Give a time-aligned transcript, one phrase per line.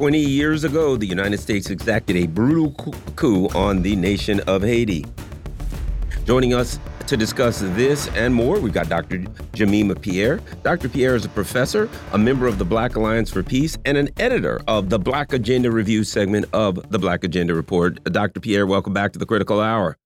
[0.00, 2.72] 20 years ago, the United States exacted a brutal
[3.16, 5.04] coup on the nation of Haiti.
[6.24, 9.26] Joining us to discuss this and more, we've got Dr.
[9.52, 10.40] Jemima Pierre.
[10.62, 10.88] Dr.
[10.88, 14.62] Pierre is a professor, a member of the Black Alliance for Peace, and an editor
[14.66, 18.02] of the Black Agenda Review segment of the Black Agenda Report.
[18.04, 18.40] Dr.
[18.40, 19.98] Pierre, welcome back to the Critical Hour.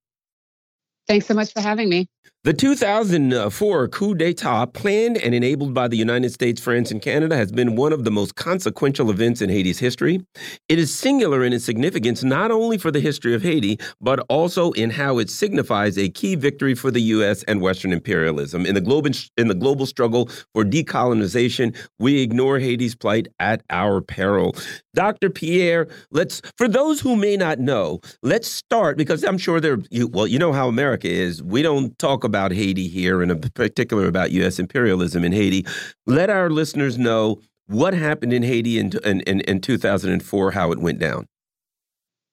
[1.07, 2.09] Thanks so much for having me.
[2.45, 7.51] The 2004 coup d'etat, planned and enabled by the United States, France, and Canada, has
[7.51, 10.21] been one of the most consequential events in Haiti's history.
[10.69, 14.73] It is singular in its significance not only for the history of Haiti, but also
[14.73, 17.45] in how it signifies a key victory for the U.S.
[17.45, 18.67] and Western imperialism.
[18.67, 24.03] In the global, in the global struggle for decolonization, we ignore Haiti's plight at our
[24.03, 24.55] peril.
[24.95, 25.31] Dr.
[25.31, 30.09] Pierre, let's, for those who may not know, let's start because I'm sure there, you,
[30.09, 31.43] well, you know how America is.
[31.43, 34.59] We don't talk about about Haiti here, and in particular about U.S.
[34.59, 35.65] imperialism in Haiti.
[36.05, 40.99] Let our listeners know what happened in Haiti in, in, in 2004, how it went
[40.99, 41.29] down.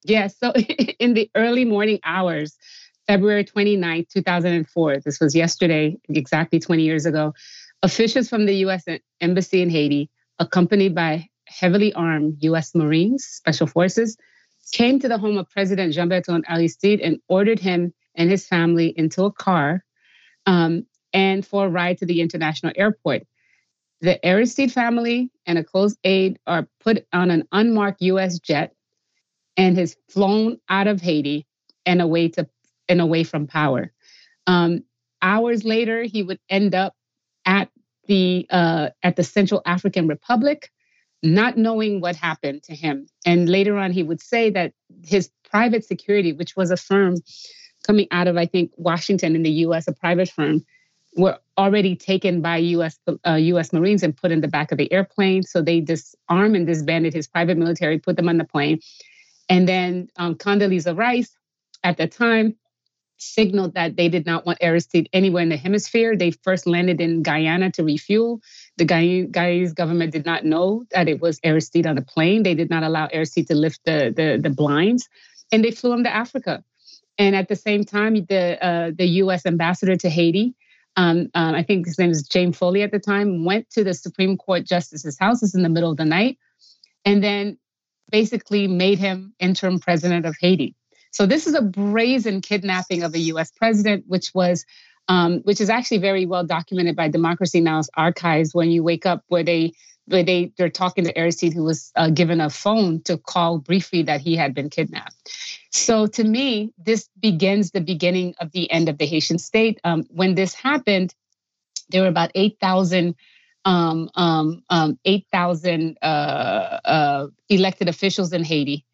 [0.04, 0.60] Yes, yeah, so
[1.00, 2.58] in the early morning hours,
[3.06, 7.36] February 29, 2004, this was yesterday, exactly 20 years ago,
[7.84, 8.86] officials from the U.S.
[9.22, 12.74] Embassy in Haiti, accompanied by heavily armed U.S.
[12.74, 14.18] Marines, Special Forces,
[14.74, 18.94] came to the home of President Jean Bertrand Aristide and ordered him and his family
[18.98, 19.84] into a car
[20.46, 23.24] um, and for a ride to the international airport.
[24.02, 28.40] The Aristide family and a close aide are put on an unmarked U.S.
[28.40, 28.74] jet
[29.58, 31.46] and has flown out of Haiti
[31.86, 32.48] and away to
[32.90, 33.92] and away from power.
[34.48, 34.84] Um,
[35.22, 36.96] hours later, he would end up
[37.46, 37.70] at
[38.08, 40.72] the uh, at the Central African Republic,
[41.22, 43.08] not knowing what happened to him.
[43.26, 44.74] And later on, he would say that
[45.04, 47.18] his private security, which was a firm
[47.86, 50.66] coming out of, I think, Washington in the US, a private firm,
[51.16, 52.98] were already taken by US,
[53.28, 55.44] uh, US Marines and put in the back of the airplane.
[55.44, 58.80] So they disarmed and disbanded his private military, put them on the plane.
[59.50, 61.36] And then um, Condoleezza Rice,
[61.84, 62.56] at the time,
[63.18, 66.18] signaled that they did not want Aristide anywhere in the hemisphere.
[66.18, 68.42] They first landed in Guyana to refuel.
[68.78, 72.44] The Guyanese government did not know that it was Aristide on the plane.
[72.44, 75.08] They did not allow Aristide to lift the, the, the blinds.
[75.52, 76.64] And they flew him to Africa.
[77.22, 79.46] And at the same time, the uh, the U.S.
[79.46, 80.56] ambassador to Haiti,
[80.96, 83.94] um, um, I think his name is James Foley at the time, went to the
[83.94, 86.40] Supreme Court justice's house in the middle of the night,
[87.06, 87.60] and then
[88.10, 90.76] basically made him interim president of Haiti.
[91.12, 93.52] So this is a brazen kidnapping of a U.S.
[93.52, 94.66] president, which was.
[95.08, 98.54] Um, which is actually very well documented by Democracy Now's archives.
[98.54, 99.74] When you wake up, where they
[100.06, 104.04] where they they're talking to Aristide, who was uh, given a phone to call briefly
[104.04, 105.16] that he had been kidnapped.
[105.72, 109.80] So to me, this begins the beginning of the end of the Haitian state.
[109.84, 111.14] Um, when this happened,
[111.90, 113.16] there were about 8,000
[113.64, 118.86] um, um, um 8,000 uh, uh, elected officials in Haiti.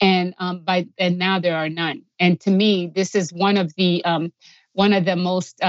[0.00, 2.02] And um, by and now there are none.
[2.20, 4.32] And to me, this is one of the um,
[4.72, 5.60] one of the most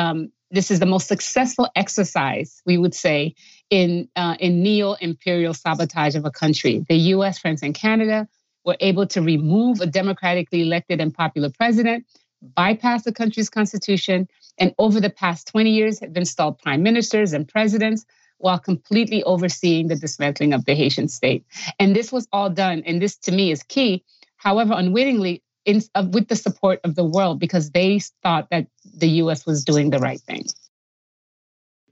[0.51, 3.35] this is the most successful exercise we would say
[3.69, 6.85] in uh, in neo imperial sabotage of a country.
[6.87, 8.27] The U.S., France, and Canada
[8.65, 12.05] were able to remove a democratically elected and popular president,
[12.41, 17.47] bypass the country's constitution, and over the past 20 years have installed prime ministers and
[17.47, 18.05] presidents
[18.39, 21.45] while completely overseeing the dismantling of the Haitian state.
[21.77, 24.03] And this was all done, and this to me is key,
[24.37, 28.67] however, unwittingly, in, uh, with the support of the world, because they thought that
[28.97, 30.45] the US was doing the right thing.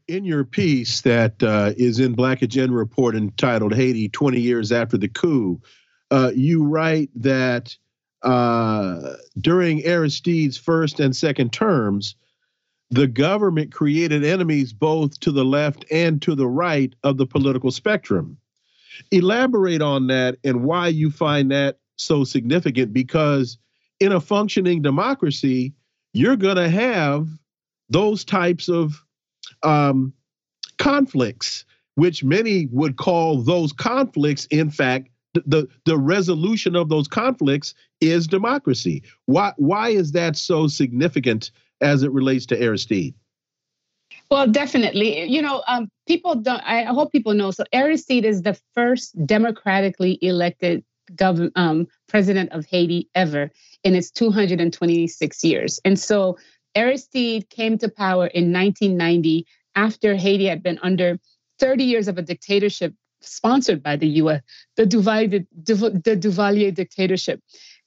[0.08, 4.98] In your piece that uh, is in Black Agenda Report entitled Haiti 20 Years After
[4.98, 5.62] the Coup,
[6.12, 7.76] uh, you write that
[8.24, 12.16] uh, during Aristide's first and second terms,
[12.90, 17.72] the government created enemies both to the left and to the right of the political
[17.72, 18.38] spectrum.
[19.12, 23.58] Elaborate on that and why you find that so significant because
[24.00, 25.74] in a functioning democracy,
[26.14, 27.28] you're going to have
[27.90, 29.04] those types of
[29.64, 30.14] um,
[30.78, 31.66] conflicts,
[31.96, 38.28] which many would call those conflicts, in fact, the the resolution of those conflicts is
[38.28, 39.04] democracy.
[39.26, 41.52] Why why is that so significant
[41.82, 43.14] as it relates to Aristide?
[44.30, 45.26] Well, definitely.
[45.26, 46.62] You know, um, people don't.
[46.62, 47.52] I hope people know.
[47.52, 50.84] So Aristide is the first democratically elected
[51.16, 53.50] government um, president of Haiti ever
[53.84, 55.80] in its 226 years.
[55.86, 56.38] And so
[56.78, 61.20] Aristide came to power in 1990 after Haiti had been under
[61.60, 64.42] 30 years of a dictatorship sponsored by the US,
[64.76, 67.42] the Duvalier, the Duvalier dictatorship.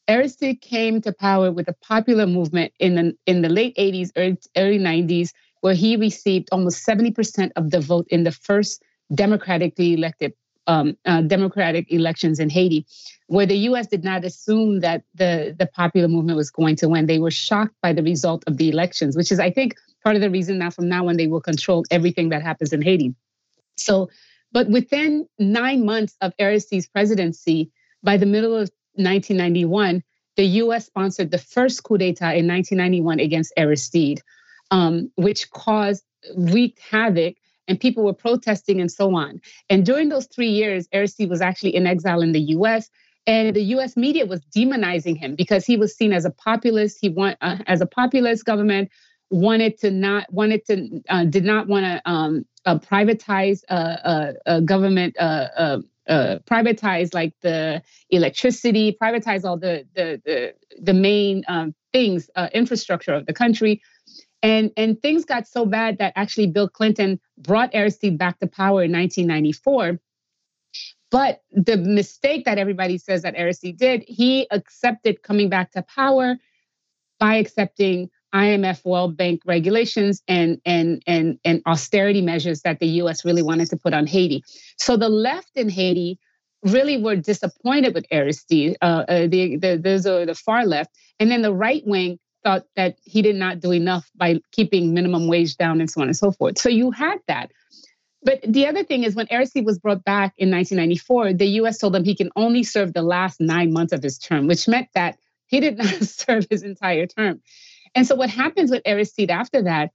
[0.08, 4.38] Aristide came to power with a popular movement in the, in the late 80s, early,
[4.56, 8.82] early 90s, where he received almost 70% of the vote in the first
[9.14, 10.32] democratically elected
[10.70, 12.86] um, uh, democratic elections in Haiti,
[13.26, 13.88] where the U.S.
[13.88, 17.06] did not assume that the the popular movement was going to win.
[17.06, 19.74] They were shocked by the result of the elections, which is, I think,
[20.04, 22.82] part of the reason now from now on they will control everything that happens in
[22.82, 23.14] Haiti.
[23.76, 24.10] So,
[24.52, 27.72] but within nine months of Aristide's presidency,
[28.04, 30.04] by the middle of 1991,
[30.36, 30.86] the U.S.
[30.86, 34.22] sponsored the first coup d'état in 1991 against Aristide,
[34.70, 36.04] um, which caused
[36.36, 37.34] wreaked havoc
[37.70, 39.40] and people were protesting and so on.
[39.70, 42.90] And during those three years, Aristide was actually in exile in the US.
[43.26, 43.96] And the U.S.
[43.96, 46.98] media was demonizing him because he was seen as a populist.
[47.00, 48.90] He want uh, as a populist government
[49.30, 54.60] wanted to not wanted to uh, did not want to um, uh, privatize uh, uh,
[54.60, 55.78] government uh,
[56.08, 63.26] privatize like the electricity, privatize all the the the, the main um, things infrastructure of
[63.26, 63.80] the country.
[64.42, 68.82] And, and things got so bad that actually Bill Clinton brought Aristide back to power
[68.82, 70.00] in 1994.
[71.10, 76.36] But the mistake that everybody says that Aristide did, he accepted coming back to power
[77.18, 83.24] by accepting IMF World Bank regulations and, and, and, and austerity measures that the US
[83.24, 84.44] really wanted to put on Haiti.
[84.78, 86.18] So the left in Haiti
[86.62, 88.76] really were disappointed with Aristide.
[88.80, 90.90] Uh, uh, the, the, those are the far left.
[91.18, 95.28] And then the right wing thought that he did not do enough by keeping minimum
[95.28, 96.58] wage down and so on and so forth.
[96.58, 97.50] So you had that.
[98.22, 101.96] But the other thing is when Aristide was brought back in 1994, the US told
[101.96, 105.18] him he can only serve the last nine months of his term, which meant that
[105.46, 107.40] he did not serve his entire term.
[107.94, 109.90] And so what happens with Aristide after that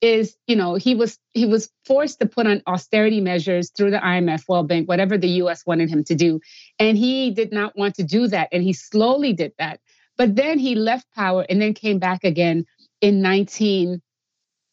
[0.00, 3.98] is, you know, he was he was forced to put on austerity measures through the
[3.98, 6.40] IMF, World Bank, whatever the US wanted him to do.
[6.78, 8.48] And he did not want to do that.
[8.52, 9.80] And he slowly did that.
[10.16, 12.66] But then he left power and then came back again
[13.00, 14.02] in 19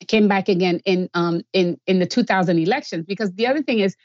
[0.07, 3.95] came back again in um in in the 2000 elections because the other thing is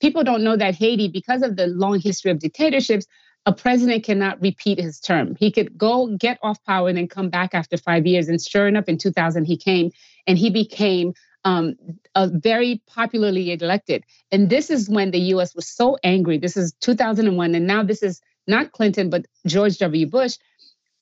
[0.00, 3.06] people don't know that Haiti because of the long history of dictatorships
[3.46, 5.36] a president cannot repeat his term.
[5.38, 8.28] He could go get off power and then come back after five years.
[8.28, 9.92] And sure enough, in 2000, he came
[10.26, 11.14] and he became
[11.44, 11.76] um,
[12.16, 14.02] very popularly elected.
[14.32, 16.38] And this is when the US was so angry.
[16.38, 17.54] This is 2001.
[17.54, 20.08] And now this is not Clinton, but George W.
[20.08, 20.38] Bush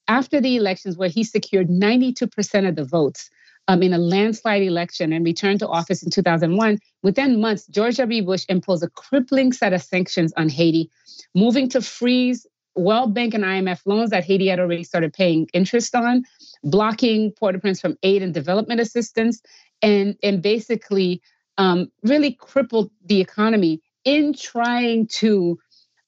[0.09, 3.31] after the elections, where he secured 92% of the votes
[3.69, 8.23] um, in a landslide election and returned to office in 2001, within months, George W.
[8.23, 10.91] Bush imposed a crippling set of sanctions on Haiti,
[11.35, 12.47] moving to freeze
[12.77, 16.25] World Bank and IMF loans that Haiti had already started paying interest on,
[16.65, 19.41] blocking Port-au-Prince from aid and development assistance,
[19.81, 21.23] and, and basically
[21.57, 25.59] um, really crippled the economy in trying to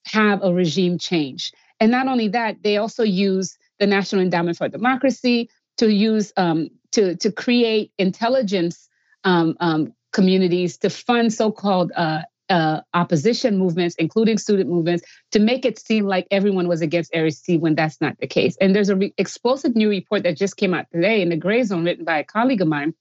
[0.07, 1.53] have a regime change.
[1.81, 6.71] And not only that, they also use the National Endowment for Democracy to use um,
[6.93, 8.89] to to create intelligence
[9.25, 15.65] um, um, communities to fund so-called uh, uh, opposition movements, including student movements, to make
[15.65, 18.57] it seem like everyone was against Aristide when that's not the case.
[18.61, 21.65] And there's a re- explosive new report that just came out today in the Gray
[21.65, 22.95] Zone, written by a colleague of mine,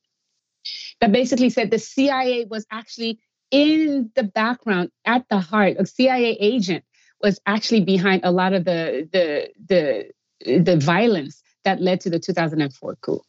[1.00, 3.20] that basically said the CIA was actually
[3.52, 6.84] in the background, at the heart, a CIA agent
[7.22, 10.10] was actually behind a lot of the the the
[10.42, 13.22] the violence that led to the 2004 coup.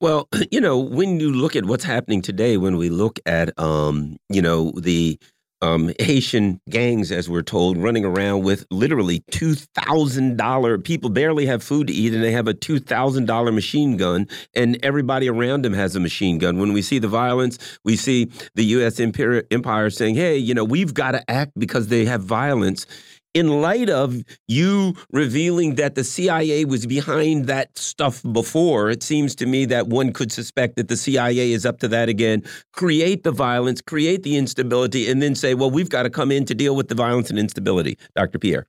[0.00, 4.16] Well, you know, when you look at what's happening today, when we look at, um,
[4.28, 5.18] you know, the
[5.62, 11.44] um, Haitian gangs, as we're told, running around with literally two thousand dollar people barely
[11.46, 15.28] have food to eat, and they have a two thousand dollar machine gun, and everybody
[15.28, 16.58] around them has a machine gun.
[16.58, 18.98] When we see the violence, we see the U.S.
[19.00, 22.86] empire empire saying, "Hey, you know, we've got to act because they have violence."
[23.34, 29.34] In light of you revealing that the CIA was behind that stuff before, it seems
[29.36, 32.42] to me that one could suspect that the CIA is up to that again.
[32.72, 36.44] Create the violence, create the instability, and then say, well, we've got to come in
[36.46, 37.96] to deal with the violence and instability.
[38.16, 38.38] Dr.
[38.38, 38.66] Pierre.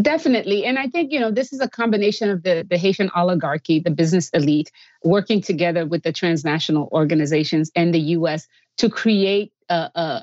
[0.00, 0.64] Definitely.
[0.64, 3.90] And I think, you know, this is a combination of the, the Haitian oligarchy, the
[3.90, 4.70] business elite,
[5.04, 8.48] working together with the transnational organizations and the US
[8.78, 10.20] to create, uh, uh,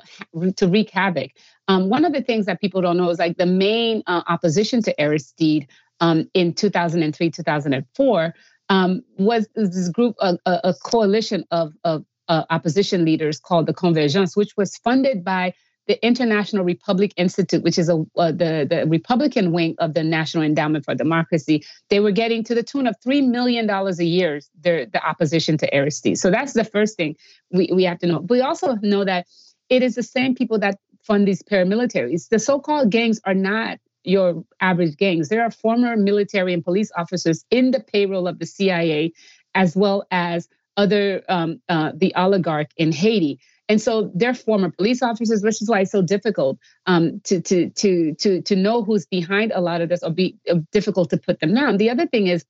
[0.56, 1.30] to wreak havoc.
[1.70, 4.82] Um, one of the things that people don't know is like the main uh, opposition
[4.82, 5.68] to Aristide
[6.00, 8.34] um, in 2003, 2004
[8.70, 14.36] um, was this group, a, a coalition of, of uh, opposition leaders called the Convergence,
[14.36, 15.54] which was funded by
[15.86, 20.44] the International Republic Institute, which is a uh, the the Republican wing of the National
[20.44, 24.40] Endowment for Democracy, they were getting to the tune of three million dollars a year.
[24.60, 26.18] The the opposition to Aristide.
[26.18, 27.16] So that's the first thing
[27.50, 28.18] we we have to know.
[28.20, 29.26] We also know that
[29.68, 32.28] it is the same people that fund these paramilitaries.
[32.28, 35.28] The so-called gangs are not your average gangs.
[35.28, 39.12] There are former military and police officers in the payroll of the CIA,
[39.54, 43.40] as well as other um, uh, the oligarch in Haiti.
[43.68, 47.70] And so they're former police officers, which is why it's so difficult um, to, to,
[47.70, 51.16] to, to, to know who's behind a lot of this or be uh, difficult to
[51.16, 51.76] put them down.
[51.76, 52.44] The other thing is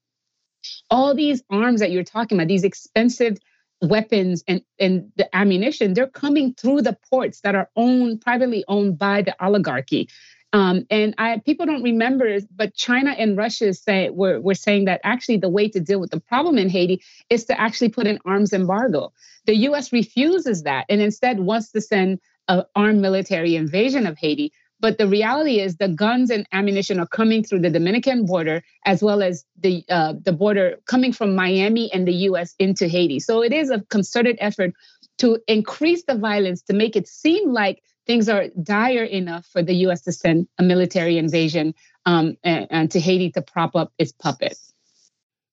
[0.88, 3.36] all these arms that you're talking about, these expensive
[3.82, 8.98] weapons and, and the ammunition, they're coming through the ports that are owned, privately owned
[8.98, 10.08] by the oligarchy.
[10.52, 15.00] Um, and I, people don't remember, but China and Russia say were, were saying that
[15.04, 18.18] actually the way to deal with the problem in Haiti is to actually put an
[18.24, 19.12] arms embargo.
[19.46, 19.92] The U.S.
[19.92, 22.18] refuses that and instead wants to send
[22.48, 24.52] an armed military invasion of Haiti.
[24.80, 29.02] But the reality is the guns and ammunition are coming through the Dominican border as
[29.02, 32.54] well as the uh, the border coming from Miami and the U.S.
[32.58, 33.20] into Haiti.
[33.20, 34.72] So it is a concerted effort
[35.18, 39.74] to increase the violence to make it seem like things are dire enough for the
[39.86, 40.00] U.S.
[40.02, 41.74] to send a military invasion
[42.06, 44.56] um, and, and, to Haiti to prop up its puppet.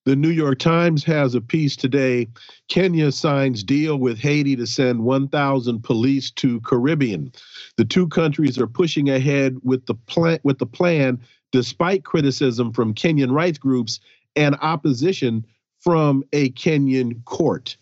[0.07, 2.29] The New York Times has a piece today.
[2.69, 7.33] Kenya signs deal with Haiti to send 1,000 police to Caribbean.
[7.75, 10.39] The two countries are pushing ahead with the plan.
[10.43, 11.19] With the plan,
[11.51, 13.99] despite criticism from Kenyan rights groups
[14.37, 15.45] and opposition
[15.81, 17.75] from a Kenyan court.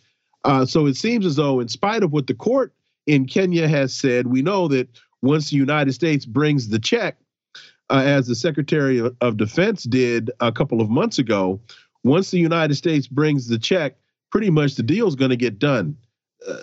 [0.44, 2.74] Uh, so it seems as though, in spite of what the court
[3.06, 4.90] in Kenya has said, we know that
[5.22, 7.18] once the United States brings the check,
[7.92, 11.60] uh, as the Secretary of Defense did a couple of months ago,
[12.06, 13.98] once the United States brings the check,
[14.32, 15.98] pretty much the deal is going to get done.
[16.48, 16.62] Uh,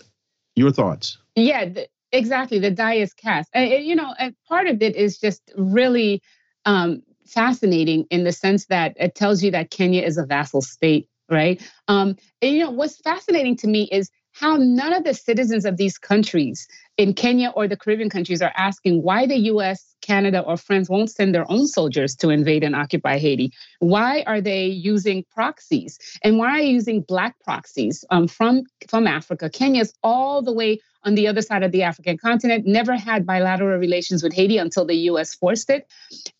[0.54, 1.18] your thoughts?
[1.34, 2.58] Yeah, the, exactly.
[2.58, 3.50] The die is cast.
[3.54, 4.14] Uh, you know,
[4.48, 6.22] part of it is just really
[6.64, 11.08] um, fascinating in the sense that it tells you that Kenya is a vassal state,
[11.28, 11.60] right?
[11.88, 15.76] Um, and, you know, what's fascinating to me is how none of the citizens of
[15.76, 20.56] these countries in Kenya or the Caribbean countries are asking why the US, Canada, or
[20.56, 23.52] France won't send their own soldiers to invade and occupy Haiti.
[23.78, 25.98] Why are they using proxies?
[26.22, 29.50] And why are they using black proxies um, from, from Africa?
[29.50, 33.78] Kenya's all the way on the other side of the African continent, never had bilateral
[33.78, 35.86] relations with Haiti until the US forced it.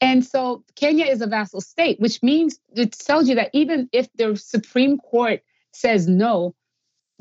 [0.01, 4.09] And so Kenya is a vassal state, which means it tells you that even if
[4.15, 5.41] the Supreme Court
[5.73, 6.55] says no,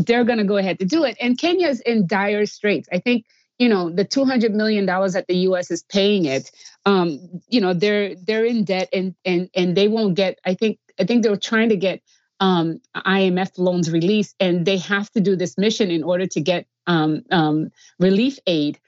[0.06, 1.18] they're going to go ahead to do it.
[1.20, 2.88] And Kenya is in dire straits.
[2.92, 3.26] I think
[3.62, 6.52] you know the 200 million dollars that the US is paying it
[6.86, 10.80] um you know they're they're in debt and and and they won't get I think
[11.00, 12.02] I think they're trying to get
[12.40, 16.66] um IMF loans released and they have to do this mission in order to get
[16.88, 18.80] um, um relief aid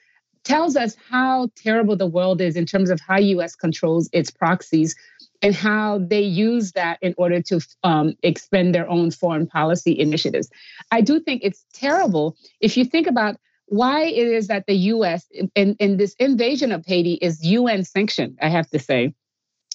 [0.42, 4.96] tells us how terrible the world is in terms of how US controls its proxies
[5.44, 10.48] and how they use that in order to um, expend their own foreign policy initiatives.
[10.90, 13.36] I do think it's terrible if you think about
[13.66, 18.38] why it is that the US in, in this invasion of Haiti is UN sanctioned,
[18.40, 19.14] I have to say,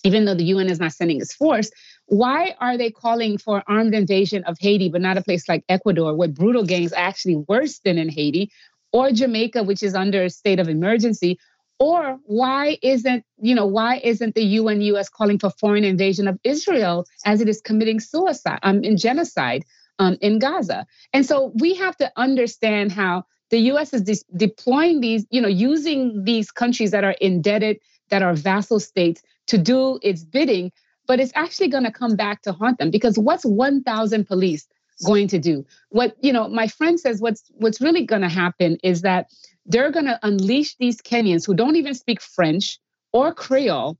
[0.03, 1.69] even though the UN is not sending its force.
[2.07, 6.15] Why are they calling for armed invasion of Haiti, but not a place like Ecuador,
[6.15, 8.51] where brutal gangs are actually worse than in Haiti,
[8.91, 11.38] or Jamaica, which is under a state of emergency,
[11.79, 16.38] or why isn't, you know, why isn't the UN US calling for foreign invasion of
[16.43, 19.63] Israel as it is committing suicide um, in genocide
[19.98, 20.86] um, in Gaza?
[21.13, 25.48] And so we have to understand how the US is de- deploying these, you know,
[25.48, 30.71] using these countries that are indebted, that are vassal states to do its bidding,
[31.07, 34.67] but it's actually going to come back to haunt them because what's 1,000 police
[35.06, 35.65] going to do?
[35.89, 39.27] What, you know, my friend says what's what's really going to happen is that
[39.65, 42.79] they're going to unleash these Kenyans who don't even speak French
[43.13, 43.98] or Creole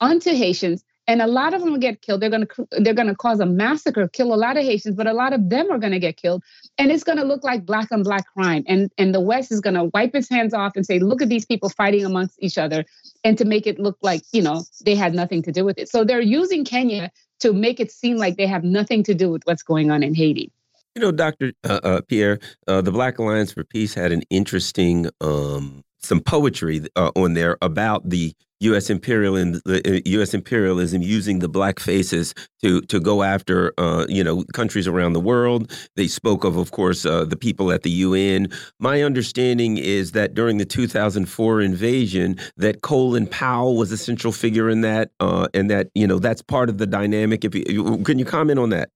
[0.00, 0.84] onto Haitians.
[1.08, 2.22] And a lot of them will get killed.
[2.22, 5.08] They're going to they're going to cause a massacre, kill a lot of Haitians, but
[5.08, 6.44] a lot of them are going to get killed,
[6.78, 8.62] and it's going to look like black on black crime.
[8.68, 11.28] And and the West is going to wipe its hands off and say, look at
[11.28, 12.84] these people fighting amongst each other,
[13.24, 15.88] and to make it look like you know they had nothing to do with it.
[15.88, 17.10] So they're using Kenya
[17.42, 20.14] to make it seem like they have nothing to do with what's going on in
[20.14, 20.50] Haiti.
[20.94, 21.52] You know, Dr.
[21.64, 26.86] Uh, uh, Pierre, uh, the Black Alliance for Peace had an interesting um, some poetry
[26.96, 28.90] uh, on there about the U.S.
[28.90, 30.34] imperialism, the U.S.
[30.34, 32.32] Uh, imperialism using the black faces
[32.62, 35.72] to to go after uh, you know countries around the world.
[35.96, 38.48] They spoke of, of course, the people at the UN.
[38.78, 44.70] My understanding is that during the 2004 invasion, that Colin Powell was a central figure
[44.70, 47.44] in that, and that you know that's part of the dynamic.
[47.44, 48.90] If you, can you comment on that?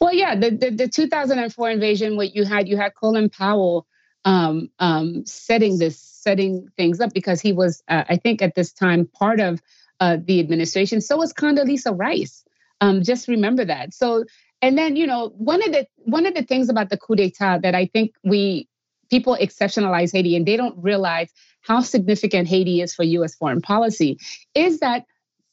[0.00, 3.86] Well, yeah, the, the, the 2004 invasion, what you had, you had Colin Powell
[4.26, 8.72] um, um, setting this, setting things up because he was, uh, I think, at this
[8.72, 9.62] time part of
[10.00, 11.00] uh, the administration.
[11.00, 12.44] So was Condoleezza Rice.
[12.82, 13.94] Um, just remember that.
[13.94, 14.24] So,
[14.60, 17.62] and then you know, one of the one of the things about the coup d'état
[17.62, 18.68] that I think we
[19.08, 21.30] people exceptionalize Haiti and they don't realize
[21.62, 23.36] how significant Haiti is for U.S.
[23.36, 24.18] foreign policy
[24.54, 25.04] is that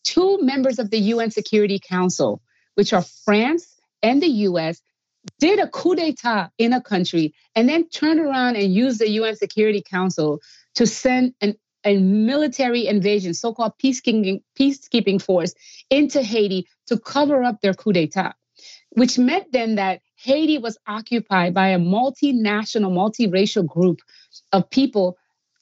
[0.04, 2.42] two members of the UN Security Council,
[2.76, 3.68] which are France
[4.02, 4.82] and the US,
[5.40, 9.36] did a coup d'etat in a country and then turned around and used the UN
[9.36, 10.40] Security Council
[10.76, 15.54] to send an, a military invasion, so called peacekeeping, peacekeeping force,
[15.90, 18.34] into Haiti to cover up their coup d'etat,
[18.92, 24.00] which meant then that Haiti was occupied by a multinational, multiracial group
[24.52, 25.18] of people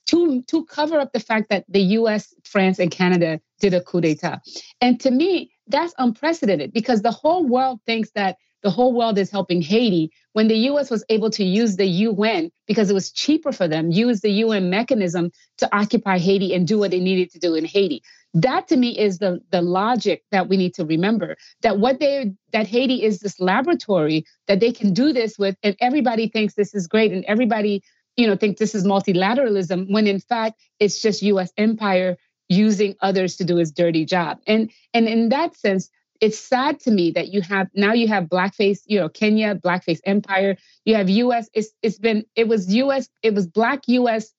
[0.08, 4.02] to, to cover up the fact that the US, France, and Canada did a coup
[4.02, 4.42] d'etat.
[4.80, 9.32] And to me, that's unprecedented because the whole world thinks that the whole world is
[9.32, 13.52] helping Haiti when the US was able to use the UN because it was cheaper
[13.52, 17.40] for them, use the UN mechanism to occupy Haiti and do what they needed to
[17.40, 18.02] do in Haiti.
[18.34, 22.32] That to me is the, the logic that we need to remember that what they
[22.54, 26.74] that Haiti is this laboratory that they can do this with, and everybody thinks this
[26.74, 27.84] is great, and everybody
[28.16, 33.38] you know think this is multilateralism when in fact it's just US empire using others
[33.38, 34.40] to do its dirty job.
[34.48, 35.90] And and in that sense,
[36.22, 40.00] it's sad to me that you have now you have blackface, you know, Kenya, blackface
[40.06, 40.56] empire.
[40.86, 41.50] You have US.
[41.54, 43.10] It's it's been it was US.
[43.24, 44.32] It was black US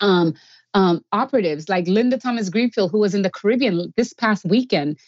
[0.00, 0.34] um,
[0.74, 4.98] um, operatives like Linda Thomas Greenfield, who was in the Caribbean this past weekend,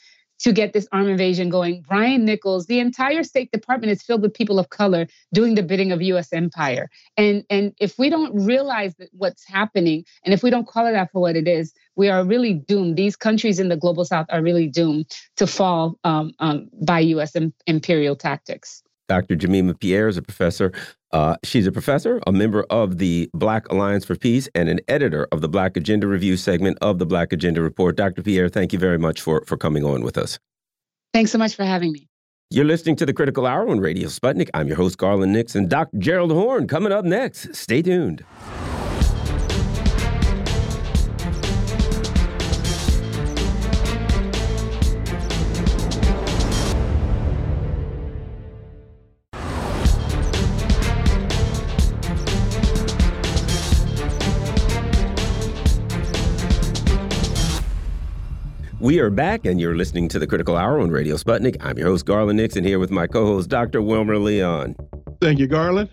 [0.41, 1.83] to get this arm invasion going.
[1.87, 5.93] Brian Nichols, the entire State Department is filled with people of color doing the bidding
[5.93, 6.33] of U.S.
[6.33, 6.88] empire.
[7.17, 10.95] And and if we don't realize that what's happening, and if we don't call it
[10.95, 12.97] out for what it is, we are really doomed.
[12.97, 17.35] These countries in the global South are really doomed to fall um, um, by U.S.
[17.37, 18.83] Im- imperial tactics.
[19.09, 19.35] Dr.
[19.35, 20.73] Jemima Pierre is a professor.
[21.13, 25.26] Uh, she's a professor, a member of the Black Alliance for Peace, and an editor
[25.32, 27.97] of the Black Agenda Review segment of the Black Agenda Report.
[27.97, 28.23] Dr.
[28.23, 30.39] Pierre, thank you very much for, for coming on with us.
[31.13, 32.06] Thanks so much for having me.
[32.50, 34.50] You're listening to the Critical Hour on Radio Sputnik.
[34.54, 35.63] I'm your host, Garland Nixon.
[35.63, 35.99] And Dr.
[35.99, 37.54] Gerald Horne coming up next.
[37.54, 38.25] Stay tuned.
[58.80, 61.56] We are back, and you're listening to the Critical Hour on Radio Sputnik.
[61.60, 63.82] I'm your host, Garland Nixon, here with my co host, Dr.
[63.82, 64.76] Wilmer Leon.
[65.21, 65.91] Thank you, Garland.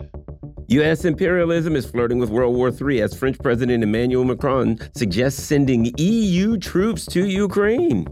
[0.68, 1.04] U.S.
[1.04, 6.56] imperialism is flirting with World War III as French President Emmanuel Macron suggests sending EU
[6.58, 8.06] troops to Ukraine.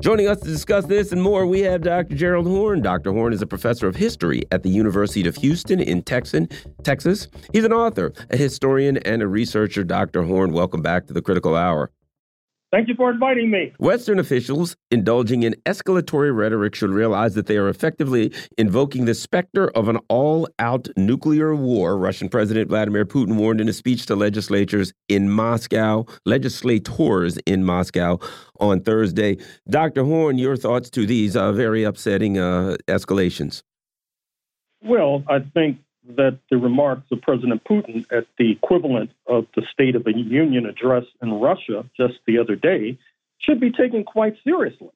[0.00, 2.14] Joining us to discuss this and more, we have Dr.
[2.14, 2.80] Gerald Horne.
[2.80, 3.12] Dr.
[3.12, 6.48] Horne is a professor of history at the University of Houston in Texan,
[6.84, 7.26] Texas.
[7.52, 9.82] He's an author, a historian, and a researcher.
[9.82, 10.22] Dr.
[10.22, 11.90] Horne, welcome back to the Critical Hour.
[12.72, 13.74] Thank you for inviting me.
[13.78, 19.68] Western officials indulging in escalatory rhetoric should realize that they are effectively invoking the specter
[19.76, 24.16] of an all out nuclear war, Russian President Vladimir Putin warned in a speech to
[24.16, 28.18] legislatures in Moscow, legislators in Moscow
[28.58, 29.36] on Thursday.
[29.68, 30.04] Dr.
[30.04, 33.62] Horne, your thoughts to these uh, very upsetting uh, escalations?
[34.82, 35.76] Well, I think
[36.16, 40.66] that the remarks of President Putin at the equivalent of the State of the Union
[40.66, 42.98] address in Russia just the other day
[43.38, 44.90] should be taken quite seriously.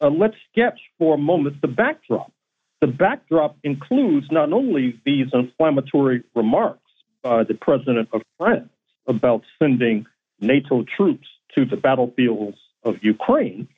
[0.00, 2.32] Uh, let's sketch for a moment the backdrop.
[2.80, 6.80] The backdrop includes not only these inflammatory remarks
[7.22, 8.70] by the President of France
[9.06, 10.06] about sending
[10.40, 13.68] NATO troops to the battlefields of Ukraine,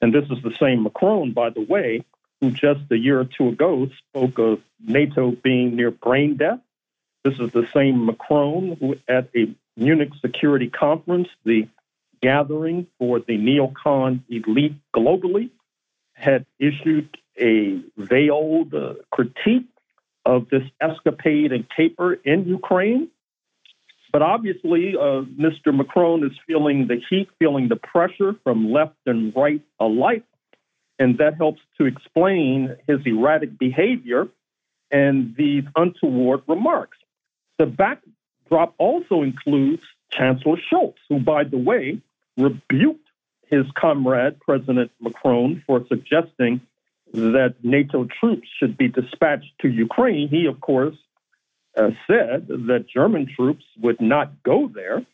[0.00, 2.04] and this is the same Macron, by the way,
[2.40, 6.60] who just a year or two ago spoke of NATO being near brain death.
[7.24, 11.68] This is the same Macron who, at a Munich Security Conference, the
[12.22, 15.50] gathering for the neocon elite globally,
[16.14, 19.66] had issued a veiled uh, critique
[20.24, 23.08] of this escapade and caper in Ukraine.
[24.12, 25.74] But obviously, uh, Mr.
[25.74, 30.24] Macron is feeling the heat, feeling the pressure from left and right alike
[30.98, 34.28] and that helps to explain his erratic behavior
[34.90, 36.98] and these untoward remarks.
[37.58, 42.00] The backdrop also includes Chancellor Scholz, who, by the way,
[42.36, 43.06] rebuked
[43.48, 46.60] his comrade, President Macron, for suggesting
[47.12, 50.28] that NATO troops should be dispatched to Ukraine.
[50.28, 50.96] He, of course,
[51.76, 55.06] uh, said that German troops would not go there,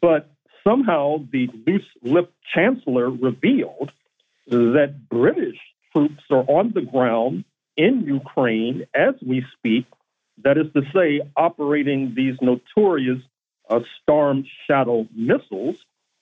[0.00, 0.30] but
[0.64, 3.90] somehow the loose lipped chancellor revealed
[4.46, 5.58] that British
[5.92, 7.44] troops are on the ground
[7.76, 9.86] in Ukraine as we speak.
[10.42, 13.18] That is to say, operating these notorious
[13.68, 15.76] uh, Storm Shadow missiles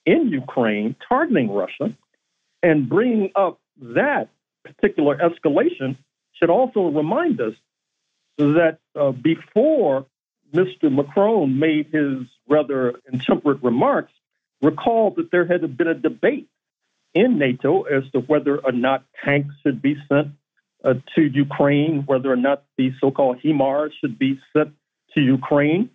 [0.05, 1.95] in Ukraine, targeting Russia,
[2.61, 4.29] and bringing up that
[4.63, 5.97] particular escalation
[6.33, 7.53] should also remind us
[8.37, 10.05] that uh, before
[10.53, 10.91] Mr.
[10.91, 14.11] Macron made his rather intemperate remarks,
[14.61, 16.47] recall that there had been a debate
[17.13, 20.29] in NATO as to whether or not tanks should be sent
[20.83, 24.73] uh, to Ukraine, whether or not the so called HIMARS should be sent
[25.13, 25.89] to Ukraine.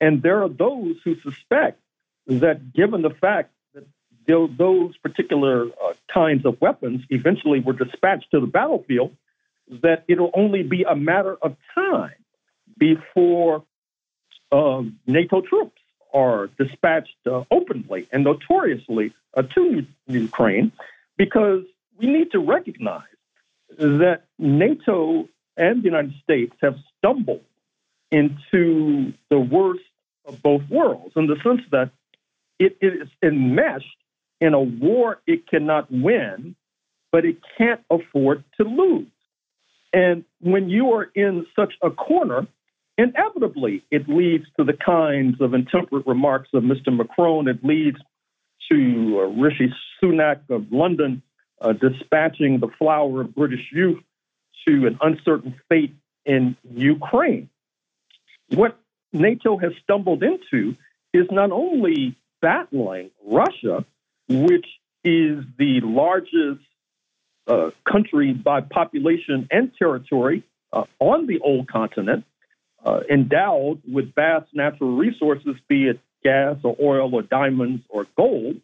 [0.00, 1.80] And there are those who suspect
[2.26, 3.86] that given the fact that
[4.26, 9.16] those particular uh, kinds of weapons eventually were dispatched to the battlefield,
[9.82, 12.12] that it'll only be a matter of time
[12.76, 13.64] before
[14.52, 15.80] uh, NATO troops
[16.12, 20.72] are dispatched uh, openly and notoriously uh, to Ukraine,
[21.16, 21.64] because
[21.98, 23.02] we need to recognize
[23.76, 27.44] that NATO and the United States have stumbled
[28.10, 29.84] into the worst
[30.24, 31.90] of both worlds in the sense that
[32.58, 33.96] it is enmeshed
[34.40, 36.54] in a war it cannot win,
[37.12, 39.06] but it can't afford to lose.
[39.92, 42.46] And when you are in such a corner,
[42.98, 46.94] inevitably it leads to the kinds of intemperate remarks of Mr.
[46.94, 47.48] Macron.
[47.48, 47.98] It leads
[48.70, 51.22] to uh, Rishi Sunak of London
[51.60, 54.02] uh, dispatching the flower of British youth
[54.66, 55.94] to an uncertain fate
[56.26, 57.48] in Ukraine.
[58.50, 58.78] What
[59.12, 60.76] NATO has stumbled into
[61.14, 63.84] is not only battling Russia,
[64.28, 64.66] which
[65.04, 66.60] is the largest
[67.46, 72.24] uh, country by population and territory uh, on the old continent,
[72.88, 78.56] uh, endowed with vast natural resources, be it gas or oil or diamonds or gold,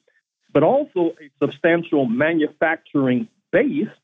[0.52, 3.94] but also a substantial manufacturing base,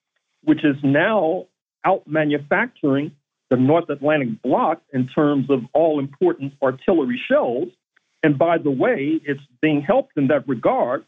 [0.44, 1.46] which is now
[1.84, 3.12] out manufacturing
[3.48, 7.68] the North Atlantic bloc in terms of all important artillery shells.
[8.22, 11.04] And by the way, it's being helped in that regard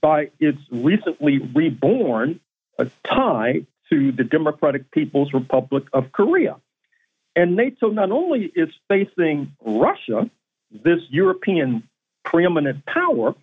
[0.00, 2.40] by its recently reborn
[2.78, 6.56] uh, tie to the Democratic People's Republic of Korea.
[7.36, 10.30] And NATO not only is facing Russia,
[10.70, 11.88] this European
[12.24, 13.34] preeminent power,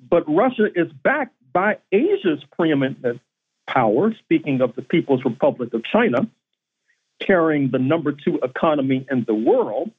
[0.00, 3.20] but Russia is backed by Asia's preeminent
[3.66, 6.28] power, speaking of the People's Republic of China,
[7.20, 9.90] carrying the number two economy in the world,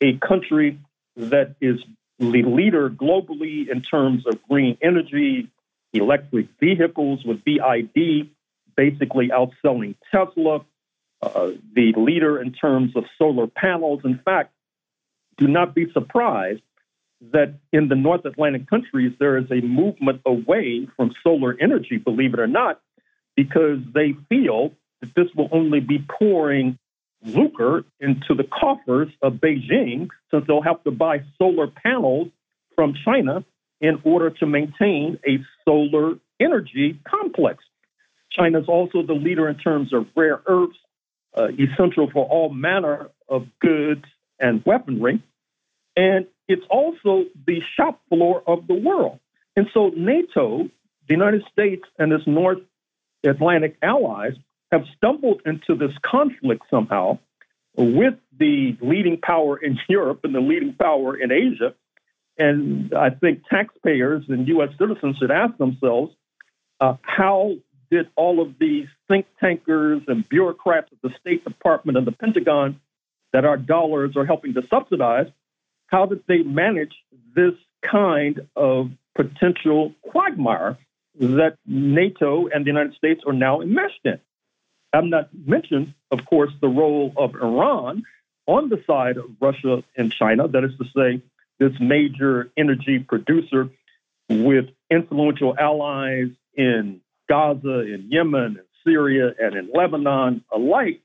[0.00, 0.78] a country
[1.16, 1.78] that is
[2.18, 5.48] the leader globally in terms of green energy,
[5.92, 8.28] electric vehicles with BYD,
[8.76, 10.64] basically outselling Tesla,
[11.22, 14.00] uh, the leader in terms of solar panels.
[14.04, 14.52] In fact,
[15.36, 16.62] do not be surprised
[17.32, 22.34] that in the North Atlantic countries, there is a movement away from solar energy, believe
[22.34, 22.80] it or not,
[23.36, 26.78] because they feel that this will only be pouring
[27.24, 32.28] lucre into the coffers of Beijing, since they'll have to buy solar panels
[32.74, 33.44] from China
[33.80, 37.64] in order to maintain a solar energy complex.
[38.30, 40.78] China is also the leader in terms of rare earths,
[41.36, 44.04] uh, essential for all manner of goods
[44.38, 45.22] and weaponry.
[45.96, 49.18] And it's also the shop floor of the world.
[49.56, 50.68] And so NATO,
[51.08, 52.58] the United States, and its North
[53.24, 54.32] Atlantic allies
[54.70, 57.18] have stumbled into this conflict somehow
[57.76, 61.74] with the leading power in Europe and the leading power in Asia.
[62.38, 64.70] And I think taxpayers and U.S.
[64.78, 66.12] citizens should ask themselves
[66.80, 67.52] uh, how
[67.92, 72.80] did all of these think tankers and bureaucrats at the State Department and the Pentagon
[73.34, 75.26] that our dollars are helping to subsidize
[75.88, 76.94] how did they manage
[77.36, 77.52] this
[77.82, 80.78] kind of potential quagmire
[81.20, 84.18] that NATO and the United States are now enmeshed in?
[84.94, 88.04] I'm not mentioned, of course, the role of Iran
[88.46, 91.22] on the side of Russia and China, that is to say,
[91.58, 93.68] this major energy producer
[94.30, 101.00] with influential allies in Gaza, in Yemen, in Syria, and in Lebanon alike,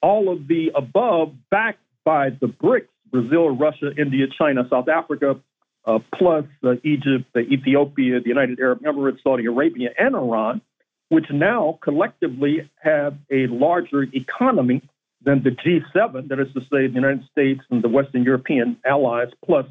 [0.00, 5.38] all of the above backed by the BRICS Brazil, Russia, India, China, South Africa,
[5.84, 10.62] uh, plus uh, Egypt, Ethiopia, the United Arab Emirates, Saudi Arabia, and Iran,
[11.10, 14.80] which now collectively have a larger economy
[15.24, 19.28] than the G7, that is to say, the United States and the Western European allies,
[19.44, 19.66] plus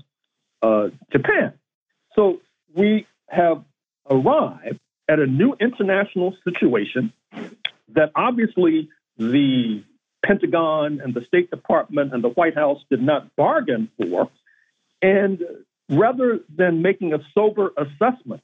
[0.62, 1.53] uh, Japan.
[2.15, 2.39] So
[2.75, 3.63] we have
[4.10, 4.79] arrived
[5.12, 7.12] at a new international situation
[7.93, 9.84] that obviously the
[10.26, 14.30] Pentagon and the State Department and the White House did not bargain for.
[15.02, 15.41] And
[15.89, 18.41] rather than making a sober assessment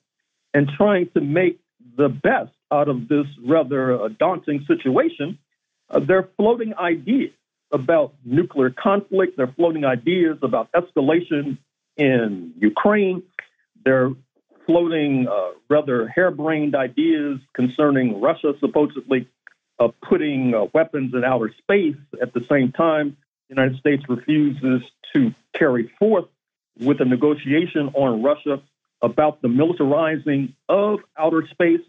[0.54, 1.58] and trying to make
[1.96, 5.40] the best out of this rather uh, daunting situation,
[5.90, 7.32] uh, they're floating ideas
[7.72, 9.38] about nuclear conflict.
[9.38, 11.60] They're floating ideas about escalation
[11.96, 13.24] in Ukraine.
[13.86, 14.12] They're
[14.68, 19.28] floating uh, rather harebrained ideas concerning Russia supposedly
[19.80, 21.96] uh, putting uh, weapons in outer space.
[22.22, 23.18] At the same time,
[23.50, 26.26] the United States refuses to carry forth
[26.80, 28.62] with a negotiation on Russia
[29.02, 31.82] about the militarizing of outer space.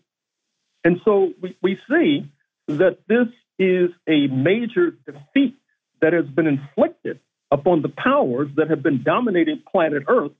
[0.84, 2.30] And so we, we see
[2.68, 5.56] that this is a major defeat
[6.00, 7.18] that has been inflicted
[7.50, 10.32] upon the powers that have been dominating planet Earth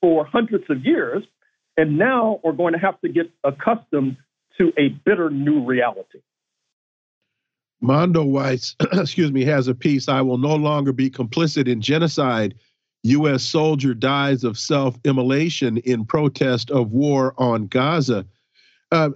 [0.00, 1.22] for hundreds of years,
[1.76, 4.16] and now we're going to have to get accustomed
[4.58, 6.20] to a bitter new reality.
[7.82, 10.08] Mondoweiss, excuse me, has a piece.
[10.08, 12.54] I will no longer be complicit in genocide.
[13.04, 13.42] U.S.
[13.42, 18.26] soldier dies of self-immolation in protest of war on Gaza.
[18.92, 19.10] Uh,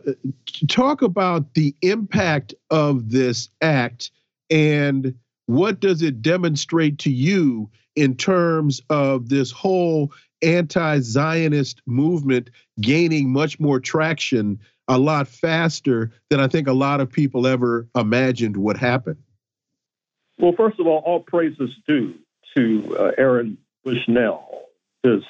[0.69, 4.11] talk about the impact of this act
[4.51, 5.15] and
[5.47, 13.59] what does it demonstrate to you in terms of this whole anti-Zionist movement gaining much
[13.59, 18.77] more traction a lot faster than I think a lot of people ever imagined would
[18.77, 19.17] happen?
[20.39, 22.15] Well, first of all, all praises due
[22.57, 24.67] to uh, Aaron Bushnell,
[25.03, 25.23] his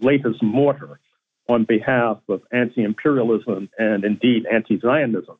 [0.00, 1.00] latest martyr
[1.48, 5.36] on behalf of anti imperialism and indeed anti Zionism.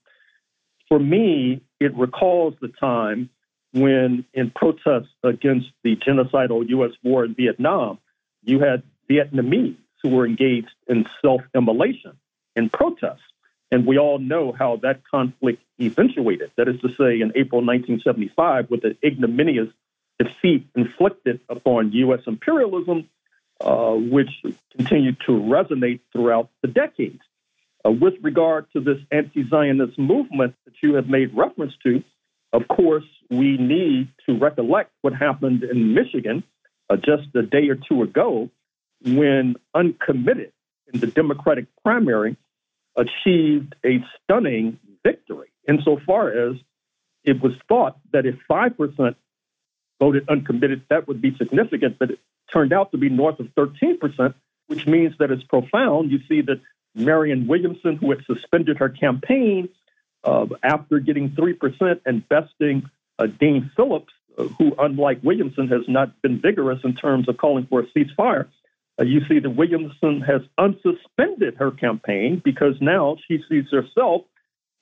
[0.88, 3.30] For me, it recalls the time
[3.72, 6.90] when, in protest against the genocidal U.S.
[7.04, 7.98] war in Vietnam,
[8.42, 12.16] you had Vietnamese who were engaged in self immolation
[12.56, 13.22] in protest.
[13.72, 16.50] And we all know how that conflict eventuated.
[16.56, 19.68] That is to say, in April 1975, with the ignominious
[20.18, 22.20] defeat inflicted upon U.S.
[22.26, 23.08] imperialism,
[23.60, 24.30] uh, which
[24.76, 27.20] continued to resonate throughout the decades.
[27.86, 32.02] Uh, with regard to this anti Zionist movement that you have made reference to,
[32.52, 36.42] of course, we need to recollect what happened in Michigan
[36.90, 38.50] uh, just a day or two ago
[39.02, 40.52] when uncommitted
[40.92, 42.36] in the Democratic primary
[42.96, 46.56] achieved a stunning victory insofar as
[47.24, 49.14] it was thought that if 5%
[49.98, 52.18] voted uncommitted, that would be significant, but it
[52.52, 54.34] turned out to be north of 13%,
[54.66, 56.10] which means that it's profound.
[56.10, 56.60] You see that
[56.94, 59.68] Marianne Williamson, who had suspended her campaign
[60.24, 66.20] uh, after getting 3% and besting uh, Dean Phillips, uh, who, unlike Williamson, has not
[66.22, 68.48] been vigorous in terms of calling for a ceasefire.
[69.00, 74.22] Uh, you see that Williamson has unsuspended her campaign because now she sees herself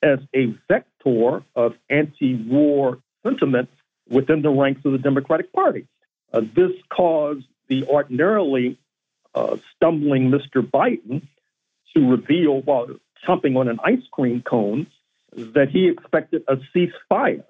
[0.02, 3.68] as a vector of anti war sentiment
[4.08, 5.86] within the ranks of the Democratic Party.
[6.32, 8.78] Uh, this caused the ordinarily
[9.34, 10.62] uh, stumbling Mr.
[10.62, 11.22] Biden
[11.94, 12.88] to reveal while
[13.26, 14.86] chomping on an ice cream cone
[15.34, 17.44] that he expected a ceasefire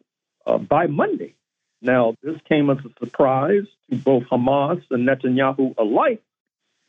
[0.46, 1.34] uh, by Monday.
[1.80, 6.22] Now, this came as a surprise to both Hamas and Netanyahu alike,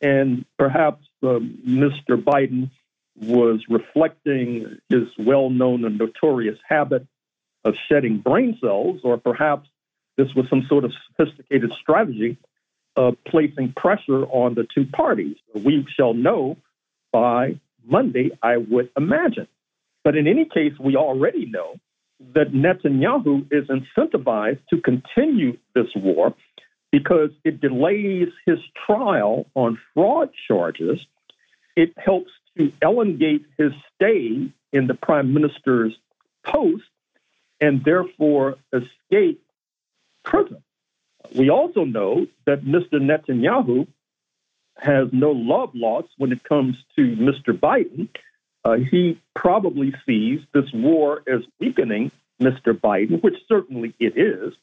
[0.01, 2.12] and perhaps uh, Mr.
[2.12, 2.69] Biden
[3.15, 7.05] was reflecting his well known and notorious habit
[7.65, 9.67] of shedding brain cells, or perhaps
[10.17, 12.38] this was some sort of sophisticated strategy
[12.95, 15.35] of placing pressure on the two parties.
[15.53, 16.57] We shall know
[17.12, 19.47] by Monday, I would imagine.
[20.03, 21.75] But in any case, we already know
[22.33, 26.35] that Netanyahu is incentivized to continue this war
[26.91, 31.06] because it delays his trial on fraud charges.
[31.75, 35.97] It helps to elongate his stay in the prime minister's
[36.43, 36.84] post
[37.62, 39.43] and therefore escape
[40.23, 40.63] prison.
[41.36, 42.93] We also know that Mr.
[42.93, 43.88] Netanyahu
[44.78, 47.58] has no love lost when it comes to Mr.
[47.58, 48.08] Biden.
[48.63, 52.73] Uh, he probably sees this war as weakening Mr.
[52.73, 54.54] Biden, which certainly it is,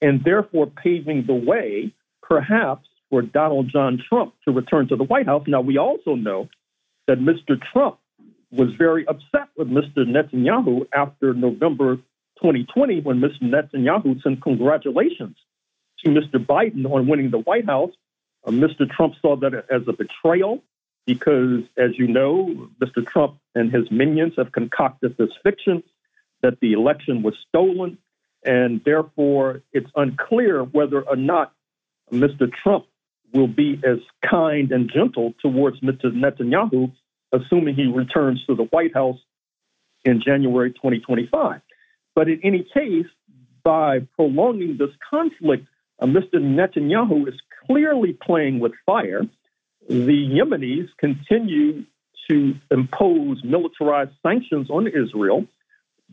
[0.00, 5.26] and therefore paving the way, perhaps, for Donald John Trump to return to the White
[5.26, 5.44] House.
[5.46, 6.48] Now, we also know
[7.06, 7.60] that Mr.
[7.72, 7.98] Trump
[8.50, 9.98] was very upset with Mr.
[9.98, 11.96] Netanyahu after November
[12.36, 13.42] 2020 when Mr.
[13.42, 15.36] Netanyahu sent congratulations
[16.04, 16.44] to Mr.
[16.44, 17.92] Biden on winning the White House.
[18.44, 18.88] Uh, Mr.
[18.88, 20.62] Trump saw that as a betrayal
[21.06, 23.06] because, as you know, Mr.
[23.06, 25.82] Trump and his minions have concocted this fiction
[26.42, 27.98] that the election was stolen,
[28.46, 31.52] and therefore it's unclear whether or not
[32.12, 32.50] Mr.
[32.62, 32.86] Trump
[33.34, 36.04] will be as kind and gentle towards Mr.
[36.04, 36.92] Netanyahu,
[37.32, 39.18] assuming he returns to the White House
[40.04, 41.60] in January 2025.
[42.14, 43.06] But in any case,
[43.64, 45.66] by prolonging this conflict,
[46.00, 46.34] uh, Mr.
[46.34, 47.34] Netanyahu is
[47.66, 49.22] clearly playing with fire.
[49.88, 51.84] The Yemenis continue
[52.30, 55.46] to impose militarized sanctions on Israel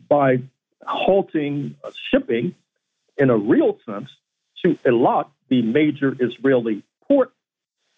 [0.08, 0.38] by
[0.86, 1.76] halting
[2.10, 2.54] shipping
[3.16, 4.08] in a real sense
[4.64, 7.32] to Eilat, the major Israeli port.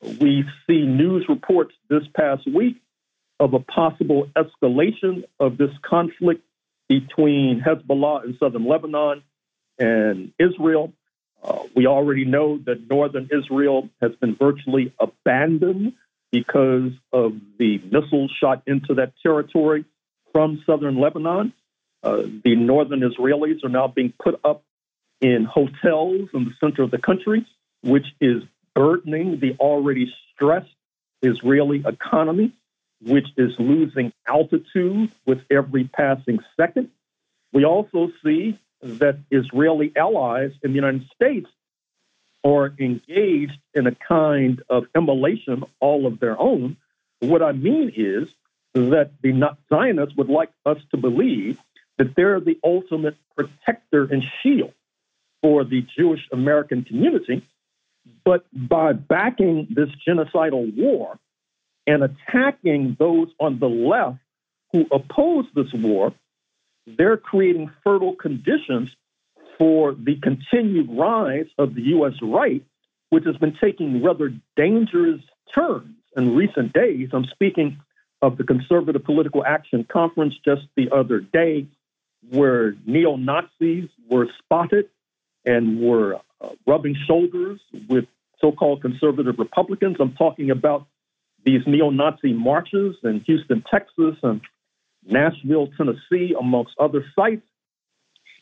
[0.02, 2.76] We see news reports this past week
[3.38, 6.42] of a possible escalation of this conflict
[6.88, 9.22] between Hezbollah in southern Lebanon
[9.78, 10.92] and Israel.
[11.42, 15.92] Uh, we already know that northern Israel has been virtually abandoned
[16.32, 19.84] because of the missiles shot into that territory
[20.32, 21.52] from southern Lebanon.
[22.06, 24.62] Uh, the northern Israelis are now being put up
[25.20, 27.44] in hotels in the center of the country,
[27.82, 28.44] which is
[28.76, 30.70] burdening the already stressed
[31.20, 32.52] Israeli economy,
[33.02, 36.90] which is losing altitude with every passing second.
[37.52, 41.48] We also see that Israeli allies in the United States
[42.44, 46.76] are engaged in a kind of immolation all of their own.
[47.18, 48.28] What I mean is
[48.74, 51.58] that the Zionists would like us to believe
[51.98, 54.72] that they're the ultimate protector and shield
[55.42, 57.46] for the Jewish American community.
[58.24, 61.18] But by backing this genocidal war
[61.86, 64.18] and attacking those on the left
[64.72, 66.12] who oppose this war,
[66.86, 68.94] they're creating fertile conditions
[69.58, 72.14] for the continued rise of the U.S.
[72.22, 72.64] right,
[73.10, 75.20] which has been taking rather dangerous
[75.54, 77.08] turns in recent days.
[77.12, 77.80] I'm speaking
[78.22, 81.66] of the Conservative Political Action Conference just the other day,
[82.30, 84.88] where neo Nazis were spotted
[85.44, 88.04] and were uh, rubbing shoulders with
[88.40, 89.96] so called conservative Republicans.
[90.00, 90.86] I'm talking about
[91.44, 94.40] these neo Nazi marches in Houston, Texas, and
[95.04, 97.46] Nashville, Tennessee, amongst other sites.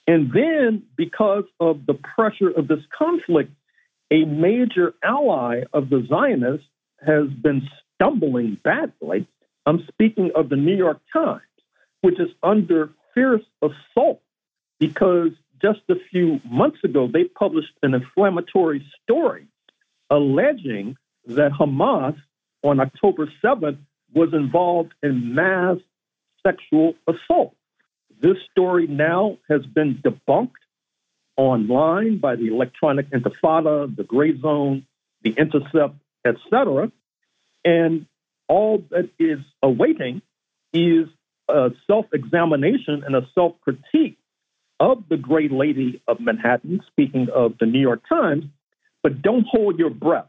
[0.06, 3.52] And then, because of the pressure of this conflict,
[4.10, 6.66] a major ally of the Zionists
[7.04, 9.26] has been stumbling badly.
[9.66, 11.40] I'm speaking of the New York Times,
[12.02, 14.20] which is under fierce assault
[14.78, 15.30] because
[15.62, 19.46] just a few months ago they published an inflammatory story
[20.10, 20.96] alleging
[21.26, 22.16] that Hamas
[22.62, 23.78] on October 7th
[24.12, 25.78] was involved in mass
[26.46, 27.54] sexual assault.
[28.20, 30.52] This story now has been debunked
[31.36, 34.86] online by the Electronic Intifada, the Gray Zone,
[35.22, 36.92] the Intercept, etc.
[37.64, 38.06] And
[38.48, 40.22] all that is awaiting
[40.72, 41.08] is
[41.48, 44.18] a self examination and a self critique
[44.80, 48.44] of the great lady of Manhattan, speaking of the New York Times,
[49.02, 50.26] but don't hold your breath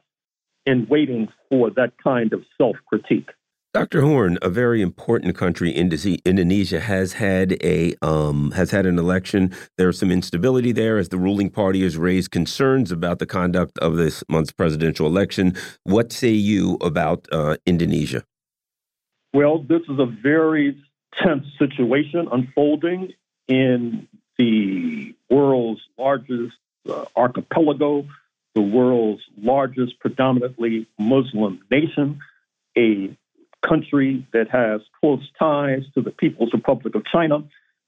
[0.66, 3.30] in waiting for that kind of self critique.
[3.74, 4.04] Dr.
[4.04, 5.92] Horne, a very important country, in
[6.24, 9.54] Indonesia, has had a um, has had an election.
[9.78, 13.98] There's some instability there as the ruling party has raised concerns about the conduct of
[13.98, 15.56] this month's presidential election.
[15.84, 18.24] What say you about uh, Indonesia?
[19.34, 20.82] Well, this is a very
[21.22, 23.14] tense situation unfolding
[23.48, 26.56] in the world's largest
[26.90, 28.06] uh, archipelago,
[28.54, 32.20] the world's largest predominantly Muslim nation,
[32.78, 33.16] a
[33.66, 37.44] country that has close ties to the People's Republic of China,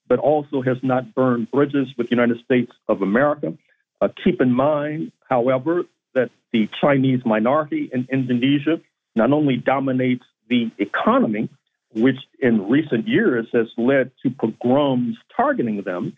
[0.08, 3.54] but also has not burned bridges with the United States of America.
[4.02, 8.80] Uh, keep in mind, however, that the Chinese minority in Indonesia
[9.16, 11.50] not only dominates the economy,
[11.94, 16.18] which in recent years has led to pogroms targeting them,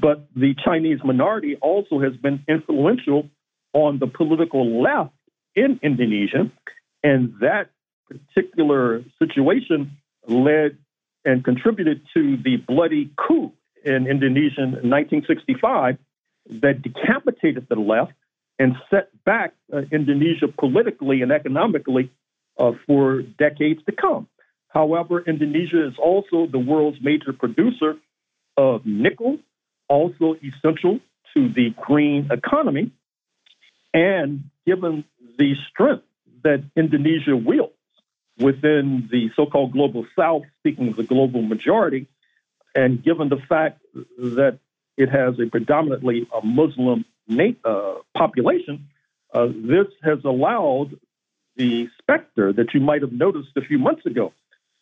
[0.00, 3.28] but the Chinese minority also has been influential
[3.72, 5.14] on the political left
[5.54, 6.50] in Indonesia,
[7.02, 7.70] and that
[8.08, 10.78] particular situation led
[11.24, 13.52] and contributed to the bloody coup
[13.84, 15.98] in Indonesia in 1965
[16.60, 18.12] that decapitated the left
[18.58, 22.10] and set back uh, Indonesia politically and economically
[22.58, 24.28] uh, for decades to come.
[24.72, 27.96] However, Indonesia is also the world's major producer
[28.56, 29.38] of nickel,
[29.88, 30.98] also essential
[31.34, 32.90] to the green economy.
[33.92, 35.04] And given
[35.38, 36.04] the strength
[36.42, 37.74] that Indonesia wields
[38.38, 42.08] within the so called global south, speaking of the global majority,
[42.74, 43.82] and given the fact
[44.16, 44.58] that
[44.96, 47.04] it has a predominantly a Muslim
[47.64, 48.88] uh, population,
[49.34, 50.98] uh, this has allowed
[51.56, 54.32] the specter that you might have noticed a few months ago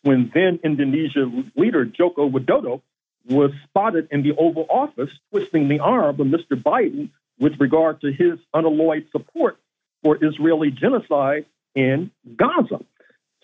[0.03, 2.81] when then Indonesia leader Joko Widodo
[3.29, 6.61] was spotted in the Oval Office twisting the arm of Mr.
[6.61, 9.57] Biden with regard to his unalloyed support
[10.03, 11.45] for Israeli genocide
[11.75, 12.79] in Gaza.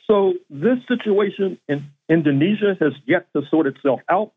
[0.08, 4.32] So this situation in Indonesia has yet to sort itself out.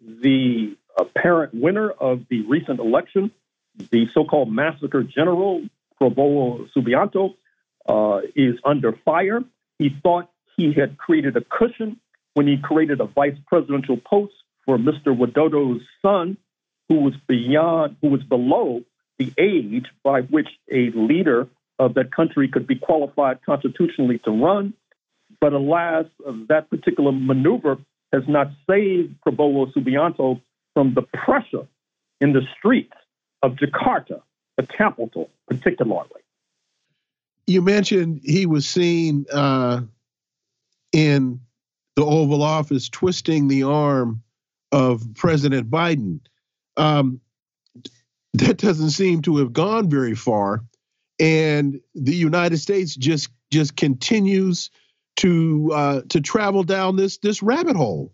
[0.00, 3.30] The apparent winner of the recent election,
[3.90, 5.62] the so-called massacre general
[6.00, 7.34] Prabowo Subianto,
[7.86, 9.42] uh, is under fire.
[9.78, 10.30] He thought
[10.60, 11.98] he had created a cushion
[12.34, 14.34] when he created a vice presidential post
[14.66, 15.16] for Mr.
[15.16, 16.36] Widodo's son,
[16.88, 18.82] who was beyond, who was below
[19.18, 21.48] the age by which a leader
[21.78, 24.74] of that country could be qualified constitutionally to run.
[25.40, 26.04] But alas,
[26.48, 27.78] that particular maneuver
[28.12, 30.42] has not saved Prabowo Subianto
[30.74, 31.66] from the pressure
[32.20, 32.92] in the streets
[33.42, 34.20] of Jakarta,
[34.58, 36.20] the capital, particularly.
[37.46, 39.82] You mentioned he was seen uh,
[40.92, 41.40] in
[41.96, 44.22] the Oval Office twisting the arm
[44.72, 46.20] of President Biden.
[46.76, 47.20] Um,
[48.34, 50.64] that doesn't seem to have gone very far,
[51.18, 54.70] and the United States just just continues
[55.16, 58.12] to uh, to travel down this this rabbit hole.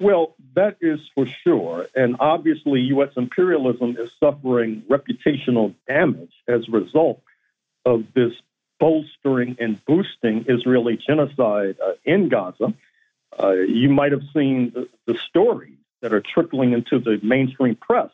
[0.00, 1.86] Well, that is for sure.
[1.94, 3.10] And obviously, U.S.
[3.16, 7.22] imperialism is suffering reputational damage as a result
[7.84, 8.32] of this
[8.84, 12.74] bolstering and boosting Israeli genocide uh, in Gaza.
[13.42, 18.10] Uh, you might have seen the, the stories that are trickling into the mainstream press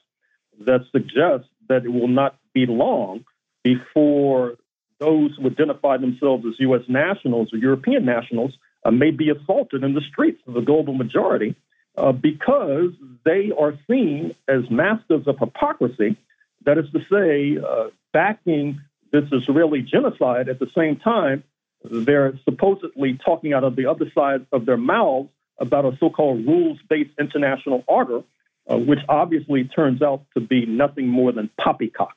[0.60, 3.24] that suggest that it will not be long
[3.64, 4.58] before
[5.00, 6.82] those who identify themselves as U.S.
[6.86, 8.52] nationals or European nationals
[8.84, 11.56] uh, may be assaulted in the streets of the global majority
[11.98, 12.92] uh, because
[13.24, 16.16] they are seen as masters of hypocrisy.
[16.64, 18.80] That is to say, uh, backing
[19.12, 21.44] this Israeli genocide at the same time,
[21.84, 26.46] they're supposedly talking out of the other side of their mouths about a so called
[26.46, 28.22] rules based international order,
[28.70, 32.14] uh, which obviously turns out to be nothing more than poppycock.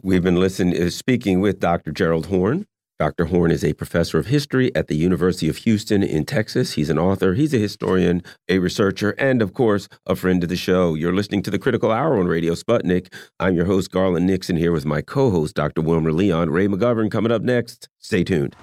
[0.00, 1.92] We've been listening, uh, speaking with Dr.
[1.92, 2.66] Gerald Horne.
[3.02, 3.24] Dr.
[3.24, 6.74] Horne is a professor of history at the University of Houston in Texas.
[6.74, 10.54] He's an author, he's a historian, a researcher, and of course, a friend of the
[10.54, 10.94] show.
[10.94, 13.12] You're listening to the Critical Hour on Radio Sputnik.
[13.40, 15.82] I'm your host, Garland Nixon, here with my co host, Dr.
[15.82, 16.50] Wilmer Leon.
[16.50, 17.88] Ray McGovern coming up next.
[17.98, 18.54] Stay tuned.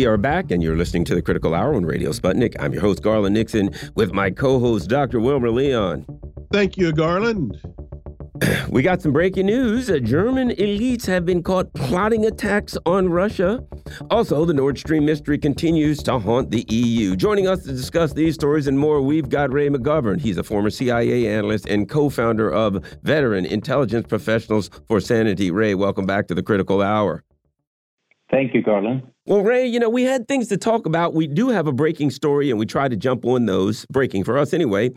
[0.00, 2.56] We are back, and you're listening to the Critical Hour on Radio Sputnik.
[2.58, 5.20] I'm your host, Garland Nixon, with my co host, Dr.
[5.20, 6.06] Wilmer Leon.
[6.50, 7.60] Thank you, Garland.
[8.70, 9.90] We got some breaking news.
[9.90, 13.62] Uh, German elites have been caught plotting attacks on Russia.
[14.10, 17.14] Also, the Nord Stream mystery continues to haunt the EU.
[17.14, 20.18] Joining us to discuss these stories and more, we've got Ray McGovern.
[20.18, 25.50] He's a former CIA analyst and co founder of Veteran Intelligence Professionals for Sanity.
[25.50, 27.22] Ray, welcome back to the Critical Hour.
[28.30, 29.02] Thank you, Garland.
[29.30, 31.14] Well, Ray, you know, we had things to talk about.
[31.14, 34.36] We do have a breaking story, and we try to jump on those, breaking for
[34.36, 34.90] us anyway.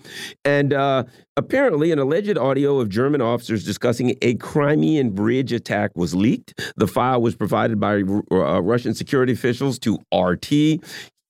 [0.44, 1.04] And uh,
[1.38, 6.60] apparently, an alleged audio of German officers discussing a Crimean bridge attack was leaked.
[6.78, 10.84] The file was provided by uh, Russian security officials to RT.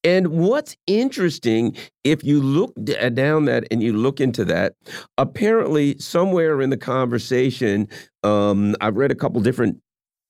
[0.05, 1.75] And what's interesting,
[2.05, 2.73] if you look
[3.13, 4.75] down that and you look into that,
[5.17, 7.89] apparently somewhere in the conversation,
[8.23, 9.82] um, I've read a couple different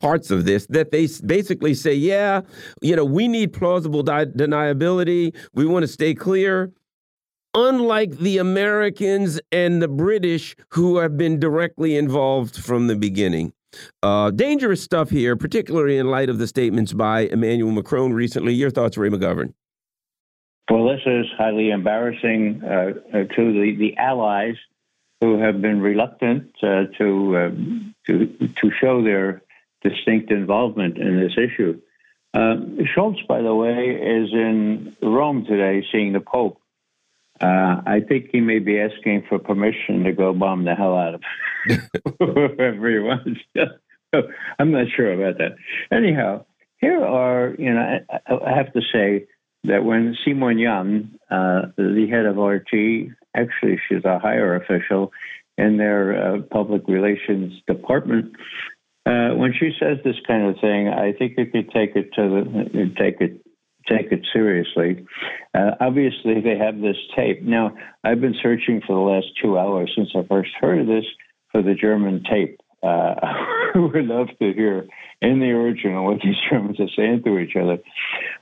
[0.03, 2.41] parts of this that they basically say, yeah,
[2.81, 5.33] you know, we need plausible deniability.
[5.53, 6.71] We want to stay clear.
[7.55, 13.53] Unlike the Americans and the British who have been directly involved from the beginning.
[14.01, 18.53] Uh, dangerous stuff here, particularly in light of the statements by Emmanuel Macron recently.
[18.53, 19.53] Your thoughts, Ray McGovern?
[20.69, 24.55] Well, this is highly embarrassing uh, uh to the, the allies
[25.21, 28.27] who have been reluctant uh, to, um, to
[28.61, 29.42] to show their
[29.83, 31.79] distinct involvement in this issue.
[32.33, 32.55] Uh,
[32.95, 36.59] Scholz, by the way, is in Rome today seeing the Pope.
[37.39, 41.15] Uh, I think he may be asking for permission to go bomb the hell out
[41.15, 41.21] of
[42.19, 43.41] whoever he wants.
[44.59, 45.55] I'm not sure about that.
[45.91, 46.45] Anyhow,
[46.77, 49.25] here are, you know, I, I have to say
[49.65, 55.11] that when Simonyan, uh, the head of RT, actually she's a higher official
[55.57, 58.35] in their uh, public relations department,
[59.05, 62.21] uh, when she says this kind of thing, I think you could take it to
[62.21, 63.41] the take it
[63.87, 65.05] take it seriously.
[65.53, 67.43] Uh, obviously, they have this tape.
[67.43, 71.05] Now, I've been searching for the last two hours since I first heard of this
[71.51, 72.59] for the German tape.
[72.81, 74.87] Uh, I would love to hear
[75.21, 77.79] in the original what these Germans are saying to each other.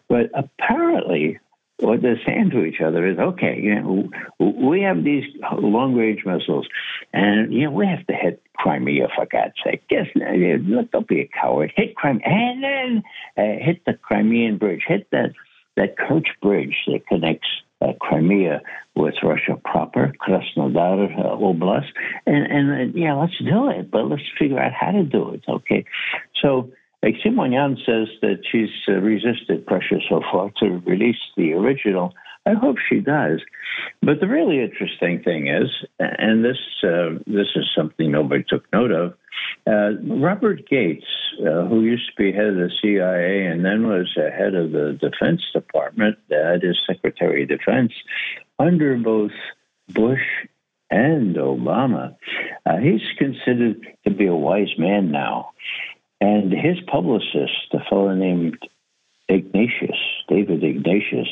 [0.08, 1.40] But apparently,
[1.82, 4.10] what they're saying to each other is, okay, you know,
[4.40, 6.68] we have these long range missiles,
[7.14, 9.84] and you know we have to hit Crimea for God's sake.
[9.90, 11.74] Just look, don't be a coward.
[11.76, 13.04] Hit Crimea, and then
[13.38, 14.84] uh, hit the Crimean bridge.
[14.88, 15.32] Hit that
[15.78, 17.48] that Kerch bridge that connects
[17.82, 18.62] uh, Crimea
[18.96, 21.90] with Russia proper, Krasnodar uh, Oblast,
[22.26, 23.90] and and uh, yeah, let's do it.
[23.90, 25.44] But let's figure out how to do it.
[25.48, 25.86] Okay,
[26.42, 26.72] so
[27.04, 32.14] Like says that she's uh, resisted pressure so far to release the original.
[32.46, 33.42] I hope she does.
[34.02, 38.92] But the really interesting thing is, and this uh, this is something nobody took note
[38.92, 39.14] of.
[39.68, 41.06] Uh, Robert Gates,
[41.40, 44.98] uh, who used to be head of the CIA and then was head of the
[45.00, 47.94] Defense Department, that is Secretary of Defense,
[48.60, 49.32] under both
[49.90, 50.20] Bush
[50.92, 52.16] and Obama,
[52.66, 55.52] uh, he's considered to be a wise man now.
[56.22, 58.58] And his publicist, a fellow named
[59.28, 59.98] Ignatius,
[60.30, 61.28] David Ignatius,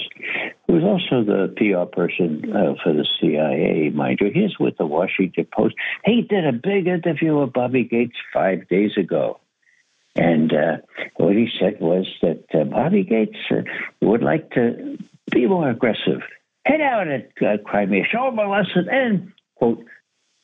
[0.66, 4.32] who was also the PR person uh, for the CIA, mind you.
[4.34, 5.76] He's with the Washington Post.
[6.06, 9.40] He did a big interview with Bobby Gates five days ago.
[10.16, 10.78] And uh,
[11.18, 13.62] what he said was that uh, Bobby Gates uh,
[14.02, 14.98] would like to
[15.32, 16.22] be more aggressive.
[16.66, 19.86] Head out at uh, Crimea, show him a lesson, and, quote,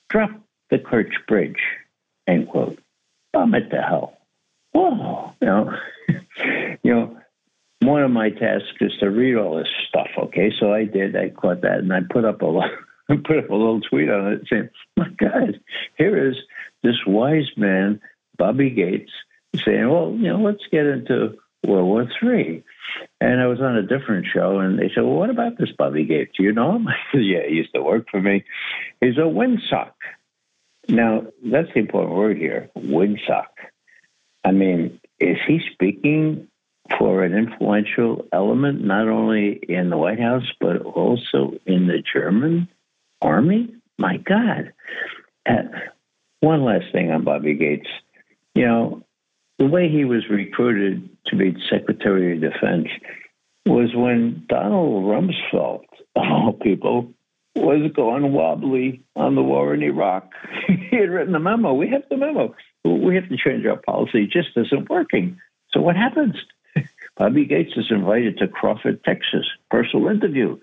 [0.09, 0.31] drop
[0.69, 1.59] the Kerch Bridge,
[2.27, 2.79] end quote.
[3.33, 4.14] Bomb it to hell.
[4.75, 5.71] Whoa, you know,
[6.83, 7.17] you know,
[7.79, 10.09] one of my tasks is to read all this stuff.
[10.17, 11.15] Okay, so I did.
[11.15, 12.51] I caught that, and I put up a
[13.23, 15.61] put up a little tweet on it saying, "My God,
[15.97, 16.35] here is
[16.83, 18.01] this wise man,
[18.37, 19.11] Bobby Gates,
[19.63, 22.65] saying, well, you know, let's get into World War Three.
[23.21, 26.03] And I was on a different show, and they said, "Well, what about this Bobby
[26.03, 26.33] Gates?
[26.37, 28.43] Do you know him?" I said, "Yeah, he used to work for me.
[28.99, 29.93] He's a windsock."
[30.89, 33.45] Now, that's the important word here, windsock.
[34.45, 36.47] I mean, is he speaking
[36.99, 42.69] for an influential element, not only in the White House, but also in the German
[43.21, 43.73] army?
[43.97, 44.71] My God.
[45.49, 45.63] Uh,
[46.41, 47.89] one last thing on Bobby Gates.
[48.53, 49.03] You know,
[49.57, 52.87] the way he was recruited to be Secretary of Defense
[53.65, 55.85] was when Donald Rumsfeld,
[56.15, 57.11] of all people,
[57.55, 60.31] was going wobbly on the war in Iraq.
[60.67, 61.73] he had written a memo.
[61.73, 62.55] We have the memo.
[62.83, 64.23] We have to change our policy.
[64.23, 65.39] It just isn't working.
[65.71, 66.35] So what happens?
[67.17, 70.59] Bobby Gates is invited to Crawford, Texas, personal interview.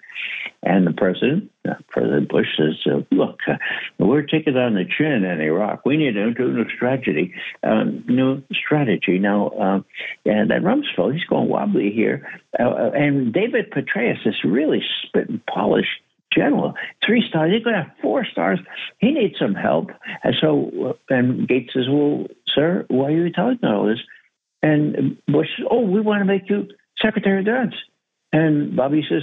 [0.62, 3.56] And the president, uh, President Bush, says, uh, Look, uh,
[3.98, 5.84] we're taking on the chin in Iraq.
[5.86, 7.34] We need a new strategy.
[7.62, 9.18] Um, new strategy.
[9.18, 9.84] Now,
[10.26, 12.28] and that Rumsfeld, he's going wobbly here.
[12.60, 16.02] Uh, and David Petraeus, is really spit and polished
[16.34, 16.74] general.
[17.04, 17.52] Three stars.
[17.52, 18.58] He's going to have four stars.
[18.98, 19.90] He needs some help.
[20.22, 24.00] And so, uh, and Gates says, Well, sir, why are you telling me all this?
[24.62, 26.68] And Bush says, Oh, we want to make you
[27.00, 27.74] Secretary of Defense.
[28.32, 29.22] And Bobby says,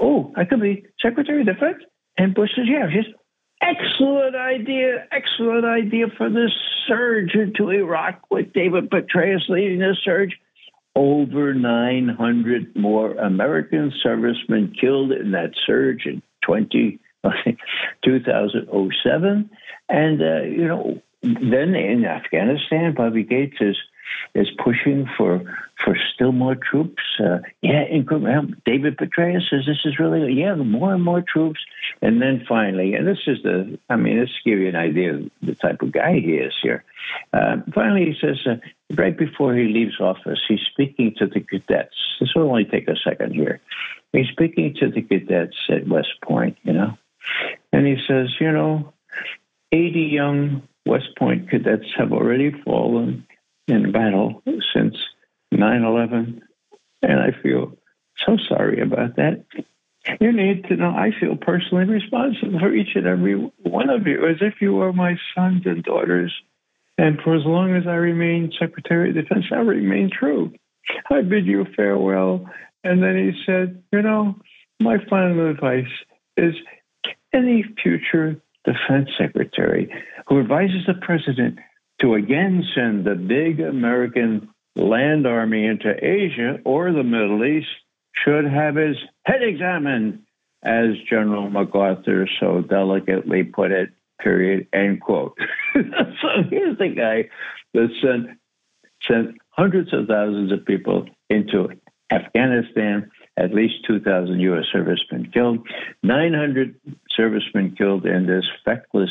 [0.00, 1.82] Oh, I could be Secretary of Defense?
[2.16, 2.88] And Bush says, Yeah.
[2.90, 3.14] She says,
[3.62, 6.52] Excellent idea, excellent idea for this
[6.86, 10.36] surge into Iraq with David Petraeus leading the surge.
[10.94, 16.98] Over 900 more American servicemen killed in that surge in 20,
[18.04, 19.50] 2007.
[19.88, 23.76] And, uh, you know, then in Afghanistan, Bobby Gates is
[24.34, 25.42] is pushing for
[25.84, 27.02] for still more troops.
[27.18, 27.84] Uh, yeah,
[28.64, 31.60] David Petraeus says this is really yeah, more and more troops.
[32.02, 35.30] And then finally, and this is the I mean, this give you an idea of
[35.42, 36.84] the type of guy he is here.
[37.32, 38.56] Uh, finally, he says uh,
[38.94, 41.96] right before he leaves office, he's speaking to the cadets.
[42.20, 43.60] This will only take a second here.
[44.12, 46.96] He's speaking to the cadets at West Point, you know,
[47.72, 48.92] and he says, you know,
[49.72, 53.25] 80 young West Point cadets have already fallen
[53.68, 54.42] in battle
[54.74, 54.96] since
[55.52, 56.42] 9 11.
[57.02, 57.76] And I feel
[58.24, 59.44] so sorry about that.
[60.20, 64.26] You need to know I feel personally responsible for each and every one of you
[64.26, 66.32] as if you were my sons and daughters.
[66.98, 70.52] And for as long as I remain Secretary of Defense, I remain true.
[71.10, 72.48] I bid you farewell.
[72.84, 74.36] And then he said, You know,
[74.80, 75.84] my final advice
[76.36, 76.54] is
[77.32, 79.92] any future defense secretary
[80.28, 81.58] who advises the president
[82.00, 87.68] to again send the big American land army into Asia or the Middle East
[88.24, 90.22] should have his head examined,
[90.62, 93.90] as General MacArthur so delicately put it,
[94.20, 95.36] period, end quote.
[95.74, 97.28] so here's the guy
[97.74, 98.38] that sent,
[99.06, 101.68] sent hundreds of thousands of people into
[102.10, 104.64] Afghanistan, at least 2,000 U.S.
[104.72, 105.66] servicemen killed,
[106.02, 106.80] 900
[107.10, 109.10] servicemen killed in this feckless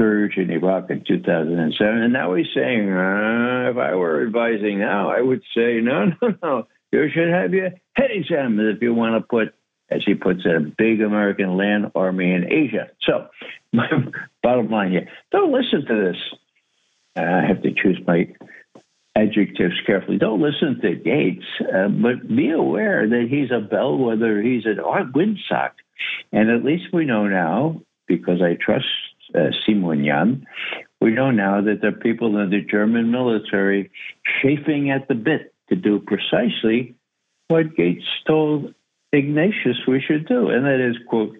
[0.00, 2.02] surge in Iraq in 2007.
[2.02, 6.34] And now he's saying, uh, if I were advising now, I would say, no, no,
[6.42, 6.66] no.
[6.90, 9.54] You should have your head examined if you want to put,
[9.90, 12.88] as he puts it, a big American land army in Asia.
[13.02, 13.28] So,
[13.72, 13.88] my
[14.42, 16.16] bottom line here don't listen to this.
[17.16, 18.32] I have to choose my
[19.14, 20.18] adjectives carefully.
[20.18, 25.72] Don't listen to Gates, uh, but be aware that he's a bellwether, he's an windsock.
[26.32, 28.86] And at least we know now, because I trust
[29.34, 30.44] uh, Simonian,
[31.00, 33.90] we know now that there are people in the German military
[34.42, 36.94] chafing at the bit to do precisely
[37.48, 38.74] what Gates told
[39.12, 41.36] Ignatius we should do, and that is, quote,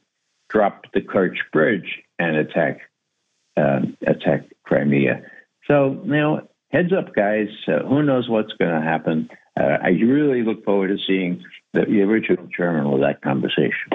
[0.48, 2.80] drop the Kerch Bridge and attack
[3.56, 5.22] uh, attack Crimea.
[5.66, 7.48] So, you know, heads up, guys.
[7.68, 9.28] Uh, who knows what's going to happen?
[9.58, 13.90] Uh, I really look forward to seeing the, the original German of that conversation.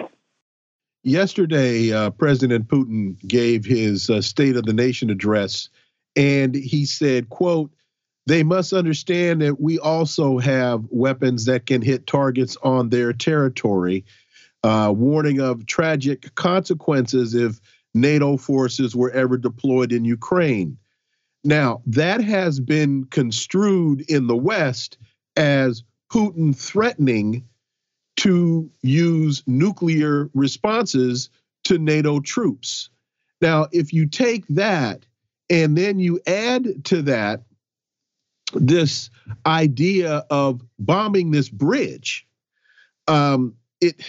[1.06, 5.70] Yesterday, uh, President Putin gave his uh, State of the Nation address,
[6.16, 7.72] and he said, "quote
[8.26, 14.04] They must understand that we also have weapons that can hit targets on their territory."
[14.64, 17.62] Uh, warning of tragic consequences if
[17.94, 20.76] NATO forces were ever deployed in Ukraine.
[21.44, 24.98] Now, that has been construed in the West
[25.36, 27.48] as Putin threatening
[28.18, 31.30] to use nuclear responses
[31.66, 32.90] to NATO troops.
[33.42, 35.06] Now, if you take that
[35.50, 37.44] and then you add to that
[38.54, 39.10] this
[39.46, 42.26] idea of bombing this bridge,
[43.08, 44.02] um, it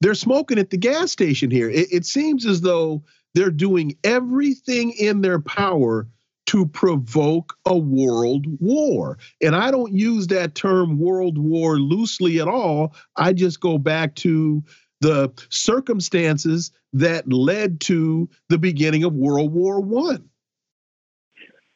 [0.00, 1.70] they're smoking at the gas station here.
[1.70, 3.02] It, it seems as though
[3.34, 6.06] they're doing everything in their power
[6.54, 9.18] to provoke a world war.
[9.42, 12.94] And I don't use that term world war loosely at all.
[13.16, 14.62] I just go back to
[15.00, 20.30] the circumstances that led to the beginning of World War One.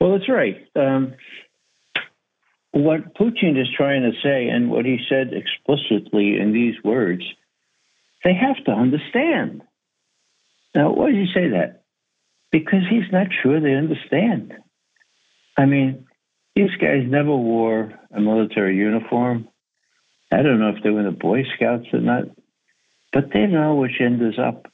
[0.01, 0.65] Well, that's right.
[0.77, 1.15] Um,
[2.71, 7.25] what Putin is trying to say, and what he said explicitly in these words,
[8.23, 9.63] they have to understand.
[10.73, 11.83] Now, why did he say that?
[12.53, 14.55] Because he's not sure they understand.
[15.59, 16.07] I mean,
[16.55, 19.49] these guys never wore a military uniform.
[20.33, 22.25] I don't know if they were in the Boy Scouts or not,
[23.13, 24.71] but they know which end is up.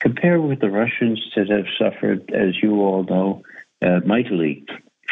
[0.00, 3.42] Compared with the Russians that have suffered, as you all know,
[3.82, 4.64] uh, mightily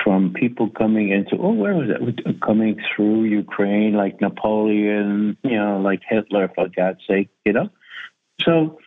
[0.05, 2.41] from people coming into, oh, where was it?
[2.41, 7.71] Coming through Ukraine, like Napoleon, you know, like Hitler, for God's sake, you know?
[8.43, 8.79] So,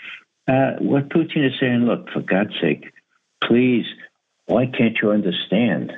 [0.48, 2.94] uh, what Putin is saying, look, for God's sake,
[3.44, 3.86] please
[4.50, 5.94] why can't you understand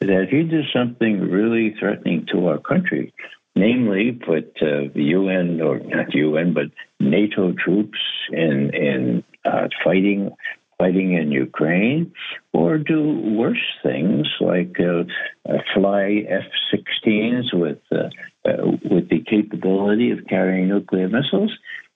[0.00, 3.12] that if you do something really threatening to our country,
[3.54, 7.98] namely put uh, the UN or not UN but NATO troops
[8.32, 10.30] in in uh, fighting
[10.78, 12.10] fighting in Ukraine,
[12.54, 13.00] or do
[13.38, 15.04] worse things like uh,
[15.46, 18.08] uh fly F-16s with uh,
[18.48, 21.52] uh, with the capability of carrying nuclear missiles.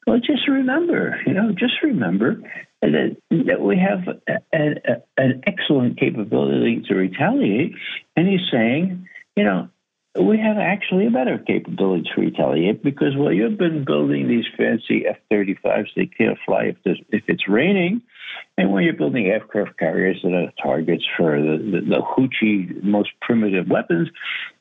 [0.07, 2.43] Well, just remember, you know, just remember
[2.83, 7.73] that, that we have a, a, an excellent capability to retaliate.
[8.17, 9.69] And he's saying, you know,
[10.21, 15.07] we have actually a better capability to retaliate because, well, you've been building these fancy
[15.09, 18.03] F 35s, they can't fly if, if it's raining.
[18.57, 23.11] And when you're building aircraft carriers that are targets for the, the, the Houthi, most
[23.21, 24.09] primitive weapons,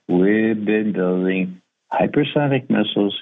[0.08, 3.16] we've been building hypersonic missiles.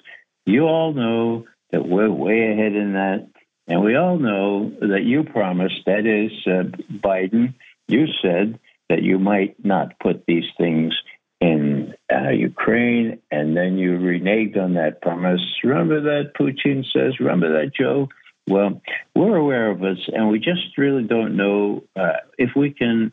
[0.45, 3.27] You all know that we're way ahead in that.
[3.67, 7.53] And we all know that you promised, that is, uh, Biden,
[7.87, 8.59] you said
[8.89, 10.93] that you might not put these things
[11.39, 15.41] in uh, Ukraine, and then you reneged on that promise.
[15.63, 17.19] Remember that, Putin says?
[17.19, 18.09] Remember that, Joe?
[18.47, 18.81] Well,
[19.15, 23.11] we're aware of this, and we just really don't know uh, if we can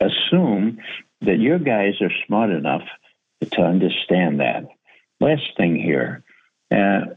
[0.00, 0.78] assume
[1.22, 2.82] that your guys are smart enough
[3.52, 4.68] to understand that.
[5.20, 6.22] Last thing here.
[6.70, 7.14] Uh,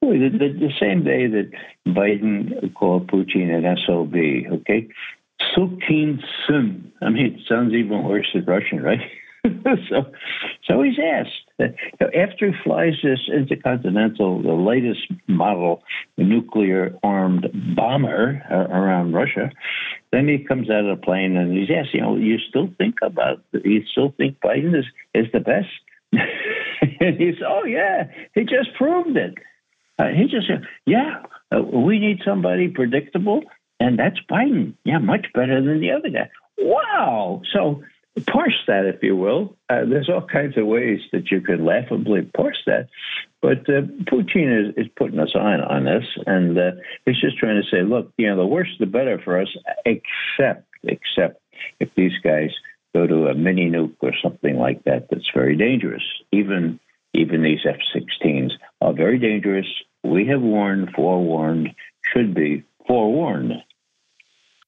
[0.00, 1.50] the, the, same day that
[1.86, 4.14] Biden called Putin an SOB,
[4.60, 4.88] okay?
[5.56, 6.92] Sukin Sim.
[7.00, 9.00] I mean, it sounds even worse in Russian, right?
[9.88, 10.04] so,
[10.66, 15.82] so he's asked after he flies this intercontinental, the latest model
[16.16, 17.46] nuclear armed
[17.76, 19.50] bomber uh, around Russia.
[20.12, 22.96] Then he comes out of the plane and he's asked, you know, you still think
[23.02, 25.68] about, you still think Biden is, is the best?
[26.12, 26.20] And
[27.18, 29.34] he said, oh, yeah, he just proved it.
[29.98, 31.22] Uh, he just said, yeah,
[31.54, 33.42] uh, we need somebody predictable,
[33.80, 34.74] and that's Biden.
[34.84, 36.30] Yeah, much better than the other guy.
[36.58, 37.42] Wow.
[37.52, 37.82] So
[38.26, 39.56] parse that, if you will.
[39.68, 42.88] Uh, there's all kinds of ways that you could laughably parse that.
[43.40, 46.70] But uh, Putin is, is putting us on on this, and uh,
[47.04, 49.48] he's just trying to say, look, you know, the worse the better for us,
[49.84, 51.40] except except
[51.80, 52.50] if these guys
[52.98, 56.02] go to a mini nuke or something like that that's very dangerous.
[56.32, 56.80] Even
[57.14, 59.66] even these F-16s are very dangerous.
[60.04, 61.70] We have warned, forewarned,
[62.12, 63.54] should be forewarned.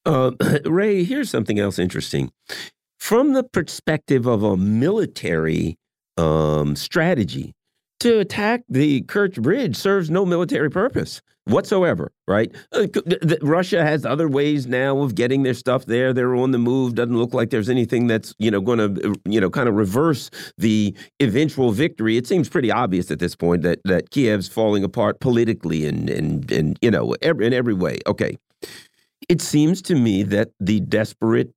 [0.06, 0.32] Uh,
[0.64, 2.32] Ray, here's something else interesting.
[2.98, 5.78] From the perspective of a military
[6.16, 7.54] um, strategy,
[8.00, 12.54] to attack the Kerch Bridge serves no military purpose whatsoever, right?
[12.72, 12.86] Uh,
[13.42, 16.12] Russia has other ways now of getting their stuff there.
[16.12, 16.94] They're on the move.
[16.94, 20.30] Doesn't look like there's anything that's you know going to you know kind of reverse
[20.58, 22.16] the eventual victory.
[22.16, 26.50] It seems pretty obvious at this point that that Kiev's falling apart politically and and
[26.50, 27.98] and you know every, in every way.
[28.06, 28.36] Okay,
[29.28, 31.52] it seems to me that the desperate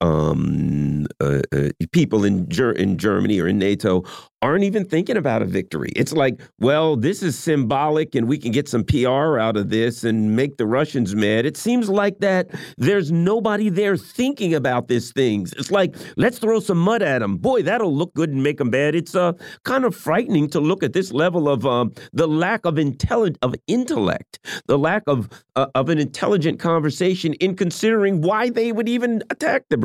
[0.00, 4.04] um, uh, uh, people in Ger in Germany or in NATO
[4.40, 5.90] aren't even thinking about a victory.
[5.96, 10.04] It's like, well, this is symbolic and we can get some PR out of this
[10.04, 11.44] and make the Russians mad.
[11.44, 15.52] It seems like that there's nobody there thinking about these things.
[15.54, 17.36] It's like, let's throw some mud at them.
[17.36, 18.94] Boy, that'll look good and make them bad.
[18.94, 19.32] It's uh,
[19.64, 23.54] kind of frightening to look at this level of um, the lack of intelligent of
[23.66, 29.22] intellect, the lack of uh, of an intelligent conversation in considering why they would even
[29.30, 29.76] attack the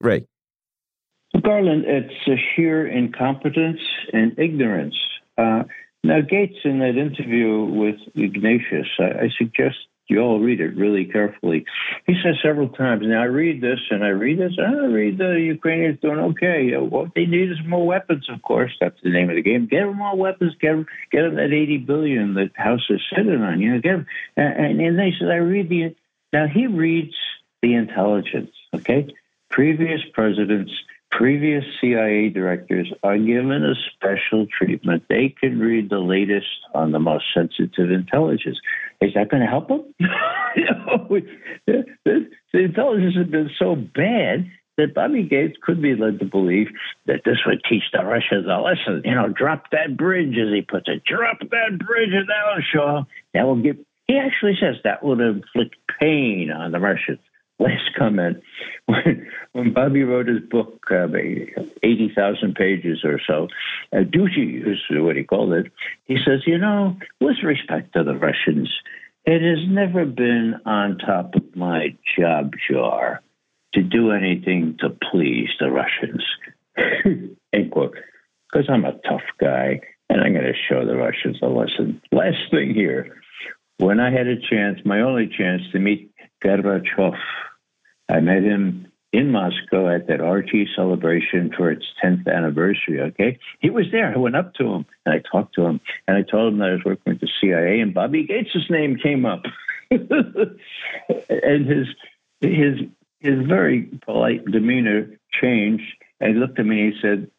[0.00, 0.26] Ray.
[1.42, 3.80] Garland, it's a sheer incompetence
[4.12, 4.96] and ignorance.
[5.36, 5.64] Uh,
[6.04, 9.76] now, Gates, in that interview with Ignatius, I, I, suggest
[10.08, 11.64] you all read it really carefully.
[12.06, 15.18] He says several times, now I read this and I read this, and I read
[15.18, 16.74] the Ukrainians doing okay.
[16.76, 18.72] What they need is more weapons, of course.
[18.80, 19.66] That's the name of the game.
[19.66, 20.54] Get them more weapons.
[20.60, 23.60] Get them, get them that 80 billion that House is sitting on.
[23.60, 24.06] You know, get them.
[24.36, 25.94] And, and they said, I read the.
[26.32, 27.14] Now, he reads
[27.62, 29.08] the intelligence, okay?
[29.50, 30.72] Previous presidents
[31.10, 35.04] Previous CIA directors are given a special treatment.
[35.08, 38.58] They can read the latest on the most sensitive intelligence.
[39.00, 39.84] Is that going to help them?
[40.56, 41.08] you know,
[41.66, 46.68] the, the intelligence has been so bad that Bobby Gates could be led to believe
[47.06, 49.02] that this would teach the Russians a lesson.
[49.04, 51.02] You know, drop that bridge, as he puts it.
[51.04, 53.06] Drop that bridge, and that will show.
[53.32, 53.78] That will give.
[54.06, 57.18] He actually says that would inflict pain on the Russians
[57.58, 58.42] last comment
[58.86, 61.06] when, when Bobby wrote his book, uh,
[61.82, 63.48] 80,000 pages or so,
[63.92, 65.72] uh, Duty is what he called it.
[66.04, 68.70] He says, you know, with respect to the Russians,
[69.24, 73.22] it has never been on top of my job jar
[73.74, 76.24] to do anything to please the Russians.
[77.52, 77.96] End quote.
[78.50, 82.00] Because I'm a tough guy and I'm going to show the Russians a lesson.
[82.10, 83.20] Last thing here.
[83.76, 86.10] When I had a chance, my only chance to meet
[86.42, 87.14] Gorbachev
[88.08, 93.00] I met him in Moscow at that RT celebration for its 10th anniversary.
[93.00, 93.38] Okay.
[93.60, 94.12] He was there.
[94.12, 96.68] I went up to him and I talked to him and I told him that
[96.68, 99.44] I was working with the CIA and Bobby Gates' name came up.
[99.90, 101.86] and his,
[102.40, 102.80] his,
[103.20, 105.84] his very polite demeanor changed.
[106.20, 107.30] And he looked at me and he said,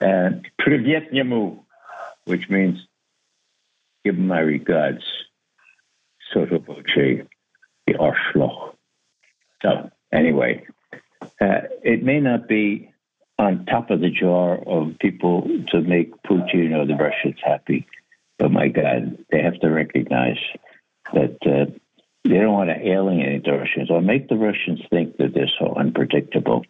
[0.00, 1.58] uh, Privyet
[2.26, 2.78] which means
[4.04, 5.02] give my regards.
[6.32, 6.84] Sotto voce,
[7.86, 8.74] the Arschloch.
[9.62, 10.66] So Anyway,
[11.40, 12.90] uh, it may not be
[13.38, 17.86] on top of the jar of people to make Putin or the Russians happy,
[18.38, 20.38] but my God, they have to recognize
[21.12, 21.70] that uh,
[22.24, 25.74] they don't want to alienate the Russians or make the Russians think that they're so
[25.76, 26.64] unpredictable.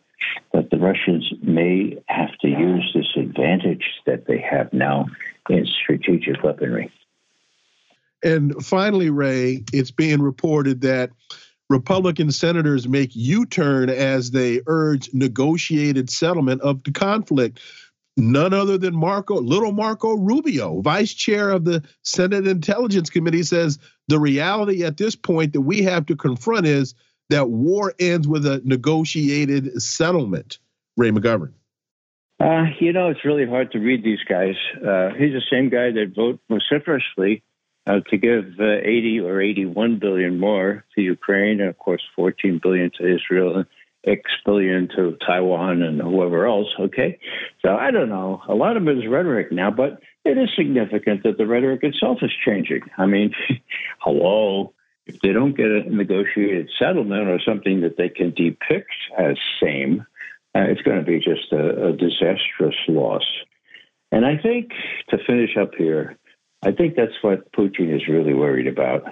[0.53, 5.07] That the Russians may have to use this advantage that they have now
[5.49, 6.91] in strategic weaponry.
[8.23, 11.11] And finally, Ray, it's being reported that
[11.69, 17.61] Republican senators make U turn as they urge negotiated settlement of the conflict.
[18.17, 23.79] None other than Marco, little Marco Rubio, vice chair of the Senate Intelligence Committee, says
[24.09, 26.95] the reality at this point that we have to confront is
[27.29, 30.59] that war ends with a negotiated settlement.
[30.97, 31.53] Ray McGovern.
[32.39, 34.55] Uh, you know, it's really hard to read these guys.
[34.77, 37.43] Uh, he's the same guy that vote vociferously
[37.87, 42.61] uh, to give uh, 80 or 81 billion more to Ukraine, and of course 14
[42.63, 43.65] billion to Israel,
[44.05, 46.69] X billion to Taiwan and whoever else.
[46.79, 47.19] Okay,
[47.65, 48.43] so I don't know.
[48.49, 52.19] A lot of it is rhetoric now, but it is significant that the rhetoric itself
[52.23, 52.83] is changing.
[52.99, 53.35] I mean,
[54.01, 54.73] hello.
[55.07, 60.05] If they don't get a negotiated settlement or something that they can depict as same,
[60.57, 63.23] uh, it's going to be just a, a disastrous loss.
[64.11, 64.73] And I think
[65.11, 66.17] to finish up here,
[66.63, 69.05] I think that's what Putin is really worried about.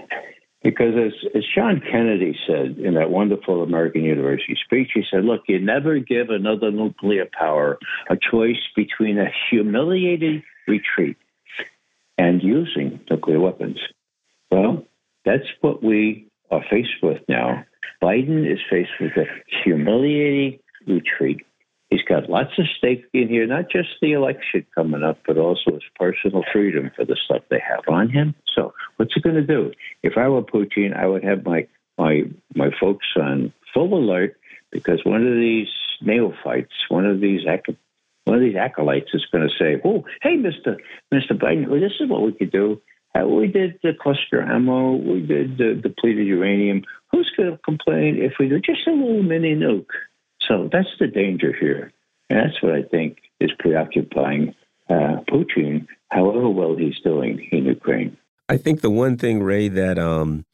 [0.62, 5.42] Because as, as John Kennedy said in that wonderful American University speech, he said, Look,
[5.46, 7.78] you never give another nuclear power
[8.08, 11.18] a choice between a humiliating retreat
[12.16, 13.78] and using nuclear weapons.
[14.50, 14.84] Well,
[15.26, 17.64] that's what we are faced with now.
[18.02, 19.26] Biden is faced with a
[19.64, 21.44] humiliating retreat
[21.94, 25.74] He's got lots of stake in here, not just the election coming up, but also
[25.74, 28.34] his personal freedom for the stuff they have on him.
[28.52, 29.70] So, what's he going to do?
[30.02, 32.22] If I were Putin, I would have my my
[32.52, 34.36] my folks on full alert
[34.72, 35.68] because one of these
[36.00, 37.76] neophytes, one of these ac
[38.24, 40.78] one of these acolytes is going to say, "Oh, hey, Mister
[41.12, 42.82] Mister Biden, well, this is what we could do.
[43.14, 44.96] Uh, we did the cluster ammo.
[44.96, 46.82] We did the depleted uranium.
[47.12, 49.94] Who's going to complain if we do just a little mini nuke?"
[50.48, 51.92] So that's the danger here,
[52.28, 54.54] and that's what I think is preoccupying
[54.88, 55.86] uh, Putin.
[56.10, 58.16] However well he's doing in Ukraine.
[58.48, 60.44] I think the one thing, Ray, that um,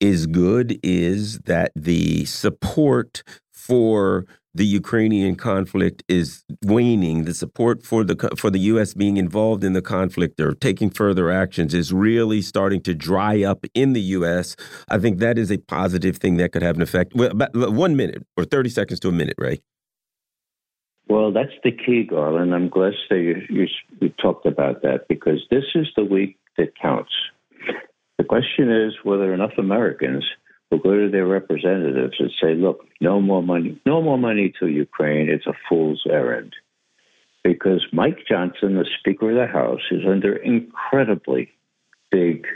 [0.00, 3.22] is good is that the support
[3.52, 7.24] for the Ukrainian conflict is waning.
[7.24, 8.94] The support for the for the U.S.
[8.94, 13.66] being involved in the conflict or taking further actions is really starting to dry up
[13.74, 14.56] in the U.S.
[14.88, 17.14] I think that is a positive thing that could have an effect.
[17.14, 19.60] Well, about uh, one minute or thirty seconds to a minute, Ray.
[21.08, 22.54] Well, that's the key, Garland.
[22.54, 23.66] I'm glad that you, you,
[24.00, 27.12] you talked about that because this is the week that counts.
[28.16, 30.24] The question is whether enough Americans
[30.74, 34.66] will go to their representatives and say, look, no more money, no more money to
[34.66, 35.28] Ukraine.
[35.28, 36.54] It's a fool's errand.
[37.42, 41.52] Because Mike Johnson, the Speaker of the House, is under incredibly
[42.10, 42.46] big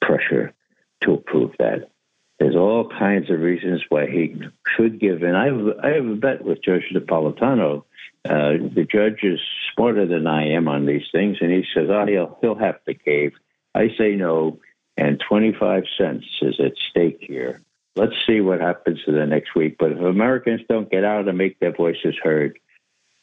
[0.00, 0.52] pressure
[1.00, 1.90] to approve that.
[2.38, 4.36] There's all kinds of reasons why he
[4.76, 5.34] should give in.
[5.34, 7.84] I have, I have a bet with Judge Napolitano.
[8.24, 9.40] Uh, the judge is
[9.74, 12.94] smarter than I am on these things, and he says, oh, he'll, he'll have to
[12.94, 13.32] cave.
[13.74, 14.58] I say no
[14.96, 17.62] and 25 cents is at stake here.
[17.96, 19.76] Let's see what happens in the next week.
[19.78, 22.58] But if Americans don't get out and make their voices heard,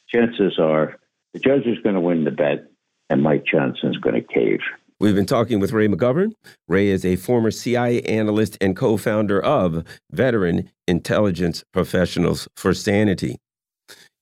[0.08, 0.98] chances are
[1.34, 2.66] the judge is going to win the bet
[3.10, 4.60] and Mike Johnson's going to cave.
[5.00, 6.34] We've been talking with Ray McGovern.
[6.68, 13.40] Ray is a former CIA analyst and co founder of Veteran Intelligence Professionals for Sanity.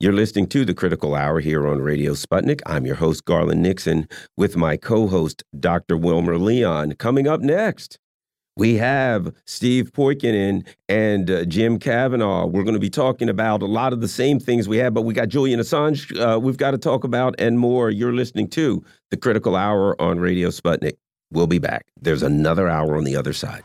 [0.02, 2.62] You're listening to the Critical Hour here on Radio Sputnik.
[2.66, 5.98] I'm your host, Garland Nixon, with my co host, Dr.
[5.98, 6.94] Wilmer Leon.
[6.94, 8.00] Coming up next,
[8.56, 12.46] we have Steve Poikonen and uh, Jim Kavanagh.
[12.46, 15.02] We're going to be talking about a lot of the same things we have, but
[15.02, 17.90] we got Julian Assange uh, we've got to talk about and more.
[17.90, 18.82] You're listening to
[19.12, 20.94] the Critical Hour on Radio Sputnik.
[21.30, 21.88] We'll be back.
[22.00, 23.64] There's another hour on the other side.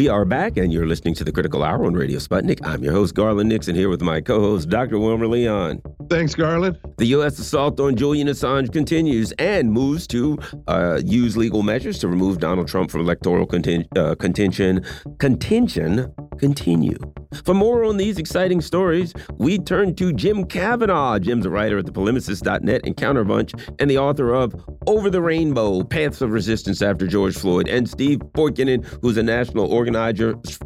[0.00, 2.66] We are back, and you're listening to the Critical Hour on Radio Sputnik.
[2.66, 4.98] I'm your host, Garland Nixon, here with my co host, Dr.
[4.98, 5.82] Wilmer Leon.
[6.08, 6.78] Thanks, Garland.
[6.96, 7.38] The U.S.
[7.38, 10.38] assault on Julian Assange continues and moves to
[10.68, 14.82] uh, use legal measures to remove Donald Trump from electoral conten uh, contention.
[15.18, 16.96] Contention continue.
[17.44, 21.20] For more on these exciting stories, we turn to Jim Kavanagh.
[21.20, 24.54] Jim's a writer at thepolemicist.net and CounterPunch, and the author of
[24.86, 29.72] Over the Rainbow Paths of Resistance After George Floyd, and Steve Poikonen, who's a national
[29.72, 29.89] organizer,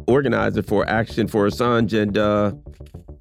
[0.07, 2.53] organizer for Action for Assange and uh,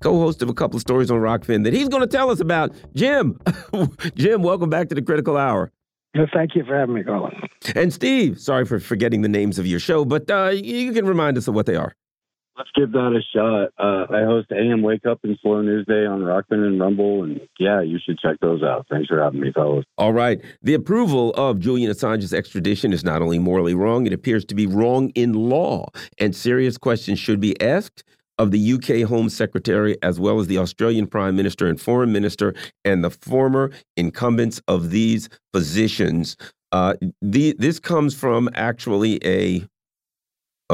[0.03, 2.75] co-host of a couple of stories on Rokfin that he's going to tell us about.
[2.95, 3.39] Jim,
[4.15, 5.73] Jim, welcome back to the Critical Hour.
[6.15, 7.35] Well, thank you for having me, Colin.
[7.75, 11.37] And Steve, sorry for forgetting the names of your show, but uh, you can remind
[11.37, 11.95] us of what they are.
[12.57, 13.73] Let's give that a shot.
[13.79, 17.41] Uh, I host AM Wake Up and Slow News Day on Rokfin and Rumble, and
[17.59, 18.87] yeah, you should check those out.
[18.89, 19.85] Thanks for having me, fellas.
[19.99, 20.41] All right.
[20.63, 24.69] The approval of Julian Assange's extradition is not only morally wrong, it appears to be
[24.69, 25.89] wrong in law,
[26.19, 28.05] and serious questions should be asked
[28.39, 32.55] of the UK Home Secretary, as well as the Australian Prime Minister and Foreign Minister,
[32.85, 36.37] and the former incumbents of these positions.
[36.73, 39.65] Uh, the, this comes from actually a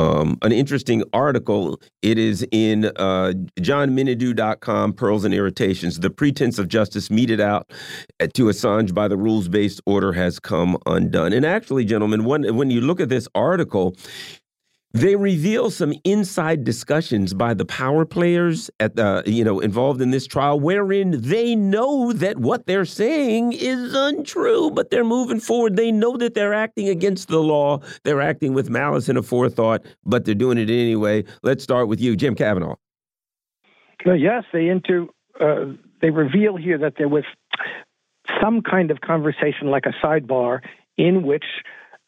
[0.01, 1.81] um, an interesting article.
[2.01, 6.01] It is in uh, johnmenadue.com, Pearls and Irritations.
[6.01, 7.71] The pretense of justice meted out
[8.19, 11.33] to Assange by the rules based order has come undone.
[11.33, 13.95] And actually, gentlemen, when, when you look at this article,
[14.93, 20.11] they reveal some inside discussions by the power players at the you know involved in
[20.11, 25.77] this trial, wherein they know that what they're saying is untrue, but they're moving forward.
[25.77, 27.81] They know that they're acting against the law.
[28.03, 31.25] They're acting with malice and a forethought, but they're doing it anyway.
[31.43, 32.75] Let's start with you, Jim Kavanagh.
[34.05, 35.11] Well, yes, they into
[35.41, 35.67] uh,
[36.01, 37.25] they reveal here that there was
[38.41, 40.61] some kind of conversation, like a sidebar,
[40.97, 41.45] in which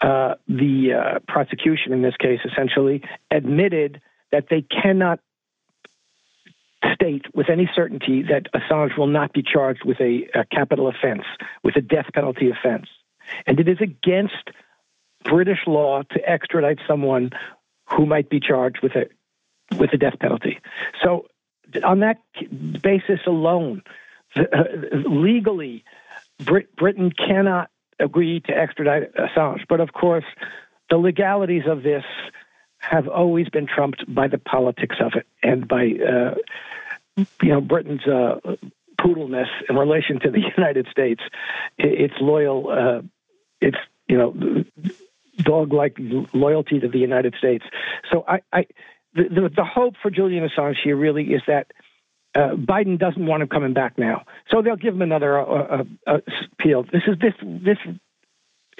[0.02, 4.00] uh, the uh, prosecution in this case essentially admitted
[4.32, 5.20] that they cannot
[6.94, 11.22] state with any certainty that Assange will not be charged with a, a capital offense,
[11.62, 12.86] with a death penalty offense.
[13.46, 14.50] And it is against
[15.24, 17.30] British law to extradite someone
[17.88, 19.06] who might be charged with a
[19.76, 20.58] with a death penalty.
[21.02, 21.26] So,
[21.84, 22.18] on that
[22.82, 23.82] basis alone,
[24.36, 24.42] uh,
[25.06, 25.84] legally,
[26.44, 27.70] Brit- Britain cannot
[28.02, 29.60] agree to extradite Assange.
[29.68, 30.24] But of course,
[30.90, 32.04] the legalities of this
[32.78, 36.34] have always been trumped by the politics of it and by uh,
[37.16, 38.40] you know Britain's uh,
[39.00, 41.22] poodleness in relation to the United States,
[41.78, 43.02] its loyal, uh,
[43.60, 43.76] its
[44.08, 44.64] you know
[45.38, 45.96] dog-like
[46.32, 47.64] loyalty to the United States.
[48.10, 48.66] So I, I
[49.14, 51.72] the, the, the hope for Julian Assange here really is that.
[52.34, 55.84] Uh, Biden doesn't want him coming back now, so they'll give him another uh, uh,
[56.06, 56.18] uh
[56.58, 56.84] appeal.
[56.84, 57.78] This is this this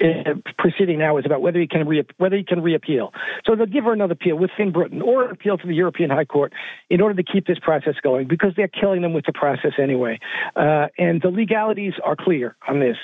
[0.01, 3.13] uh, proceeding now is about whether he can re- whether he can reappeal.
[3.45, 6.51] So they'll give her another appeal within Britain or appeal to the European High Court
[6.89, 10.19] in order to keep this process going because they're killing them with the process anyway.
[10.55, 12.97] Uh, and the legalities are clear on this.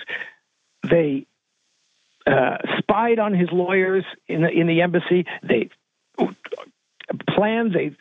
[0.89, 1.27] They
[2.25, 5.25] uh, spied on his lawyers in the in the embassy.
[5.43, 5.69] They
[7.29, 7.75] planned.
[7.75, 7.95] They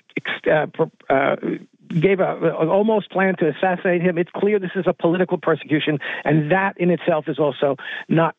[0.51, 0.67] uh,
[1.11, 1.37] uh,
[1.89, 4.19] gave a, almost plan to assassinate him.
[4.19, 7.77] It's clear this is a political persecution, and that in itself is also
[8.09, 8.37] not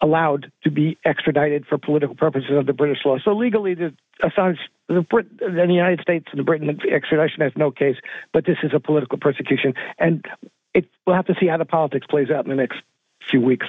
[0.00, 3.16] allowed to be extradited for political purposes under British law.
[3.24, 4.58] So legally, the Assange,
[4.88, 7.96] the Brit, the United States and the Britain extradition has no case,
[8.32, 10.24] but this is a political persecution, and
[10.74, 12.78] it, we'll have to see how the politics plays out in the next
[13.30, 13.66] few weeks.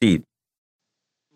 [0.00, 0.22] Steve.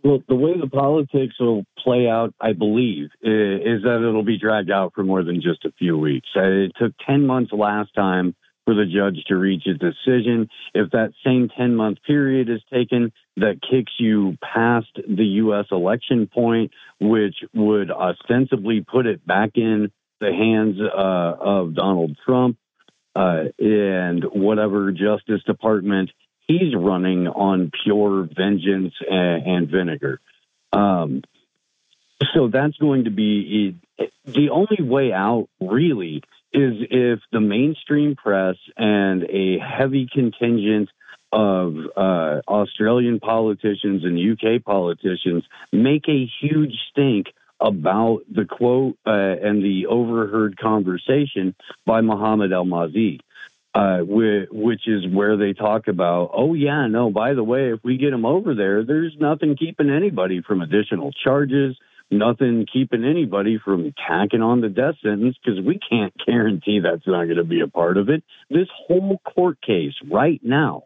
[0.04, 4.70] Well, the way the politics will play out, I believe, is that it'll be dragged
[4.70, 6.28] out for more than just a few weeks.
[6.36, 8.34] Uh, it took 10 months last time
[8.64, 10.48] for the judge to reach a decision.
[10.74, 15.66] If that same 10 month period is taken, that kicks you past the U.S.
[15.70, 22.56] election point, which would ostensibly put it back in the hands uh, of Donald Trump
[23.14, 26.10] uh, and whatever Justice Department
[26.58, 30.20] he's running on pure vengeance and, and vinegar.
[30.72, 31.22] Um,
[32.34, 33.76] so that's going to be
[34.24, 36.22] the only way out, really,
[36.52, 40.88] is if the mainstream press and a heavy contingent
[41.32, 47.28] of uh, Australian politicians and UK politicians make a huge stink
[47.58, 51.54] about the quote uh, and the overheard conversation
[51.86, 53.20] by Mohammed El Masri
[53.74, 57.96] uh, which is where they talk about, oh, yeah, no, by the way, if we
[57.96, 61.76] get them over there, there's nothing keeping anybody from additional charges,
[62.10, 67.24] nothing keeping anybody from tacking on the death sentence because we can't guarantee that's not
[67.24, 68.22] going to be a part of it.
[68.50, 70.84] This whole court case right now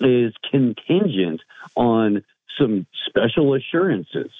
[0.00, 1.42] is contingent
[1.76, 2.24] on
[2.58, 4.30] some special assurances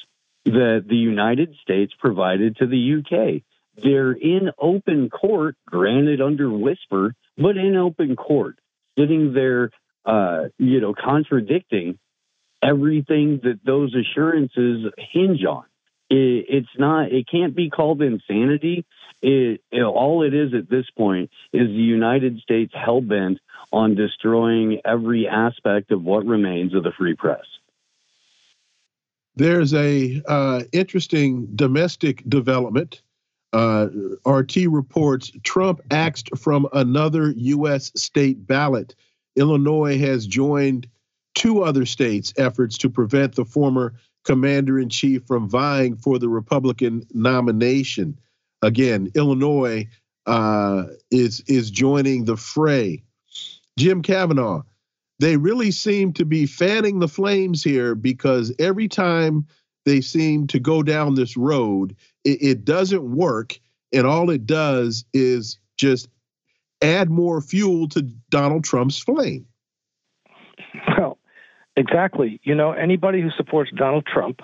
[0.44, 3.42] that the United States provided to the UK.
[3.82, 8.58] They're in open court, granted under whisper, but in open court,
[8.98, 9.70] sitting there,
[10.04, 11.98] uh, you know, contradicting
[12.62, 15.64] everything that those assurances hinge on.
[16.08, 17.12] It, it's not.
[17.12, 18.86] It can't be called insanity.
[19.22, 23.38] It, it, all it is at this point is the United States hell bent
[23.72, 27.44] on destroying every aspect of what remains of the free press.
[29.34, 33.02] There's a uh, interesting domestic development
[33.52, 33.88] uh,
[34.26, 37.92] RT reports Trump axed from another U.S.
[37.96, 38.94] state ballot.
[39.36, 40.88] Illinois has joined
[41.34, 43.94] two other states' efforts to prevent the former
[44.24, 48.18] commander in chief from vying for the Republican nomination.
[48.62, 49.88] Again, Illinois
[50.26, 53.04] uh, is is joining the fray.
[53.78, 54.62] Jim Kavanagh,
[55.20, 59.46] they really seem to be fanning the flames here because every time
[59.86, 63.58] they seem to go down this road, it, it doesn't work.
[63.92, 66.08] And all it does is just
[66.82, 69.46] add more fuel to Donald Trump's flame.
[70.98, 71.18] Well,
[71.76, 72.40] exactly.
[72.42, 74.42] You know, anybody who supports Donald Trump,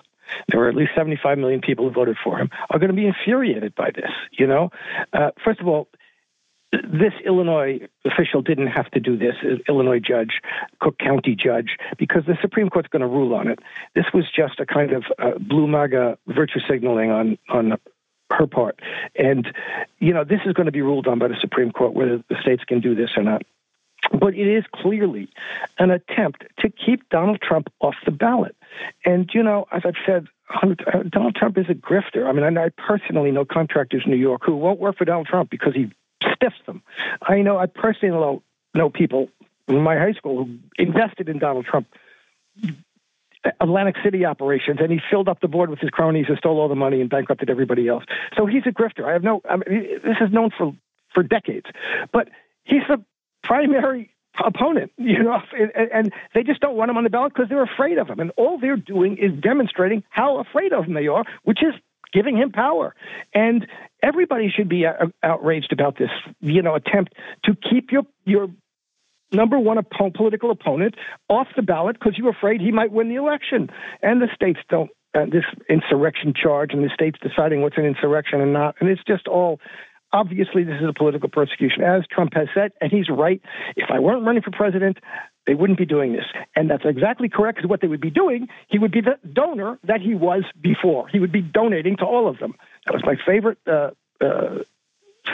[0.48, 3.06] there were at least 75 million people who voted for him, are going to be
[3.06, 4.10] infuriated by this.
[4.30, 4.70] You know,
[5.12, 5.88] uh, first of all,
[6.72, 10.40] this Illinois official didn't have to do this, uh, Illinois judge,
[10.80, 13.58] Cook County judge, because the Supreme Court's going to rule on it.
[13.94, 17.78] This was just a kind of uh, blue MAGA virtue signaling on on
[18.32, 18.80] her part,
[19.14, 19.52] and
[19.98, 22.36] you know this is going to be ruled on by the Supreme Court whether the
[22.40, 23.42] states can do this or not.
[24.10, 25.28] But it is clearly
[25.78, 28.56] an attempt to keep Donald Trump off the ballot.
[29.04, 30.26] And, you know, as I've said,
[31.10, 32.26] Donald Trump is a grifter.
[32.26, 35.50] I mean, I personally know contractors in New York who won't work for Donald Trump
[35.50, 35.92] because he
[36.34, 36.82] stiffs them.
[37.20, 38.42] I know I personally know,
[38.74, 39.28] know people
[39.68, 41.86] in my high school who invested in Donald Trump
[43.60, 46.68] Atlantic City operations, and he filled up the board with his cronies and stole all
[46.68, 48.04] the money and bankrupted everybody else.
[48.36, 49.04] So he's a grifter.
[49.04, 49.42] I have no.
[49.48, 50.72] I mean, this is known for
[51.12, 51.66] for decades,
[52.12, 52.28] but
[52.64, 53.04] he's the
[53.42, 54.10] primary
[54.42, 57.62] opponent, you know, and, and they just don't want him on the ballot because they're
[57.62, 61.24] afraid of him, and all they're doing is demonstrating how afraid of him they are,
[61.42, 61.74] which is
[62.12, 62.94] giving him power.
[63.34, 63.66] And
[64.02, 64.84] everybody should be
[65.22, 66.10] outraged about this,
[66.40, 68.48] you know, attempt to keep your your
[69.32, 70.94] number one op- political opponent
[71.28, 73.70] off the ballot because you're afraid he might win the election.
[74.02, 78.40] And the states don't uh, this insurrection charge, and the states deciding what's an insurrection
[78.40, 78.76] and not.
[78.80, 79.60] And it's just all
[80.12, 83.40] obviously this is a political persecution, as Trump has said, and he's right.
[83.76, 84.98] If I weren't running for president,
[85.46, 86.24] they wouldn't be doing this.
[86.54, 89.78] And that's exactly correct because what they would be doing, he would be the donor
[89.84, 91.08] that he was before.
[91.08, 92.54] He would be donating to all of them.
[92.86, 93.90] That was my favorite uh,
[94.20, 94.58] uh,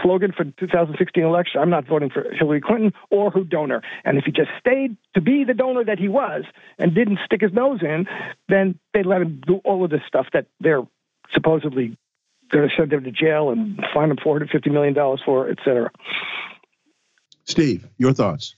[0.03, 1.61] slogan for the 2016 election.
[1.61, 3.83] I'm not voting for Hillary Clinton or her donor.
[4.05, 6.45] And if he just stayed to be the donor that he was
[6.79, 8.07] and didn't stick his nose in,
[8.49, 10.83] then they'd let him do all of this stuff that they're
[11.33, 11.97] supposedly
[12.51, 14.95] going to send him to jail and fine him $450 million
[15.25, 15.91] for, et cetera.
[17.45, 18.57] Steve, your thoughts?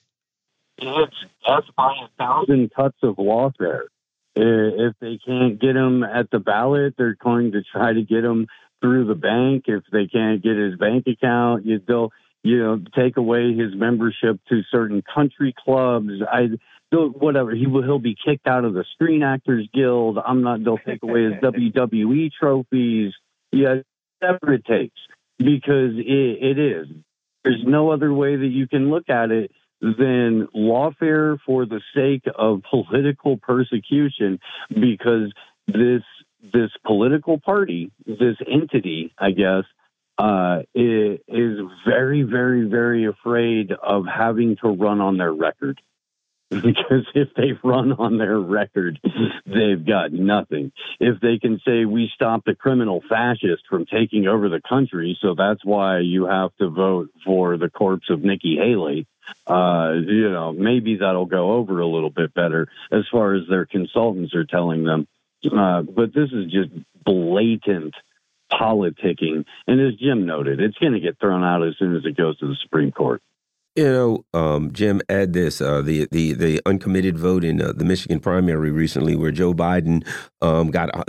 [0.79, 1.17] It's
[1.47, 3.83] death by a thousand cuts of lawfare.
[4.35, 8.47] If they can't get him at the ballot, they're going to try to get him
[8.81, 9.65] through the bank.
[9.67, 12.11] If they can't get his bank account, they'll
[12.43, 16.11] you know take away his membership to certain country clubs.
[16.31, 16.49] I
[16.93, 20.19] whatever he will he'll be kicked out of the Screen Actors Guild.
[20.19, 20.65] I'm not.
[20.65, 23.13] They'll take away his WWE trophies.
[23.53, 23.77] Yeah,
[24.21, 24.99] whatever it takes
[25.39, 26.87] because it, it is.
[27.45, 32.25] There's no other way that you can look at it than lawfare for the sake
[32.37, 34.39] of political persecution
[34.69, 35.33] because
[35.67, 36.03] this
[36.55, 39.65] this political party, this entity, I guess,
[40.17, 45.81] uh, is very, very, very afraid of having to run on their record.
[46.63, 48.99] Because if they run on their record,
[49.47, 50.73] they've got nothing.
[50.99, 55.37] If they can say, we stopped a criminal fascist from taking over the country, so
[55.37, 59.07] that's why you have to vote for the corpse of Nikki Haley,
[59.47, 63.67] uh, you know, maybe that'll go over a little bit better as far as their
[63.67, 65.07] consultants are telling them.
[65.45, 66.71] Uh, but this is just
[67.05, 67.95] blatant
[68.51, 69.45] politicking.
[69.67, 72.39] And as Jim noted, it's going to get thrown out as soon as it goes
[72.39, 73.23] to the Supreme Court.
[73.77, 77.85] You know, um, Jim, add this: uh, the the the uncommitted vote in uh, the
[77.85, 80.05] Michigan primary recently, where Joe Biden
[80.43, 81.05] um, got uh,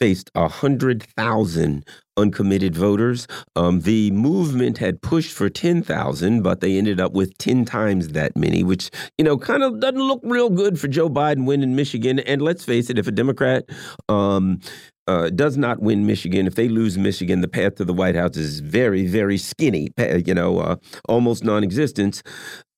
[0.00, 1.86] faced a hundred thousand
[2.16, 3.26] uncommitted voters.
[3.54, 8.08] Um, the movement had pushed for ten thousand, but they ended up with ten times
[8.08, 11.76] that many, which you know kind of doesn't look real good for Joe Biden winning
[11.76, 12.18] Michigan.
[12.20, 13.68] And let's face it, if a Democrat
[14.08, 14.60] um,
[15.06, 18.36] uh, does not win Michigan, if they lose Michigan, the path to the White House
[18.36, 19.88] is very, very skinny,
[20.24, 20.76] you know, uh,
[21.08, 22.22] almost non existent.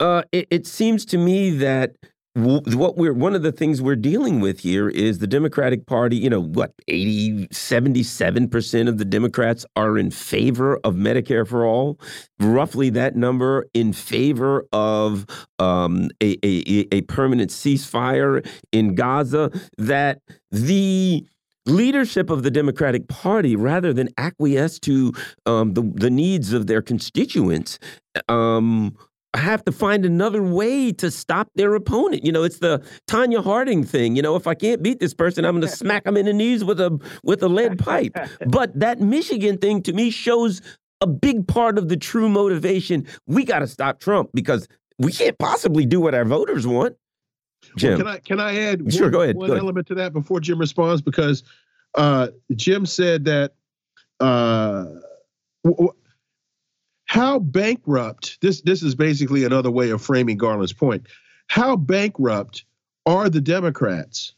[0.01, 1.93] Uh, it, it, seems to me that
[2.35, 6.31] what we're one of the things we're dealing with here is the Democratic Party, you
[6.31, 11.99] know, what 80, 77% of the Democrats are in favor of Medicare for all,
[12.39, 15.27] roughly that number in favor of
[15.59, 20.21] um, a, a, a permanent ceasefire in Gaza, that
[20.51, 21.27] the
[21.69, 25.13] leadership of the Democratic Party, rather than acquiesce to
[25.47, 27.79] um, the, the needs of their constituents,
[28.29, 28.97] um,
[29.35, 32.25] have to find another way to stop their opponent.
[32.25, 34.17] You know, it's the Tonya Harding thing.
[34.17, 36.33] You know, if I can't beat this person, I'm going to smack them in the
[36.33, 38.17] knees with a with a lead pipe.
[38.47, 40.63] But that Michigan thing to me shows
[41.01, 43.07] a big part of the true motivation.
[43.27, 44.67] We got to stop Trump because
[44.99, 46.97] we can't possibly do what our voters want.
[47.79, 47.91] Jim.
[47.91, 49.63] Well, can I can I add sure, one, go ahead, one go ahead.
[49.65, 51.03] element to that before Jim responds?
[51.03, 51.43] Because
[51.95, 53.53] uh, Jim said that
[54.21, 54.85] uh,
[57.07, 61.07] how bankrupt this this is basically another way of framing Garland's point.
[61.47, 62.65] How bankrupt
[63.07, 64.35] are the Democrats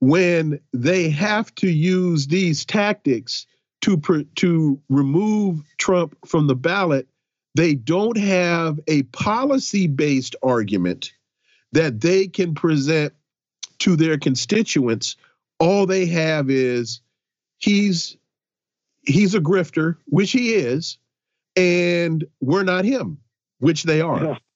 [0.00, 3.46] when they have to use these tactics
[3.82, 4.00] to
[4.36, 7.08] to remove Trump from the ballot?
[7.54, 11.12] They don't have a policy based argument
[11.74, 13.12] that they can present
[13.80, 15.16] to their constituents
[15.58, 17.00] all they have is
[17.58, 18.16] he's
[19.02, 20.98] he's a grifter which he is
[21.56, 23.18] and we're not him
[23.58, 24.38] which they are.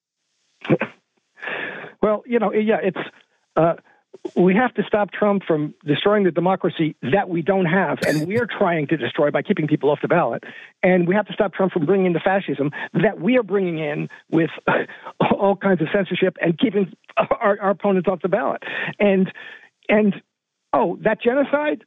[2.01, 3.11] Well you know yeah it's
[3.57, 3.75] uh,
[4.37, 8.47] we have to stop Trump from destroying the democracy that we don't have, and we're
[8.47, 10.45] trying to destroy by keeping people off the ballot.
[10.83, 13.79] And we have to stop Trump from bringing in the fascism that we are bringing
[13.79, 14.51] in with
[15.21, 18.63] all kinds of censorship and keeping our, our opponents off the ballot.
[18.99, 19.33] And
[19.89, 20.15] and
[20.73, 21.85] oh, that genocide,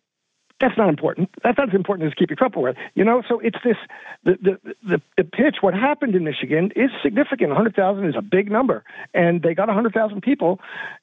[0.61, 1.29] that's not important.
[1.43, 2.73] That's not as important as keeping away.
[2.95, 3.77] You know, so it's this
[4.23, 5.57] the the the, the pitch.
[5.61, 7.49] What happened in Michigan is significant.
[7.49, 8.83] 100,000 is a big number,
[9.13, 10.59] and they got 100,000 people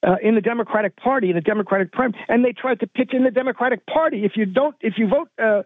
[0.07, 3.25] uh, in the Democratic Party in the Democratic primary, and they tried to pitch in
[3.25, 4.25] the Democratic Party.
[4.25, 5.29] If you don't, if you vote.
[5.39, 5.63] Uh,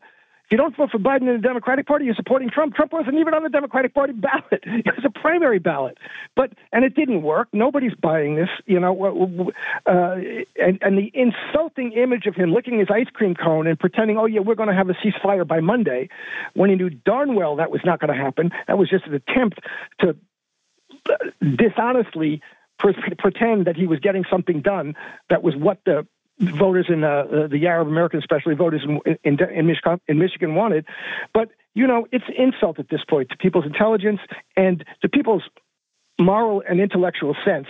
[0.53, 2.75] you don't vote for Biden in the Democratic Party, you're supporting Trump.
[2.75, 4.63] Trump wasn't even on the Democratic Party ballot.
[4.83, 5.97] It was a primary ballot.
[6.37, 7.49] But and it didn't work.
[7.53, 9.51] Nobody's buying this, you know.
[9.87, 10.17] Uh,
[10.61, 14.27] and, and the insulting image of him licking his ice cream cone and pretending, oh
[14.27, 16.09] yeah, we're going to have a ceasefire by Monday,
[16.55, 18.51] when he knew darn well that was not going to happen.
[18.67, 19.61] That was just an attempt
[20.01, 20.17] to
[21.41, 22.43] dishonestly
[22.79, 24.95] pretend that he was getting something done
[25.31, 26.07] that was what the
[26.43, 30.87] voters in uh, the Arab American, especially voters in, in, in, Michigan, in Michigan wanted.
[31.33, 34.21] But, you know, it's insult at this point to people's intelligence
[34.57, 35.43] and to people's
[36.19, 37.67] moral and intellectual sense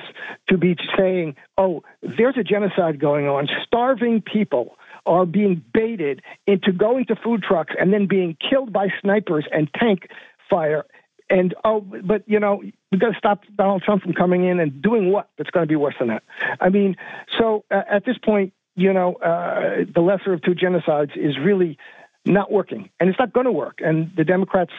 [0.49, 4.77] to be saying, oh, there's a genocide going on, starving people
[5.07, 9.69] are being baited into going to food trucks and then being killed by snipers and
[9.75, 10.09] tank
[10.49, 10.85] fire.
[11.29, 14.83] And oh, but you know, we've got to stop Donald Trump from coming in and
[14.83, 16.23] doing what that's going to be worse than that.
[16.61, 16.97] I mean,
[17.39, 21.79] so uh, at this point, you know, uh, the lesser of two genocides is really
[22.25, 23.81] not working, and it's not going to work.
[23.81, 24.73] And the Democrats,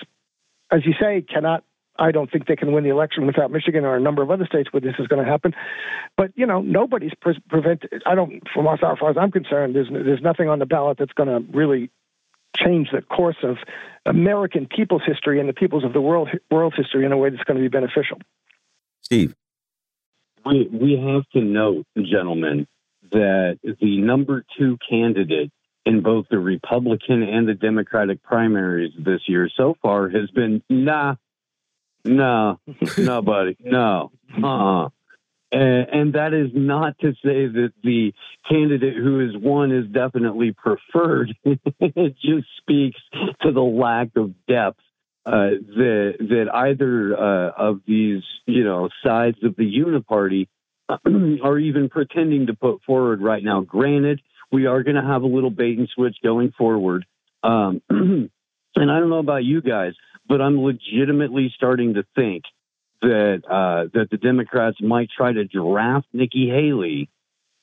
[0.72, 1.64] as you say, cannot
[1.98, 4.46] I don't think they can win the election without Michigan or a number of other
[4.46, 5.54] states where this is going to happen.
[6.18, 8.02] But you know, nobody's pre- prevented.
[8.06, 11.14] I don't, from as far as I'm concerned, there's there's nothing on the ballot that's
[11.14, 11.92] going to really
[12.56, 13.58] change the course of
[14.06, 17.44] American people's history and the peoples of the world world's history in a way that's
[17.44, 18.18] going to be beneficial.
[19.02, 19.36] Steve,
[20.46, 22.68] we we have to note, gentlemen,
[23.14, 25.52] that the number two candidate
[25.86, 31.16] in both the Republican and the Democratic primaries this year so far has been nah
[32.06, 32.60] no,
[32.98, 34.12] no, buddy, no.
[34.42, 34.90] Uh-uh.
[35.52, 38.14] And, and that is not to say that the
[38.50, 41.34] candidate who is won is definitely preferred.
[41.46, 43.00] it just speaks
[43.42, 44.80] to the lack of depth
[45.26, 50.48] uh, that that either uh, of these, you know, sides of the uniparty
[51.44, 53.62] are even pretending to put forward right now.
[53.62, 57.06] Granted, we are going to have a little bait and switch going forward.
[57.44, 58.30] Um, and
[58.76, 59.94] I don't know about you guys,
[60.28, 62.44] but I'm legitimately starting to think
[63.02, 67.10] that uh, that the Democrats might try to draft Nikki Haley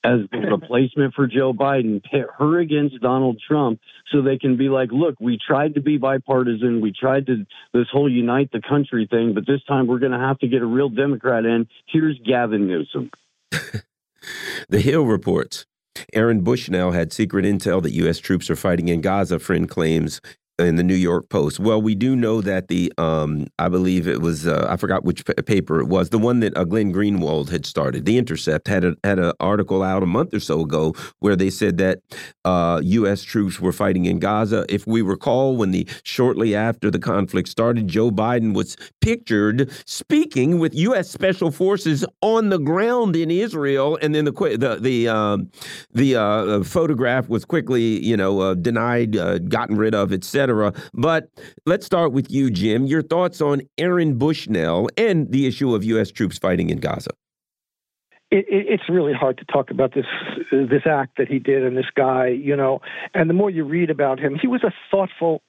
[0.03, 3.79] as the replacement for Joe Biden, pit her against Donald Trump,
[4.11, 7.87] so they can be like, look, we tried to be bipartisan, we tried to this
[7.91, 10.65] whole unite the country thing, but this time we're going to have to get a
[10.65, 11.67] real Democrat in.
[11.87, 13.11] Here's Gavin Newsom.
[14.69, 15.65] the Hill reports.
[16.13, 18.19] Aaron Bushnell had secret intel that U.S.
[18.19, 20.21] troops are fighting in Gaza, friend claims
[20.59, 21.59] in the New York Post.
[21.59, 25.25] Well, we do know that the um, I believe it was uh, I forgot which
[25.25, 28.05] paper it was, the one that uh, Glenn Greenwald had started.
[28.05, 31.49] The Intercept had a, had an article out a month or so ago where they
[31.49, 31.99] said that
[32.45, 33.23] uh, U.S.
[33.23, 34.65] troops were fighting in Gaza.
[34.69, 40.59] If we recall, when the shortly after the conflict started, Joe Biden was pictured speaking
[40.59, 41.09] with U.S.
[41.09, 45.49] Special Forces on the ground in Israel, and then the the the um,
[45.93, 50.40] the uh, photograph was quickly you know uh, denied, uh, gotten rid of, etc.
[50.93, 51.29] But
[51.65, 52.85] let's start with you, Jim.
[52.85, 56.11] Your thoughts on Aaron Bushnell and the issue of U.S.
[56.11, 57.11] troops fighting in Gaza.
[58.31, 60.05] It, it, it's really hard to talk about this
[60.51, 62.81] this act that he did and this guy, you know.
[63.13, 65.41] And the more you read about him, he was a thoughtful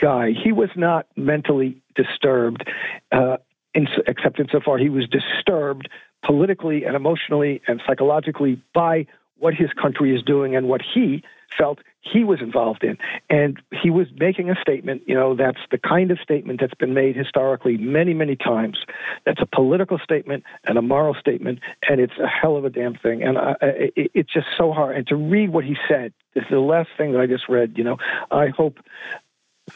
[0.00, 0.30] guy.
[0.30, 2.68] He was not mentally disturbed,
[3.12, 3.38] uh,
[3.74, 5.88] in, except insofar he was disturbed
[6.24, 9.06] politically and emotionally and psychologically by
[9.44, 11.22] what his country is doing and what he
[11.58, 12.96] felt he was involved in.
[13.28, 16.94] And he was making a statement, you know, that's the kind of statement that's been
[16.94, 18.78] made historically many, many times.
[19.26, 22.94] That's a political statement and a moral statement, and it's a hell of a damn
[22.94, 23.22] thing.
[23.22, 24.96] And I, it, it's just so hard.
[24.96, 27.74] And to read what he said, this is the last thing that I just read,
[27.76, 27.98] you know,
[28.30, 28.78] I hope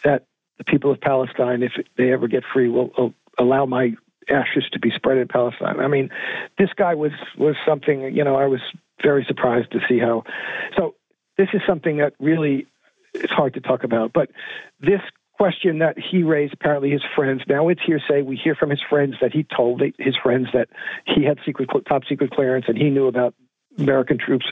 [0.02, 0.24] that
[0.56, 3.92] the people of Palestine, if they ever get free, will, will allow my
[4.30, 5.78] ashes to be spread in Palestine.
[5.78, 6.08] I mean,
[6.56, 8.14] this guy was was something.
[8.16, 8.60] You know, I was
[9.02, 10.24] very surprised to see how.
[10.76, 10.94] So
[11.36, 12.66] this is something that really
[13.14, 14.12] is hard to talk about.
[14.12, 14.30] But
[14.80, 15.00] this
[15.32, 18.22] question that he raised, apparently his friends, now it's hearsay.
[18.22, 20.68] We hear from his friends that he told his friends that
[21.06, 23.34] he had secret, top secret clearance and he knew about
[23.78, 24.46] American troops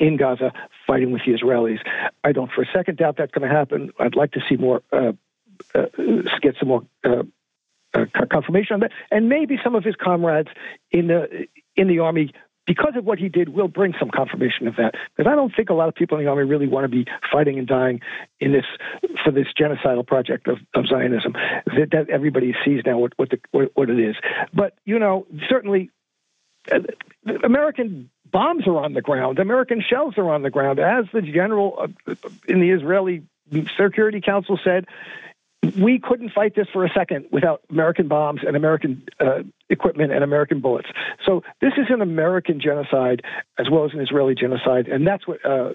[0.00, 0.52] in Gaza
[0.86, 1.78] fighting with the Israelis.
[2.24, 3.92] I don't for a second doubt that's going to happen.
[4.00, 5.12] I'd like to see more, uh,
[5.74, 5.86] uh,
[6.40, 6.82] get some more.
[7.04, 7.22] Uh,
[7.94, 10.48] uh, confirmation on that, and maybe some of his comrades
[10.92, 11.46] in the
[11.76, 12.32] in the army
[12.66, 14.94] because of what he did, will bring some confirmation of that.
[15.16, 17.06] Because I don't think a lot of people in the army really want to be
[17.32, 18.00] fighting and dying
[18.40, 18.64] in this
[19.24, 21.32] for this genocidal project of, of Zionism.
[21.66, 24.16] That, that, everybody sees now what what, the, what, it is.
[24.54, 25.90] But you know, certainly,
[26.70, 26.80] uh,
[27.42, 29.38] American bombs are on the ground.
[29.38, 30.78] American shells are on the ground.
[30.78, 31.88] As the general
[32.48, 33.22] in the Israeli
[33.76, 34.86] Security Council said,
[35.78, 40.24] we couldn't fight this for a second without American bombs and American uh, equipment and
[40.24, 40.88] American bullets.
[41.24, 43.22] So this is an American genocide
[43.58, 45.74] as well as an Israeli genocide, and that's what uh,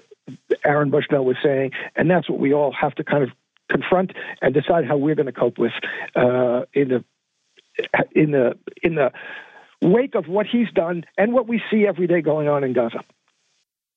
[0.66, 3.30] Aaron Bushnell was saying, and that's what we all have to kind of
[3.70, 4.12] confront
[4.42, 5.74] and decide how we're going to cope with
[6.16, 7.04] uh, in the
[8.14, 9.12] in the in the
[9.82, 13.04] wake of what he's done and what we see every day going on in Gaza.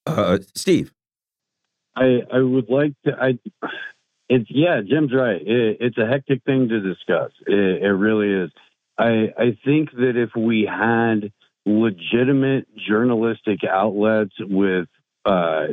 [0.07, 0.93] Uh, Steve,
[1.97, 3.39] I I would like to I
[4.31, 5.43] it's yeah, Jim's right.
[5.43, 7.33] It, it's a hectic thing to discuss.
[7.47, 8.51] It, it really is.
[8.97, 11.33] I I think that if we had
[11.67, 14.87] legitimate journalistic outlets with
[15.25, 15.67] uh,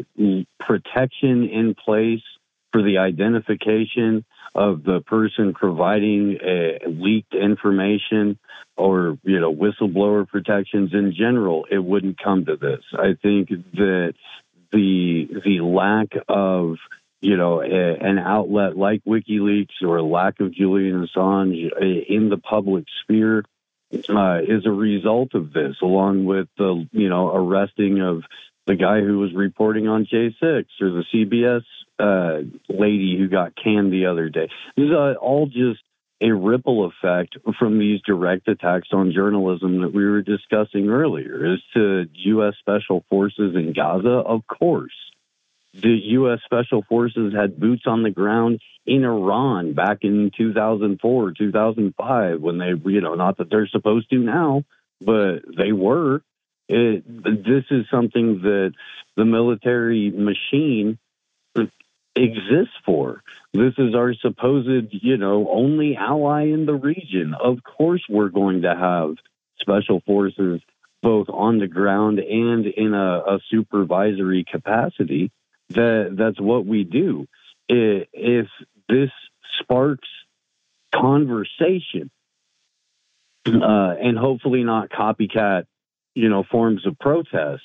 [0.59, 2.23] protection in place
[2.71, 4.25] for the identification
[4.55, 6.39] of the person providing
[6.87, 8.39] leaked information
[8.75, 12.81] or you know whistleblower protections in general, it wouldn't come to this.
[12.93, 14.13] I think that
[14.71, 16.77] the the lack of
[17.21, 21.69] you know a, an outlet like WikiLeaks or lack of Julian Assange
[22.07, 23.43] in the public sphere
[24.09, 28.23] uh, is a result of this, along with the you know arresting of
[28.65, 31.63] the guy who was reporting on J6 or the CBS
[31.99, 34.49] uh, lady who got canned the other day.
[34.75, 35.81] This is uh, all just
[36.19, 41.53] a ripple effect from these direct attacks on journalism that we were discussing earlier.
[41.53, 42.55] As to U.S.
[42.59, 44.93] Special Forces in Gaza, of course.
[45.73, 46.39] The U.S.
[46.45, 52.71] Special Forces had boots on the ground in Iran back in 2004, 2005, when they,
[52.85, 54.63] you know, not that they're supposed to now,
[55.01, 56.21] but they were.
[56.69, 58.73] It, this is something that
[59.15, 60.97] the military machine
[62.17, 63.21] exists for.
[63.53, 67.33] This is our supposed, you know, only ally in the region.
[67.39, 69.15] Of course, we're going to have
[69.59, 70.61] special forces
[71.01, 75.31] both on the ground and in a, a supervisory capacity.
[75.69, 77.27] That that's what we do.
[77.69, 78.47] If
[78.87, 79.09] this
[79.59, 80.07] sparks
[80.93, 82.09] conversation
[83.45, 85.65] uh, and hopefully not copycat,
[86.15, 87.63] you know, forms of protest,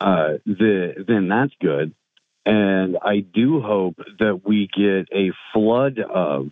[0.00, 1.94] uh, the, then that's good.
[2.44, 6.48] And I do hope that we get a flood of,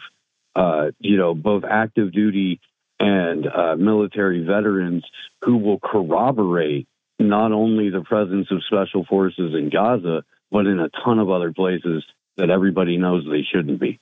[0.54, 2.60] uh, you know, both active duty
[3.00, 5.04] and uh, military veterans
[5.42, 6.86] who will corroborate
[7.18, 11.52] not only the presence of special forces in Gaza, but in a ton of other
[11.52, 12.04] places
[12.36, 14.00] that everybody knows they shouldn't be.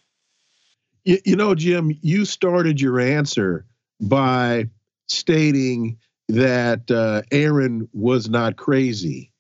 [1.05, 3.66] You, you know, Jim, you started your answer
[4.01, 4.69] by
[5.09, 5.99] stating
[6.29, 9.33] that uh, Aaron was not crazy.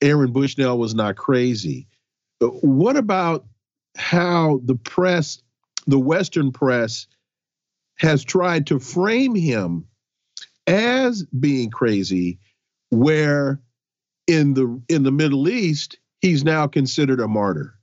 [0.00, 1.88] Aaron Bushnell was not crazy.
[2.40, 3.46] What about
[3.96, 5.42] how the press,
[5.86, 7.06] the Western press,
[7.96, 9.86] has tried to frame him
[10.66, 12.38] as being crazy,
[12.90, 13.60] where
[14.26, 17.74] in the in the Middle East he's now considered a martyr?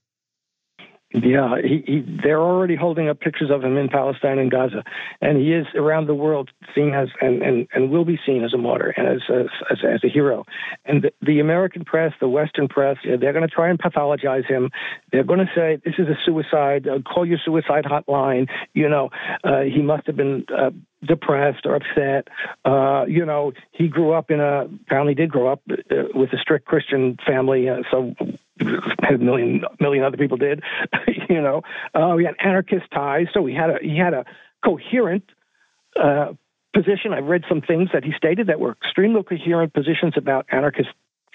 [1.14, 4.84] Yeah, he, he, they're already holding up pictures of him in Palestine and Gaza,
[5.20, 8.54] and he is around the world seen as and, and, and will be seen as
[8.54, 10.46] a martyr and as as, as a hero.
[10.86, 14.70] And the, the American press, the Western press, they're going to try and pathologize him.
[15.12, 16.88] They're going to say this is a suicide.
[16.88, 18.48] Uh, call your suicide hotline.
[18.74, 19.10] You know,
[19.44, 20.72] uh, he must have been uh,
[21.06, 22.28] depressed or upset.
[22.66, 25.76] Uh, you know, he grew up in a apparently did grow up uh,
[26.14, 28.16] with a strict Christian family, uh, so
[28.60, 30.64] a million million other people did.
[31.30, 31.64] you know,
[31.94, 34.26] uh, we had anarchist ties, so he had a he had a
[34.64, 35.24] coherent.
[36.02, 36.34] Uh,
[36.74, 37.12] position.
[37.14, 40.88] I've read some things that he stated that were extremely coherent positions about anarchist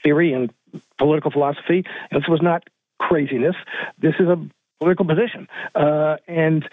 [0.02, 0.50] theory and
[0.98, 1.84] political philosophy.
[2.10, 2.64] And this was not
[2.98, 3.54] craziness.
[3.98, 4.36] This is a
[4.78, 5.48] political position.
[5.74, 6.68] Uh, and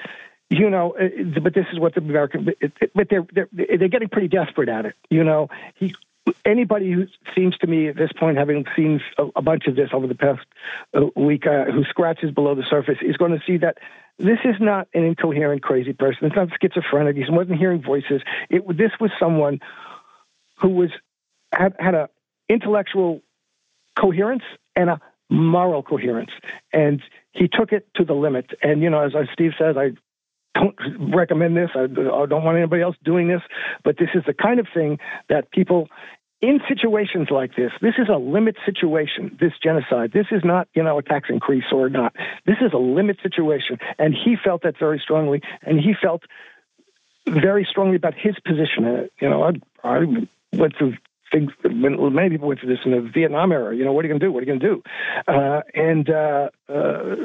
[0.53, 2.47] you know, uh, but this is what the American,
[2.93, 4.95] but they're, they're, they're getting pretty desperate at it.
[5.09, 5.95] You know, he,
[6.45, 9.01] anybody who seems to me at this point, having seen
[9.35, 10.45] a, bunch of this over the past
[10.93, 13.77] uh, week, uh, who scratches below the surface, is going to see that
[14.19, 16.27] this is not an incoherent, crazy person.
[16.27, 17.15] It's not schizophrenic.
[17.15, 18.21] He wasn't hearing voices.
[18.49, 19.59] It, this was someone
[20.61, 20.91] who was
[21.51, 22.09] had, had a
[22.47, 23.21] intellectual
[23.99, 24.43] coherence
[24.75, 26.31] and a moral coherence,
[26.71, 27.01] and
[27.31, 28.51] he took it to the limit.
[28.61, 29.93] And you know, as Steve says, I
[30.53, 30.75] don't
[31.13, 31.69] recommend this.
[31.75, 33.41] I, don't want anybody else doing this.
[33.83, 34.99] But this is the kind of thing
[35.29, 35.89] that people
[36.43, 40.11] in situations like this, this is a limit situation, this genocide.
[40.11, 42.13] This is not, you know, a tax increase or not.
[42.45, 43.79] This is a limit situation.
[43.97, 45.41] And he felt that very strongly.
[45.61, 46.23] And he felt
[47.25, 49.13] very strongly about his position it.
[49.21, 49.51] You know, I,
[49.85, 50.97] I went through
[51.31, 53.73] things, many people went through this in the Vietnam era.
[53.73, 54.31] You know, what are you going to do?
[54.33, 54.83] What are you going to do?
[55.25, 57.15] Uh, and, uh, uh,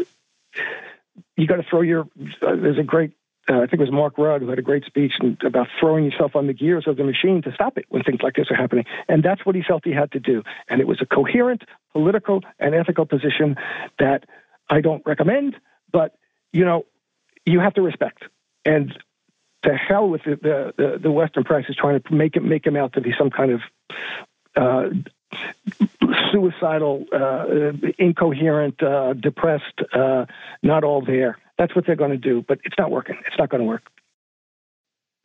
[1.37, 2.03] you got to throw your.
[2.43, 3.13] Uh, there's a great.
[3.51, 5.13] Uh, I think it was Mark Rudd who had a great speech
[5.43, 8.35] about throwing yourself on the gears of the machine to stop it when things like
[8.35, 8.85] this are happening.
[9.09, 10.43] And that's what he felt he had to do.
[10.69, 11.63] And it was a coherent
[11.93, 13.57] political and ethical position
[13.99, 14.25] that
[14.69, 15.57] I don't recommend,
[15.91, 16.15] but
[16.53, 16.85] you know,
[17.47, 18.23] you have to respect.
[18.65, 18.93] And
[19.65, 22.77] to hell with the the, the, Western press is trying to make it make him
[22.77, 23.61] out to be some kind of
[24.57, 24.89] uh,
[26.33, 27.47] suicidal, uh,
[27.99, 30.27] incoherent, uh, depressed, uh,
[30.63, 31.39] not all there.
[31.59, 33.17] That's what they're going to do, but it's not working.
[33.27, 33.83] It's not going to work.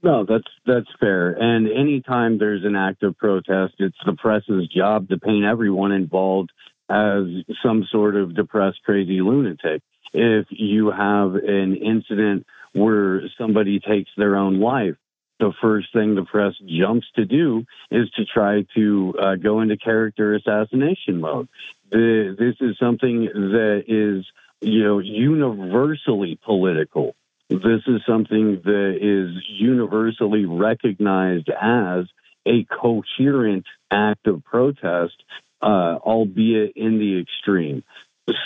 [0.02, 1.32] No, that's that's fair.
[1.32, 6.52] And anytime there's an act of protest, it's the press's job to paint everyone involved
[6.90, 7.24] as
[7.64, 9.82] some sort of depressed, crazy lunatic.
[10.12, 14.96] If you have an incident where somebody takes their own life,
[15.44, 19.76] the first thing the press jumps to do is to try to uh, go into
[19.76, 21.50] character assassination mode.
[21.92, 24.26] The, this is something that is,
[24.62, 27.14] you know, universally political.
[27.50, 32.06] This is something that is universally recognized as
[32.46, 35.16] a coherent act of protest,
[35.62, 37.84] uh, albeit in the extreme.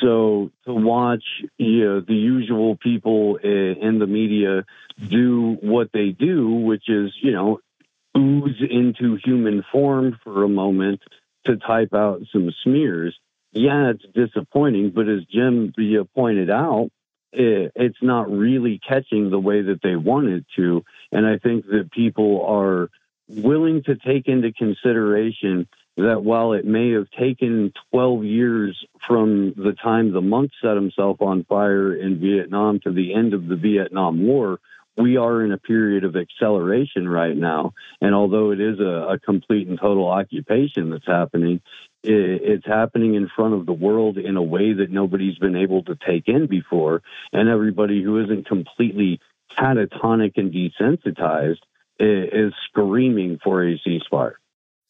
[0.02, 1.24] So to watch
[1.58, 4.66] you know, the usual people eh, in the media
[5.08, 7.60] do what they do, which is you know
[8.18, 11.02] ooze into human form for a moment
[11.46, 13.18] to type out some smears.
[13.54, 15.74] Yeah, it's disappointing, but as Jim
[16.16, 16.90] pointed out,
[17.34, 20.84] eh, it's not really catching the way that they wanted to.
[21.12, 22.90] And I think that people are
[23.28, 25.68] willing to take into consideration
[25.98, 31.22] that while it may have taken 12 years from the time the monk set himself
[31.22, 34.60] on fire in Vietnam to the end of the Vietnam War,
[34.96, 37.74] we are in a period of acceleration right now.
[38.00, 41.62] And although it is a, a complete and total occupation that's happening,
[42.04, 45.84] it, it's happening in front of the world in a way that nobody's been able
[45.84, 47.02] to take in before.
[47.34, 49.20] And everybody who isn't completely
[49.58, 51.62] catatonic and desensitized
[52.00, 54.36] is, is screaming for a ceasefire.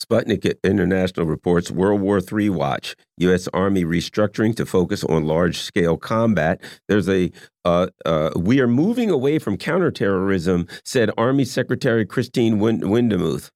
[0.10, 3.48] Sputnik International reports World War III watch, U.S.
[3.54, 6.62] Army restructuring to focus on large scale combat.
[6.88, 7.32] There's a,
[7.66, 13.50] uh, uh, we are moving away from counterterrorism, said Army Secretary Christine Wind Windemuth.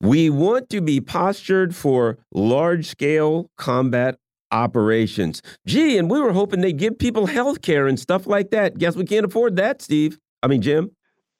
[0.00, 4.18] We want to be postured for large scale combat
[4.50, 5.42] operations.
[5.66, 8.78] Gee, and we were hoping they'd give people health care and stuff like that.
[8.78, 10.18] Guess we can't afford that, Steve.
[10.42, 10.90] I mean, Jim.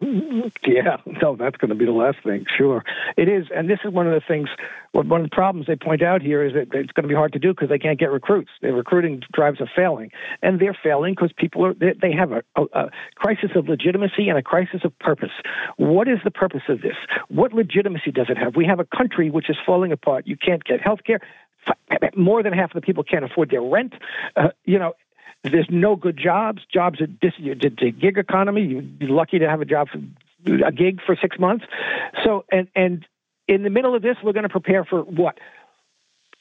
[0.02, 2.44] Yeah, no, that's going to be the last thing.
[2.56, 2.84] Sure,
[3.16, 4.48] it is, and this is one of the things.
[4.90, 7.32] One of the problems they point out here is that it's going to be hard
[7.34, 8.50] to do because they can't get recruits.
[8.60, 10.10] Their recruiting drives are failing,
[10.42, 14.28] and they're failing because people are they, they have a, a, a crisis of legitimacy
[14.28, 15.32] and a crisis of purpose.
[15.76, 16.96] What is the purpose of this?
[17.28, 18.56] What legitimacy does it have?
[18.56, 20.26] We have a country which is falling apart.
[20.26, 21.20] You can't get health care
[22.16, 23.94] more than half of the people can't afford their rent.
[24.36, 24.94] Uh, you know,
[25.44, 26.62] there's no good jobs.
[26.72, 28.62] Jobs are dis- the gig economy.
[29.00, 29.98] You're lucky to have a job for
[30.64, 31.64] a gig for six months.
[32.24, 33.04] So and and
[33.48, 35.38] in the middle of this, we're going to prepare for what?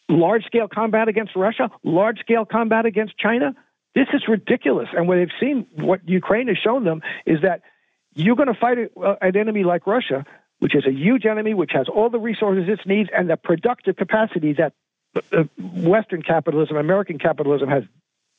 [0.07, 1.71] Large scale combat against Russia.
[1.83, 3.55] Large scale combat against China.
[3.95, 4.89] This is ridiculous.
[4.93, 7.61] And what they've seen, what Ukraine has shown them, is that
[8.13, 8.77] you're going to fight
[9.21, 10.25] an enemy like Russia,
[10.59, 13.95] which is a huge enemy, which has all the resources it needs and the productive
[13.95, 14.73] capacity that
[15.33, 17.83] uh, Western capitalism, American capitalism has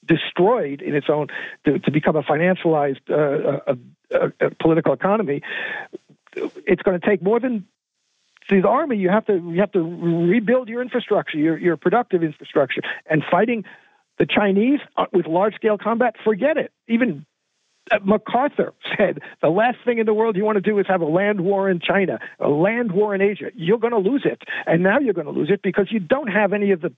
[0.04, 1.28] destroyed in its own
[1.64, 3.74] to, to become a financialized uh,
[4.10, 5.42] a, a, political economy,
[6.34, 7.66] it's going to take more than
[8.48, 8.96] the army.
[8.96, 13.64] You have to you have to rebuild your infrastructure, your your productive infrastructure, and fighting
[14.18, 16.16] the Chinese uh, with large scale combat.
[16.24, 16.72] Forget it.
[16.88, 17.24] Even
[17.90, 21.00] uh, MacArthur said the last thing in the world you want to do is have
[21.00, 23.50] a land war in China, a land war in Asia.
[23.54, 24.42] You're going to lose it.
[24.66, 26.92] And now you're going to lose it because you don't have any of the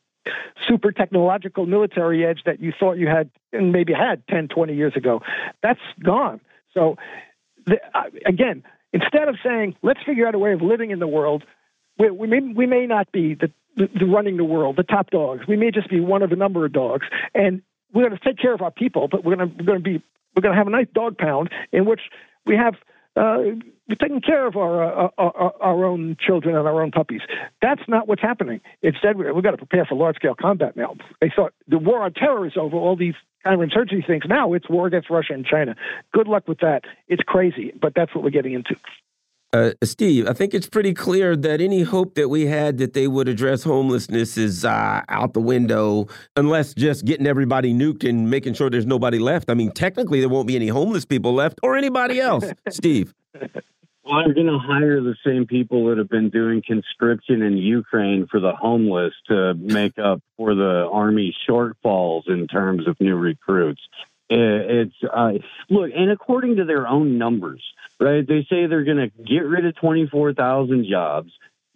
[0.69, 4.95] super technological military edge that you thought you had and maybe had 10, 20 years
[4.97, 5.21] ago.
[5.63, 6.41] That's gone.
[6.73, 6.97] So,
[7.67, 11.07] the, uh, again, instead of saying, let's figure out a way of living in the
[11.07, 11.45] world,
[11.99, 15.11] we, we, may, we may not be the, the, the running the world, the top
[15.11, 15.43] dogs.
[15.47, 17.07] We may just be one of a number of dogs.
[17.35, 19.83] And we're going to take care of our people, but we're going to, we're going
[19.83, 20.03] to be
[20.35, 22.01] we're going to have a nice dog pound in which
[22.45, 22.75] we have
[23.17, 23.39] uh,
[23.89, 27.21] we're taking care of our, uh, our, our own children and our own puppies.
[27.61, 28.61] That's not what's happening.
[28.83, 30.97] Instead, we've got to prepare for large scale combat now.
[31.21, 32.77] They thought the war on terror is over.
[32.77, 34.25] All these counterinsurgency things.
[34.27, 35.77] Now it's war against Russia and China.
[36.13, 36.83] Good luck with that.
[37.09, 38.77] It's crazy, but that's what we're getting into.
[39.55, 43.07] Uh, Steve, I think it's pretty clear that any hope that we had that they
[43.07, 48.55] would address homelessness is uh, out the window, unless just getting everybody nuked and making
[48.55, 49.49] sure there's nobody left.
[49.49, 52.45] I mean, technically, there won't be any homeless people left or anybody else.
[52.69, 53.15] Steve.
[53.33, 58.27] Well, they're going to hire the same people that have been doing conscription in Ukraine
[58.29, 63.83] for the homeless to make up for the army shortfalls in terms of new recruits.
[64.29, 65.33] It's uh,
[65.69, 67.63] look, and according to their own numbers,
[68.01, 68.27] right?
[68.27, 71.33] They say they're going to get rid of 24,000 jobs.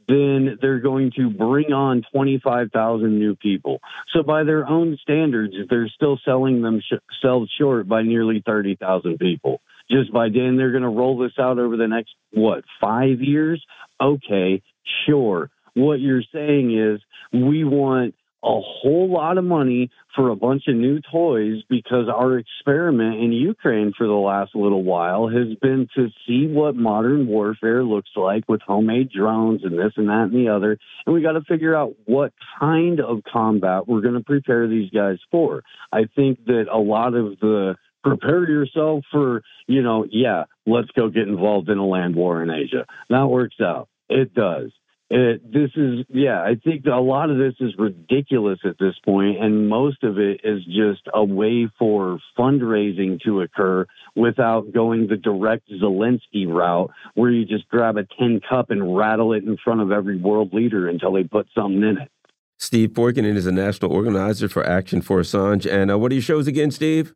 [0.08, 3.80] Then they're going to bring on 25,000 new people.
[4.14, 9.60] So by their own standards, they're still selling themselves short by nearly 30,000 people.
[9.90, 13.62] Just by then, they're going to roll this out over the next, what, five years?
[14.00, 14.62] Okay,
[15.06, 15.50] sure.
[15.74, 17.00] What you're saying is
[17.32, 18.14] we want
[18.44, 23.32] a whole lot of money for a bunch of new toys because our experiment in
[23.32, 28.48] Ukraine for the last little while has been to see what modern warfare looks like
[28.48, 30.78] with homemade drones and this and that and the other.
[31.04, 34.90] And we got to figure out what kind of combat we're going to prepare these
[34.90, 35.64] guys for.
[35.92, 37.74] I think that a lot of the
[38.04, 42.50] prepare yourself for, you know, yeah, let's go get involved in a land war in
[42.50, 42.86] Asia.
[43.10, 43.88] That works out.
[44.08, 44.70] It does.
[45.10, 49.42] It, this is, yeah, I think a lot of this is ridiculous at this point,
[49.42, 55.16] and most of it is just a way for fundraising to occur without going the
[55.16, 59.80] direct Zelensky route, where you just grab a tin cup and rattle it in front
[59.80, 62.10] of every world leader until they put something in it.
[62.58, 65.70] Steve Poikonen is a national organizer for Action for Assange.
[65.70, 67.14] And uh, what are your shows again, Steve?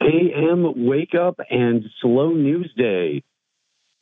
[0.00, 3.22] AM Wake Up and Slow News Day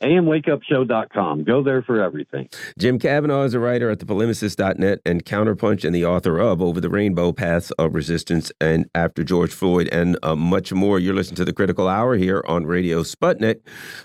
[0.02, 1.44] amwakeupshow.com.
[1.44, 2.48] Go there for everything.
[2.78, 6.90] Jim Kavanagh is a writer at thepolemicist.net and CounterPunch and the author of Over the
[6.90, 10.98] Rainbow Paths of Resistance and After George Floyd and uh, much more.
[10.98, 13.60] You're listening to the Critical Hour here on Radio Sputnik.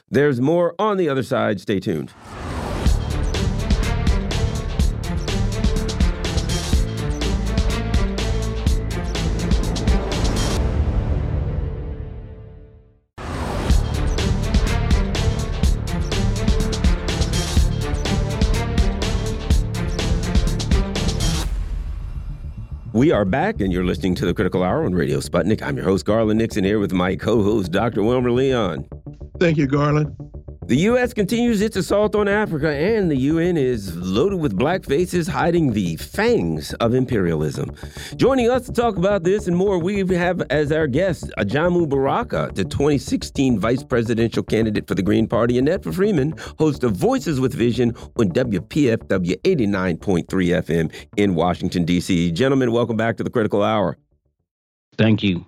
[0.10, 1.60] There's more on the other side.
[1.60, 2.12] Stay tuned.
[22.96, 25.62] We are back, and you're listening to the Critical Hour on Radio Sputnik.
[25.62, 28.02] I'm your host, Garland Nixon, here with my co host, Dr.
[28.04, 28.88] Wilmer Leon.
[29.38, 30.16] Thank you, Garland.
[30.68, 31.14] The U.S.
[31.14, 35.96] continues its assault on Africa, and the UN is loaded with black faces hiding the
[35.98, 37.72] fangs of imperialism.
[38.16, 42.50] Joining us to talk about this and more, we have as our guest Ajamu Baraka,
[42.56, 47.40] the 2016 vice presidential candidate for the Green Party, and Netfa Freeman, host of Voices
[47.40, 52.32] with Vision on WPFW 89.3 FM in Washington, D.C.
[52.32, 54.00] Gentlemen, welcome back to the Critical Hour.
[54.98, 55.46] Thank you.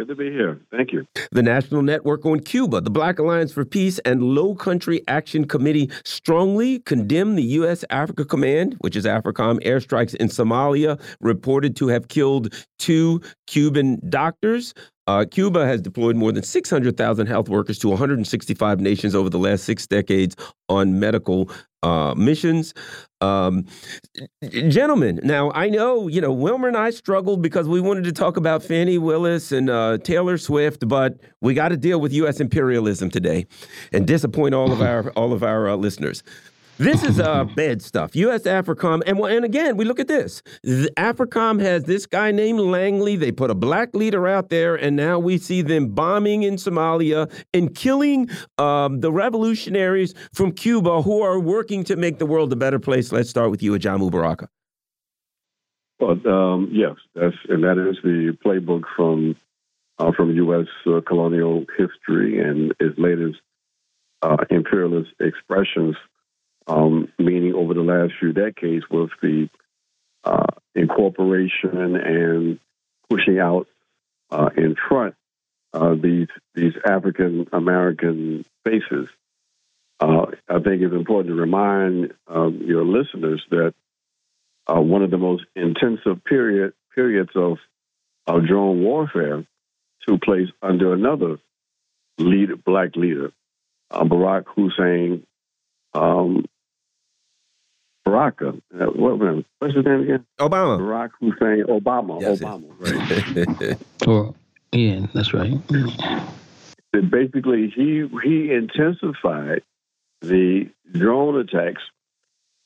[0.00, 0.62] Good to be here.
[0.70, 1.04] Thank you.
[1.30, 5.90] The National Network on Cuba, the Black Alliance for Peace, and Low Country Action Committee
[6.06, 7.84] strongly condemn the U.S.
[7.90, 14.72] Africa Command, which is AFRICOM, airstrikes in Somalia, reported to have killed two Cuban doctors.
[15.06, 19.64] Uh, Cuba has deployed more than 600,000 health workers to 165 nations over the last
[19.64, 20.34] six decades
[20.70, 21.50] on medical
[21.82, 22.74] uh, missions.
[23.20, 23.66] Um,
[24.48, 28.36] gentlemen, now I know, you know, Wilmer and I struggled because we wanted to talk
[28.36, 32.40] about Fani Willis and uh, Taylor Swift, but we got to deal with U.S.
[32.40, 33.46] imperialism today
[33.92, 36.22] and disappoint all of our all of our uh, listeners.
[36.80, 38.16] This is uh, bad stuff.
[38.16, 38.44] U.S.
[38.44, 40.42] AFRICOM, and and again, we look at this.
[40.62, 43.16] The AFRICOM has this guy named Langley.
[43.16, 47.30] They put a black leader out there, and now we see them bombing in Somalia
[47.52, 52.56] and killing um, the revolutionaries from Cuba who are working to make the world a
[52.56, 53.12] better place.
[53.12, 54.48] Let's start with you, Ajamu Baraka.
[55.98, 59.36] Well, um, yes, that's and that is the playbook from
[59.98, 60.66] uh, from U.S.
[60.86, 63.38] Uh, colonial history and its latest
[64.22, 65.94] uh, imperialist expressions
[66.66, 69.48] um, meaning over the last few decades with the
[70.24, 72.58] uh, incorporation and
[73.08, 73.66] pushing out
[74.30, 75.14] uh, in front
[75.72, 79.08] uh, these these African American faces.
[79.98, 83.74] Uh, I think it's important to remind um, your listeners that
[84.66, 87.58] uh, one of the most intensive period periods of,
[88.26, 89.44] of drone warfare
[90.06, 91.38] took place under another
[92.18, 93.32] lead, black leader,
[93.90, 95.26] uh, Barack Hussein
[95.94, 96.44] um,
[98.04, 98.54] Baraka.
[98.74, 99.18] Uh, what,
[99.58, 100.26] what's his name again?
[100.38, 100.78] Obama.
[100.78, 102.20] Barack Hussein Obama.
[102.20, 103.78] Yes, Obama, right?
[104.08, 104.34] or,
[104.72, 105.52] yeah, that's right.
[106.92, 109.62] Basically, he he intensified
[110.22, 111.82] the drone attacks,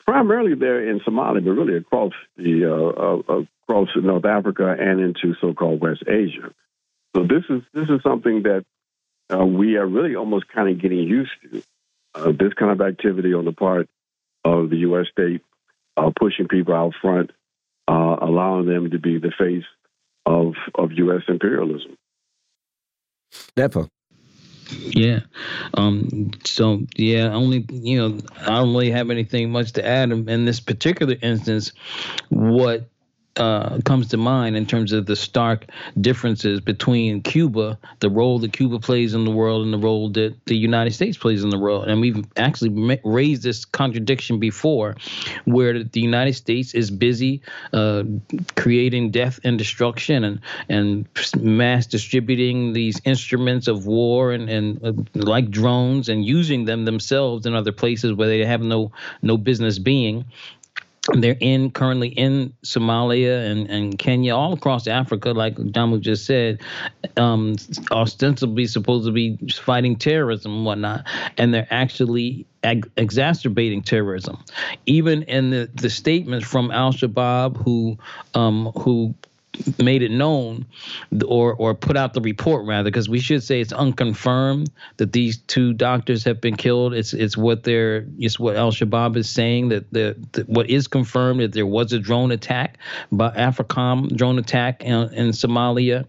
[0.06, 5.34] primarily there in Somalia, but really across the uh, uh, across North Africa and into
[5.40, 6.52] so-called West Asia.
[7.14, 8.64] So this is this is something that
[9.32, 11.62] uh, we are really almost kind of getting used to.
[12.14, 13.88] Uh, this kind of activity on the part
[14.44, 15.06] of the U.S.
[15.10, 15.42] state,
[15.96, 17.30] uh, pushing people out front,
[17.88, 19.64] uh, allowing them to be the face
[20.26, 21.22] of of U.S.
[21.28, 21.96] imperialism.
[23.56, 23.88] Netfa.
[24.70, 25.20] Yeah.
[25.74, 30.44] Um, so yeah, only you know, I don't really have anything much to add in
[30.44, 31.72] this particular instance.
[32.28, 32.88] What
[33.36, 35.66] uh, comes to mind in terms of the stark
[36.01, 40.35] differences between Cuba, the role that Cuba plays in the world, and the role that
[40.47, 41.89] the United States plays in the world.
[41.89, 44.97] And we've actually raised this contradiction before,
[45.44, 47.43] where the United States is busy
[47.73, 48.05] uh,
[48.56, 54.93] creating death and destruction and and mass distributing these instruments of war and and uh,
[55.15, 58.93] like drones and using them themselves in other places where they have no
[59.23, 60.24] no business being
[61.12, 66.60] they're in currently in Somalia and, and Kenya, all across Africa, like Jamu just said,
[67.16, 67.56] um,
[67.90, 71.06] ostensibly supposed to be fighting terrorism and whatnot,
[71.36, 74.43] and they're actually ag- exacerbating terrorism.
[74.86, 77.98] Even in the, the statements from Al Shabaab, who
[78.35, 79.14] um, who
[79.78, 80.66] made it known
[81.26, 85.39] or or put out the report rather because we should say it's unconfirmed that these
[85.39, 86.94] two doctors have been killed.
[86.94, 91.40] It's it's what they're it's what al-shabaab is saying that the, the what is confirmed
[91.40, 92.78] that there was a drone attack
[93.12, 96.06] by africom drone attack in, in somalia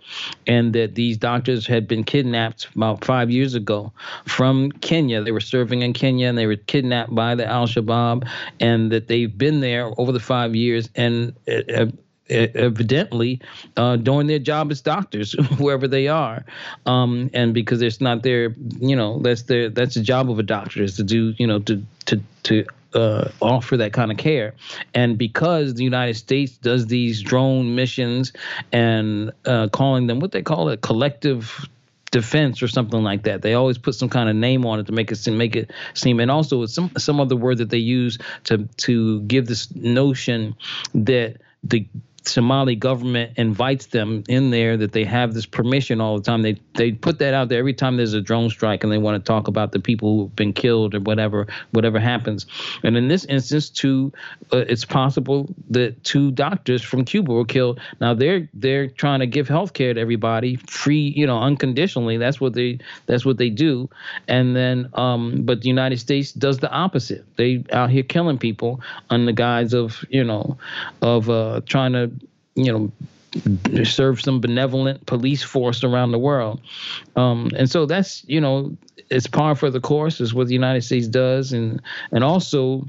[0.48, 3.92] and that these doctors had been kidnapped about five years ago
[4.26, 5.24] from kenya.
[5.24, 8.28] They were serving in kenya and they were kidnapped by the al-shabaab
[8.60, 11.86] and that they've been there over the five years and uh,
[12.30, 13.40] evidently
[13.78, 16.44] uh, doing their job as doctors whoever they are
[16.86, 20.44] um, and because it's not their you know that's their that's the job of a
[20.44, 22.66] doctor is to do you know to to to
[22.96, 24.56] uh, offer that kind of care.
[24.94, 28.32] And because the United States does these drone missions
[28.72, 31.68] and uh, calling them what they call it collective
[32.12, 33.42] defense or something like that.
[33.42, 35.72] They always put some kind of name on it to make it seem, make it
[35.94, 40.56] seem, and also some some other word that they use to to give this notion
[40.94, 41.86] that the
[42.28, 46.42] Somali government invites them in there that they have this permission all the time.
[46.42, 49.24] They they put that out there every time there's a drone strike and they want
[49.24, 52.46] to talk about the people who've been killed or whatever whatever happens.
[52.84, 54.12] And in this instance, two
[54.52, 57.80] uh, it's possible that two doctors from Cuba were killed.
[58.02, 62.18] Now they're they're trying to give health care to everybody free, you know, unconditionally.
[62.18, 63.90] That's what they that's what they do.
[64.28, 67.26] And then um but the United States does the opposite.
[67.36, 70.58] They out here killing people on the guise of, you know,
[71.02, 72.12] of uh trying to
[72.56, 72.92] you know
[73.84, 76.62] serve some benevolent police force around the world.
[77.16, 78.76] Um, and so that's, you know,
[79.10, 81.52] it's par for the course is what the United States does.
[81.52, 82.88] And, and also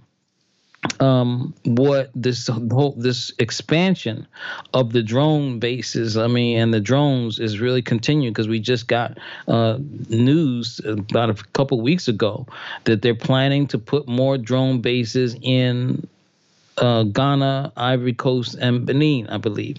[1.00, 4.26] um, what this whole, this expansion
[4.72, 8.86] of the drone bases, I mean, and the drones is really continuing because we just
[8.86, 9.18] got
[9.48, 9.78] uh,
[10.08, 12.46] news about a couple weeks ago
[12.84, 16.06] that they're planning to put more drone bases in
[16.78, 19.78] uh, Ghana, Ivory Coast, and Benin, I believe.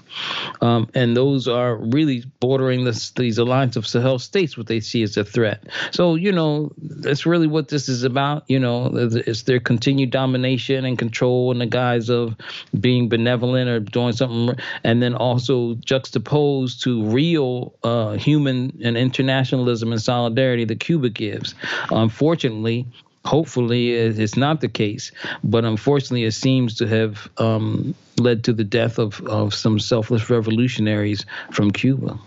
[0.61, 5.03] Um, and those are really bordering this, these alliance of Sahel states, what they see
[5.03, 5.63] as a threat.
[5.91, 8.43] So, you know, that's really what this is about.
[8.47, 12.35] You know, it's their continued domination and control in the guise of
[12.79, 19.91] being benevolent or doing something, and then also juxtaposed to real uh, human and internationalism
[19.91, 21.55] and solidarity that Cuba gives.
[21.91, 22.85] Unfortunately,
[23.25, 25.11] hopefully it's not the case
[25.43, 30.29] but unfortunately it seems to have um, led to the death of, of some selfless
[30.29, 32.17] revolutionaries from cuba.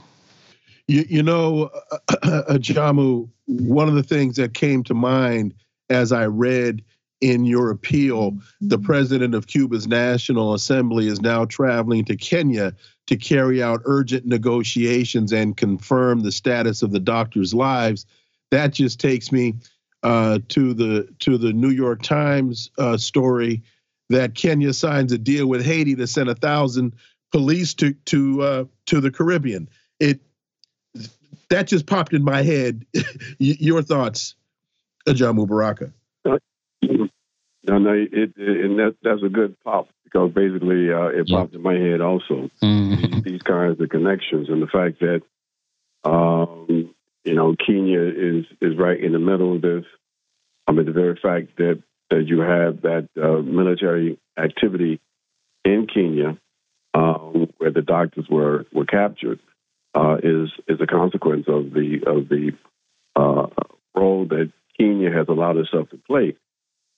[0.86, 1.70] You, you know
[2.10, 5.54] ajamu one of the things that came to mind
[5.88, 6.82] as i read
[7.20, 12.74] in your appeal the president of cuba's national assembly is now traveling to kenya
[13.10, 18.06] to carry out urgent negotiations and confirm the status of the doctors lives.
[18.52, 19.56] That just takes me
[20.02, 23.62] uh, to the to the New York Times uh, story
[24.08, 26.94] that Kenya signs a deal with Haiti to send a thousand
[27.32, 29.68] police to to uh, to the Caribbean.
[29.98, 30.20] It
[31.50, 32.86] that just popped in my head.
[33.38, 34.34] Your thoughts,
[35.06, 35.92] Ajamu Baraka?
[37.62, 41.54] No, no, it, it, and that that's a good pop because basically uh, it popped
[41.54, 42.50] in my head also.
[42.62, 43.20] Mm-hmm.
[43.20, 45.22] These kinds of connections and the fact that
[46.04, 46.94] um,
[47.24, 49.84] you know, Kenya is is right in the middle of this.
[50.66, 55.00] I mean, the very fact that that you have that uh, military activity
[55.64, 56.38] in Kenya,
[56.94, 59.40] um, where the doctors were were captured,
[59.94, 62.52] uh, is is a consequence of the of the
[63.16, 63.46] uh,
[63.94, 66.36] role that Kenya has allowed itself to play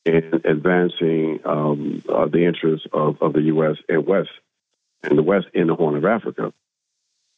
[0.05, 3.77] in advancing um, uh, the interests of, of the U.S.
[3.89, 4.31] and West
[5.03, 6.53] and the West in the Horn of Africa.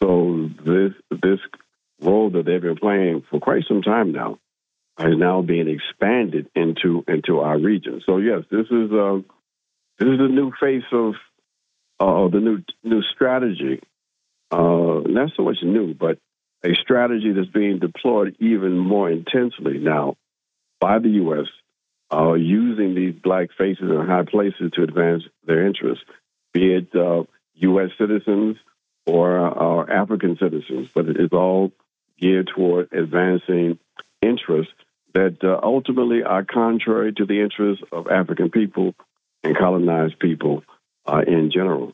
[0.02, 1.40] So this this
[2.04, 4.38] role that they've been playing for quite some time now
[4.98, 8.00] is now being expanded into into our region.
[8.06, 9.18] So yes, this is uh,
[9.98, 11.14] this is the new face of
[11.98, 13.80] uh, the new new strategy.
[14.50, 16.18] Uh, not so much new, but
[16.64, 20.16] a strategy that's being deployed even more intensely now
[20.80, 21.46] by the U.S.
[22.12, 26.04] Uh, using these black faces in high places to advance their interests,
[26.52, 27.90] be it U.S.
[27.90, 28.56] Uh, citizens
[29.06, 31.72] or, or African citizens, but it is all
[32.18, 33.78] geared toward advancing
[34.22, 34.72] interests
[35.14, 38.94] that uh, ultimately are contrary to the interests of African people
[39.42, 40.62] and colonized people
[41.06, 41.92] uh, in general.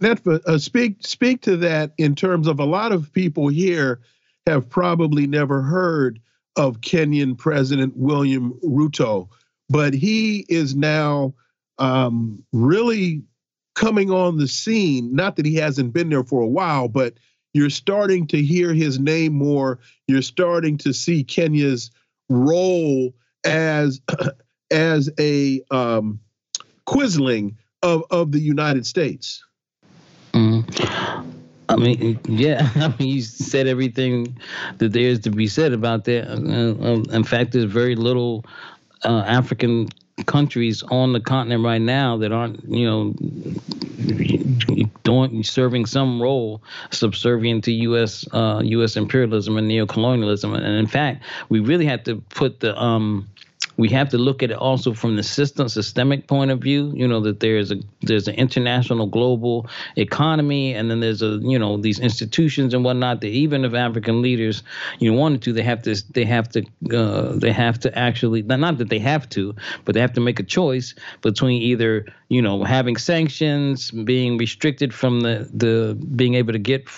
[0.00, 4.00] Netfa, uh, speak speak to that in terms of a lot of people here
[4.46, 6.20] have probably never heard
[6.54, 9.28] of Kenyan President William Ruto,
[9.68, 11.34] but he is now
[11.78, 13.22] um, really
[13.74, 15.14] coming on the scene.
[15.14, 17.14] Not that he hasn't been there for a while, but
[17.56, 19.78] you're starting to hear his name more.
[20.06, 21.90] You're starting to see Kenya's
[22.28, 23.14] role
[23.44, 24.00] as
[24.70, 26.20] as a um,
[27.82, 29.42] of of the United States.
[30.32, 31.32] Mm.
[31.68, 32.70] I mean, yeah.
[32.76, 34.38] I mean, you said everything
[34.78, 36.28] that there is to be said about that.
[36.28, 38.44] Uh, in fact, there's very little
[39.04, 39.88] uh, African
[40.26, 43.14] countries on the continent right now that aren't, you know,
[45.06, 46.60] doing serving some role
[46.90, 48.26] subservient to U.S.
[48.32, 48.96] Uh, U.S.
[48.96, 50.52] imperialism and neocolonialism.
[50.54, 53.28] And in fact, we really have to put the um,
[53.76, 57.06] we have to look at it also from the system systemic point of view you
[57.06, 61.76] know that there's a there's an international global economy and then there's a you know
[61.76, 64.62] these institutions and whatnot that even if african leaders
[64.98, 68.42] you know wanted to they have to they have to uh, they have to actually
[68.42, 69.54] not that they have to
[69.84, 74.92] but they have to make a choice between either you know having sanctions being restricted
[74.92, 76.88] from the the being able to get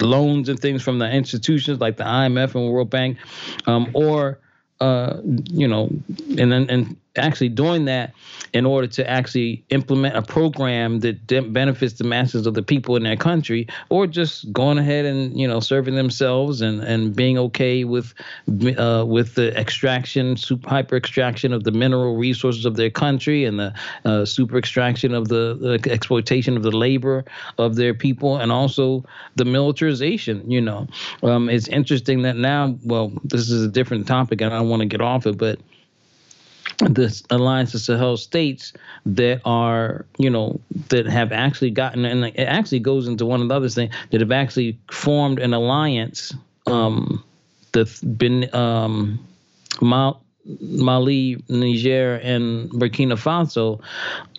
[0.00, 3.18] loans and things from the institutions like the IMF and World Bank,
[3.66, 4.38] um, or
[4.80, 5.20] uh,
[5.50, 5.90] you know,
[6.38, 8.12] and then and actually doing that
[8.52, 13.02] in order to actually implement a program that benefits the masses of the people in
[13.02, 17.84] their country, or just going ahead and you know serving themselves and and being okay
[17.84, 18.14] with
[18.78, 23.58] uh, with the extraction, super hyper extraction of the mineral resources of their country and
[23.58, 23.72] the
[24.04, 27.24] uh, super extraction of the, the exploitation of the labor
[27.58, 29.04] of their people, and also
[29.36, 30.50] the militarization.
[30.50, 30.86] You know,
[31.22, 34.80] um, it's interesting that now, well, this is a different topic, and I don't want
[34.80, 35.58] to get off it, but
[36.78, 38.72] the Alliance of Sahel states
[39.06, 43.48] that are, you know, that have actually gotten, and it actually goes into one of
[43.48, 46.34] the other things that have actually formed an alliance.
[46.66, 47.22] Um,
[47.72, 49.18] that's been um,
[50.44, 53.80] Mali, Niger, and Burkina Faso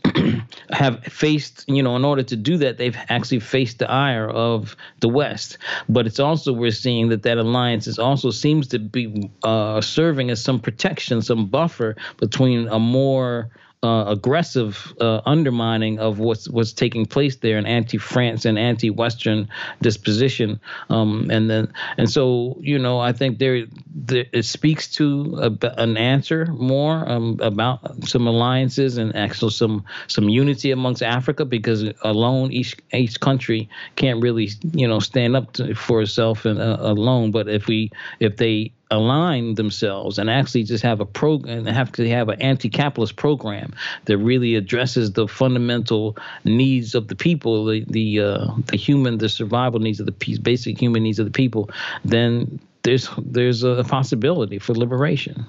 [0.70, 4.76] have faced, you know, in order to do that, they've actually faced the ire of
[5.00, 5.58] the West.
[5.90, 10.30] But it's also we're seeing that that alliance is also seems to be uh, serving
[10.30, 13.50] as some protection, some buffer between a more
[13.86, 19.48] uh, aggressive uh, undermining of what's what's taking place there, an anti-France and anti-Western
[19.82, 20.60] disposition,
[20.90, 25.82] um, and then and so you know I think there, there it speaks to a,
[25.82, 31.84] an answer more um, about some alliances and actually some some unity amongst Africa because
[32.02, 36.78] alone each each country can't really you know stand up to, for itself and uh,
[36.80, 41.92] alone, but if we if they align themselves and actually just have a program have
[41.92, 43.74] to have an anti-capitalist program
[44.06, 49.30] that really addresses the fundamental needs of the people the the uh, the human the
[49.30, 51.70] survival needs of the peace, basic human needs of the people
[52.04, 55.46] then there's there's a possibility for liberation.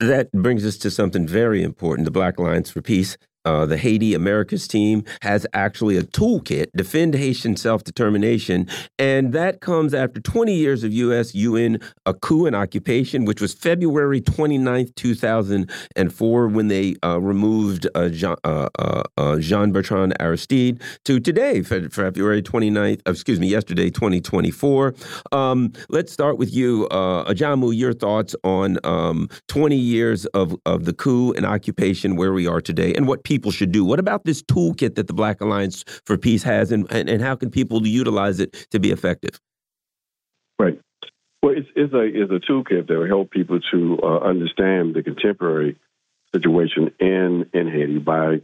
[0.00, 4.14] That brings us to something very important the black alliance for peace uh, the Haiti
[4.14, 8.68] Americas team has actually a toolkit, Defend Haitian Self Determination.
[8.98, 11.34] And that comes after 20 years of U.S.
[11.34, 18.08] UN a coup and occupation, which was February 29th, 2004, when they uh, removed uh,
[18.08, 24.94] Jean, uh, uh, uh, Jean, Bertrand Aristide, to today, February 29th, excuse me, yesterday, 2024.
[25.32, 30.92] Um, let's start with you, Ajamu, your thoughts on um, 20 years of, of the
[30.92, 33.84] coup and occupation, where we are today, and what people people should do?
[33.84, 37.34] What about this toolkit that the Black Alliance for Peace has, and, and, and how
[37.34, 39.40] can people utilize it to be effective?
[40.56, 40.80] Right.
[41.42, 45.02] Well, it's, it's a it's a toolkit that will help people to uh, understand the
[45.02, 45.76] contemporary
[46.32, 48.40] situation in in Haiti by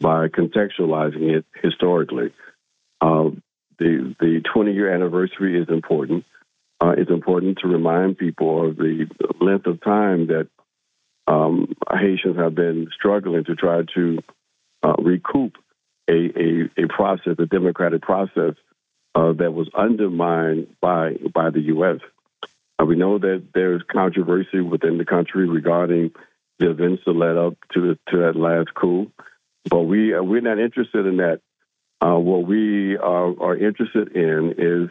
[0.00, 2.32] by contextualizing it historically.
[3.02, 3.30] Uh,
[3.78, 6.24] the the 20 year anniversary is important.
[6.80, 9.06] Uh, it's important to remind people of the
[9.40, 10.48] length of time that
[11.26, 14.18] um, Haitians have been struggling to try to
[14.82, 15.56] uh, recoup
[16.08, 18.54] a, a, a, process, a democratic process
[19.14, 22.00] uh, that was undermined by by the U.S.
[22.78, 26.12] Uh, we know that there's controversy within the country regarding
[26.58, 29.10] the events that led up to the, to that last coup,
[29.68, 31.40] but we uh, we're not interested in that.
[32.00, 34.90] Uh, what we are, are, interested in is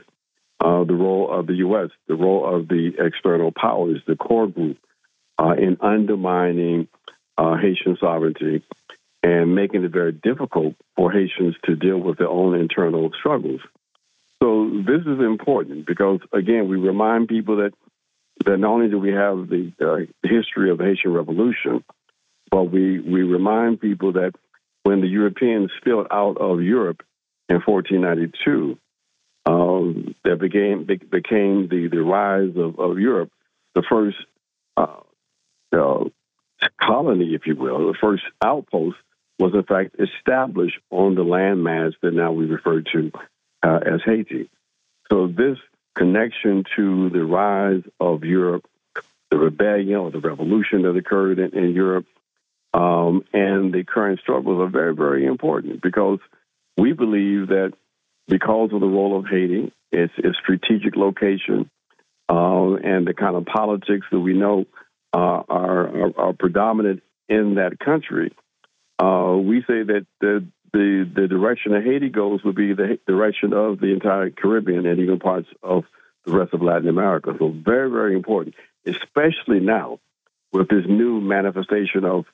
[0.61, 4.77] uh, the role of the U.S., the role of the external powers, the core group,
[5.41, 6.87] uh, in undermining
[7.37, 8.63] uh, Haitian sovereignty
[9.23, 13.61] and making it very difficult for Haitians to deal with their own internal struggles.
[14.41, 17.73] So this is important because, again, we remind people that
[18.45, 21.83] that not only do we have the uh, history of the Haitian Revolution,
[22.49, 24.33] but we we remind people that
[24.83, 27.03] when the Europeans spilled out of Europe
[27.49, 28.77] in 1492,
[29.45, 33.31] um, that became became the the rise of, of Europe,
[33.75, 34.17] the first
[34.75, 35.01] uh,
[35.73, 36.05] uh,
[36.79, 38.97] colony, if you will, the first outpost
[39.39, 43.11] was in fact established on the landmass that now we refer to
[43.63, 44.49] uh, as Haiti.
[45.09, 45.57] So this
[45.95, 48.65] connection to the rise of Europe,
[49.29, 52.05] the rebellion or the revolution that occurred in, in Europe,
[52.73, 56.19] um, and the current struggles are very, very important because
[56.77, 57.73] we believe that
[58.27, 61.69] because of the role of Haiti, its, its strategic location,
[62.29, 64.65] uh, and the kind of politics that we know
[65.13, 68.33] uh, are, are, are, predominant in that country.
[68.97, 73.53] Uh, we say that the, the, the direction that Haiti goes would be the direction
[73.53, 75.83] of the entire Caribbean and even parts of
[76.25, 77.35] the rest of Latin America.
[77.37, 78.55] So very, very important,
[78.85, 79.99] especially now
[80.53, 82.25] with this new manifestation of,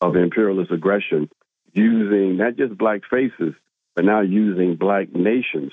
[0.00, 1.30] of imperialist aggression
[1.72, 3.54] using not just black faces,
[3.94, 5.72] but now using black nations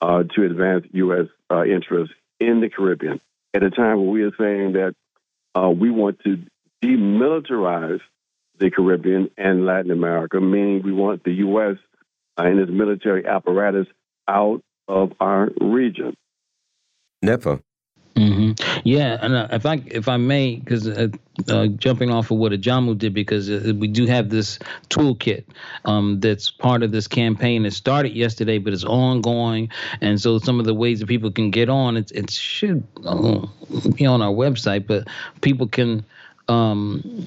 [0.00, 1.26] uh, to advance U.S.
[1.50, 3.20] Uh, interests in the Caribbean
[3.54, 4.94] at a time when we are saying that
[5.56, 6.42] uh, we want to
[6.84, 8.00] demilitarize
[8.58, 11.76] the Caribbean and Latin America, meaning we want the U.S.
[12.38, 13.86] Uh, and its military apparatus
[14.28, 16.14] out of our region.
[17.24, 17.60] Netfa.
[18.86, 21.08] Yeah, and uh, if I if I may, because uh,
[21.48, 24.60] uh, jumping off of what Ajamu did, because uh, we do have this
[24.90, 25.42] toolkit
[25.86, 27.66] um, that's part of this campaign.
[27.66, 31.50] It started yesterday, but it's ongoing, and so some of the ways that people can
[31.50, 33.44] get on, it, it should uh,
[33.96, 35.08] be on our website, but
[35.40, 36.04] people can.
[36.46, 37.26] Um,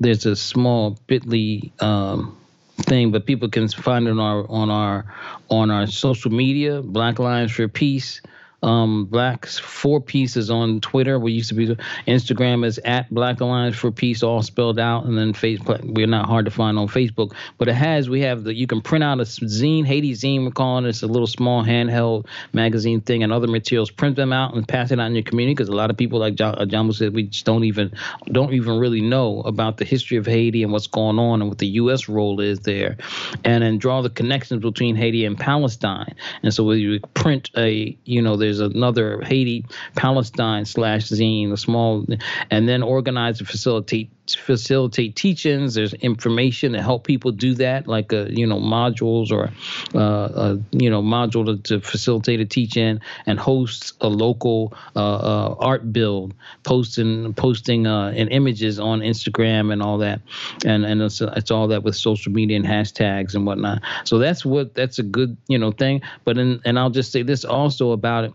[0.00, 1.70] there's a small Bitly.
[1.82, 2.38] Um,
[2.76, 5.04] thing, but people can find it on our on our
[5.48, 8.20] on our social media, Black Lives for Peace
[8.64, 11.18] um, Blacks Four Pieces on Twitter.
[11.18, 11.66] We used to be
[12.06, 15.82] Instagram is at Black Alliance for Peace, all spelled out, and then Facebook.
[15.84, 18.08] We're not hard to find on Facebook, but it has.
[18.08, 20.44] We have the you can print out a zine, Haiti zine.
[20.44, 20.88] We're calling it.
[20.88, 23.90] It's a little small handheld magazine thing, and other materials.
[23.90, 26.18] Print them out and pass it out in your community because a lot of people,
[26.18, 27.92] like John, uh, John said, we just don't even
[28.32, 31.58] don't even really know about the history of Haiti and what's going on and what
[31.58, 32.08] the U.S.
[32.08, 32.96] role is there,
[33.44, 36.14] and then draw the connections between Haiti and Palestine.
[36.42, 39.64] And so we print a you know there's there's another Haiti
[39.94, 42.06] Palestine slash zine, a small,
[42.50, 45.74] and then organize and facilitate facilitate teachings.
[45.74, 49.50] There's information to help people do that, like a, uh, you know modules or
[49.94, 54.98] uh, a, you know module to, to facilitate a teaching and hosts a local uh,
[54.98, 60.20] uh, art build, posting posting uh, and images on Instagram and all that,
[60.64, 63.82] and and it's, it's all that with social media and hashtags and whatnot.
[64.04, 66.02] So that's what that's a good you know thing.
[66.24, 68.32] But in, and I'll just say this also about it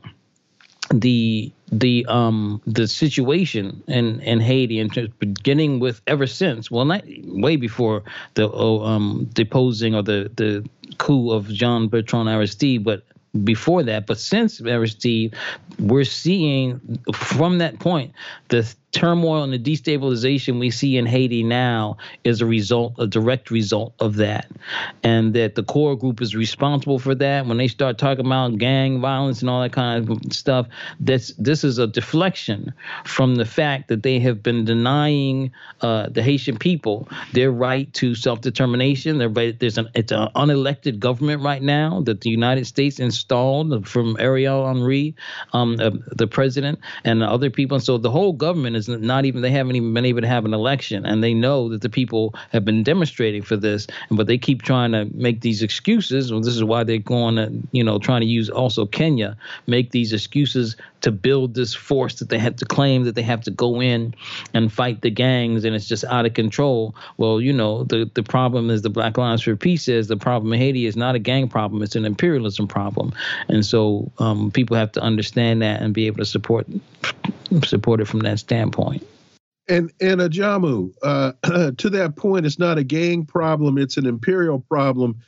[0.94, 7.03] the the um the situation in in Haiti and beginning with ever since well not
[7.26, 8.03] way before
[8.34, 10.68] the oh, um deposing or the the
[10.98, 13.03] coup of Jean Bertrand Aristide but
[13.44, 15.36] before that but since Aristide
[15.78, 18.11] we're seeing from that point
[18.48, 23.52] the turmoil and the destabilization we see in Haiti now is a result, a direct
[23.52, 24.49] result of that.
[25.03, 27.45] And that the core group is responsible for that.
[27.45, 30.68] When they start talking about gang violence and all that kind of stuff,
[30.99, 32.74] this this is a deflection
[33.06, 35.52] from the fact that they have been denying
[35.82, 39.20] uh, the Haitian people their right to self-determination.
[39.20, 44.68] There's an it's an unelected government right now that the United States installed from Ariel
[44.68, 45.16] Henry,
[45.53, 47.76] um, uh, the president, and other people.
[47.76, 50.45] And so the whole government is not even they haven't even been able to have
[50.45, 54.38] an election, and they know that the people have been demonstrating for this, but they
[54.38, 56.31] keep trying to make these excuses.
[56.31, 59.38] Well, this is why they're going to, you know, trying to use also Kenya,
[59.68, 63.41] make these excuses to build this force that they have to claim that they have
[63.41, 64.14] to go in
[64.53, 66.95] and fight the gangs, and it's just out of control.
[67.18, 70.53] Well, you know, the the problem is the Black Alliance for Peace says the problem
[70.53, 73.14] in Haiti is not a gang problem; it's an imperialism problem,
[73.47, 76.68] and so um, people have to understand that and be able to support
[77.63, 79.05] support it from that standpoint.
[79.67, 81.34] And and Ajamu, uh,
[81.77, 85.19] to that point, it's not a gang problem; it's an imperial problem.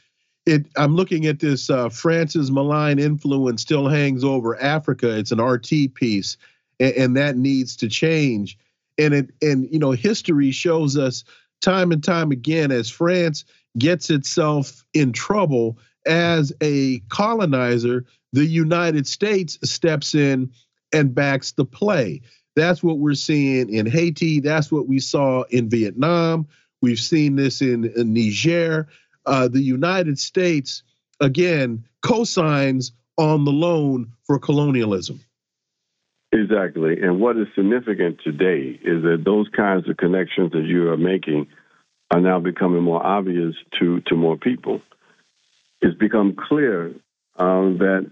[0.48, 1.70] It, I'm looking at this.
[1.70, 5.18] Uh, France's malign influence still hangs over Africa.
[5.18, 6.38] It's an RT piece,
[6.80, 8.58] and, and that needs to change.
[8.98, 11.24] And it and you know history shows us
[11.62, 13.46] time and time again as France
[13.78, 20.52] gets itself in trouble as a colonizer, the United States steps in
[20.94, 22.22] and backs the play.
[22.56, 24.40] That's what we're seeing in Haiti.
[24.40, 26.48] That's what we saw in Vietnam.
[26.82, 28.88] We've seen this in, in Niger.
[29.26, 30.84] Uh, the United States,
[31.20, 35.22] again, cosigns on the loan for colonialism.
[36.32, 37.02] Exactly.
[37.02, 41.48] And what is significant today is that those kinds of connections that you are making
[42.10, 44.82] are now becoming more obvious to, to more people.
[45.82, 46.94] It's become clear
[47.36, 48.12] um, that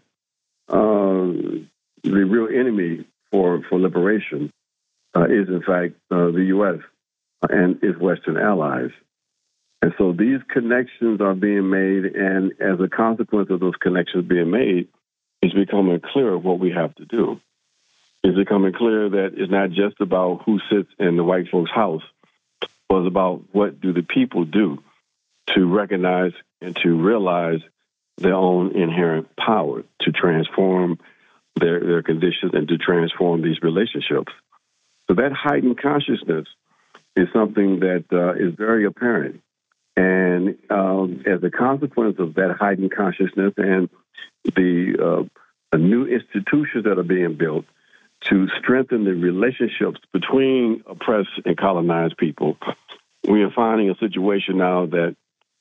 [0.68, 1.66] uh,
[2.04, 4.52] the real enemy for, for liberation
[5.16, 6.80] uh, is, in fact, uh, the U.S.
[7.50, 8.92] and its Western allies.
[9.82, 14.52] And so these connections are being made, and as a consequence of those connections being
[14.52, 14.90] made,
[15.42, 17.40] it's becoming clear what we have to do.
[18.24, 22.04] It's becoming clear that it's not just about who sits in the white folks' house,
[22.90, 24.84] but it's about what do the people do
[25.56, 27.62] to recognize and to realize
[28.18, 31.00] their own inherent power to transform
[31.60, 34.32] their, their conditions and to transform these relationships.
[35.08, 36.48] So that heightened consciousness
[37.16, 39.42] is something that uh, is very apparent.
[39.96, 43.90] And um, as a consequence of that heightened consciousness and
[44.44, 45.42] the, uh,
[45.72, 47.66] the new institutions that are being built
[48.26, 52.58] to strengthen the relationships between oppressed and colonized people,
[53.28, 55.16] we are finding a situation now that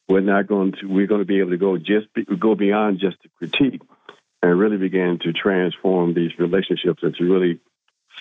[0.09, 2.07] we're not going to we're going to be able to go just
[2.39, 3.83] go beyond just the critique
[4.43, 7.61] and really began to transform these relationships and to really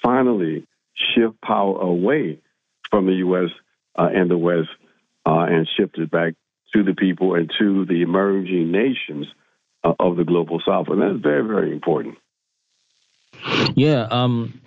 [0.02, 0.65] finally
[0.95, 2.39] shift power away
[2.89, 3.49] from the U.S.
[3.98, 4.69] Uh, and the West
[5.26, 6.34] uh, and shift it back
[6.73, 9.27] to the people and to the emerging nations
[9.84, 12.18] uh, of the global South, and that's very very important.
[13.76, 14.60] Yeah, um,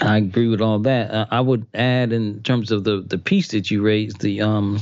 [0.00, 1.10] I agree with all that.
[1.10, 4.80] Uh, I would add, in terms of the the piece that you raised, the um,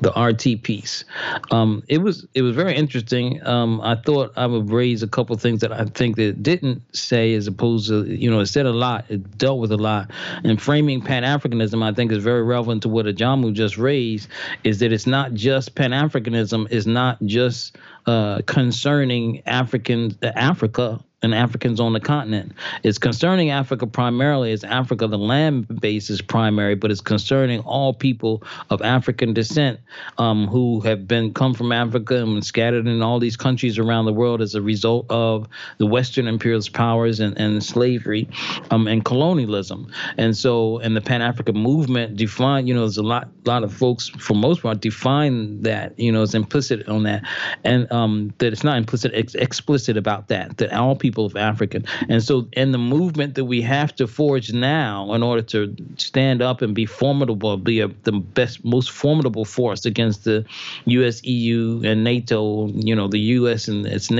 [0.00, 1.04] the RT piece.
[1.50, 3.44] Um, it was it was very interesting.
[3.46, 6.82] Um, I thought I would raise a couple things that I think that it didn't
[6.94, 9.04] say, as opposed to you know, it said a lot.
[9.08, 10.10] It dealt with a lot.
[10.42, 14.28] And framing Pan Africanism, I think, is very relevant to what Ajamu just raised.
[14.64, 17.76] Is that it's not just Pan Africanism is not just
[18.06, 22.52] uh, concerning African Africa and Africans on the continent.
[22.82, 27.94] It's concerning Africa primarily as Africa, the land base is primary, but it's concerning all
[27.94, 29.80] people of African descent
[30.18, 34.04] um, who have been come from Africa and been scattered in all these countries around
[34.04, 35.48] the world as a result of
[35.78, 38.28] the Western imperialist powers and, and slavery
[38.70, 39.90] um, and colonialism.
[40.18, 43.72] And so, and the Pan African movement define, you know, there's a lot, lot of
[43.72, 47.22] folks for most part define that, you know, it's implicit on that,
[47.62, 51.36] and um, that it's not implicit, ex- explicit about that, that all people people of
[51.36, 51.84] African.
[52.08, 56.42] And so, in the movement that we have to forge now in order to stand
[56.42, 60.44] up and be formidable, be a, the best, most formidable force against the
[60.86, 63.68] U.S., EU, and NATO, you know, the U.S.
[63.68, 64.10] and its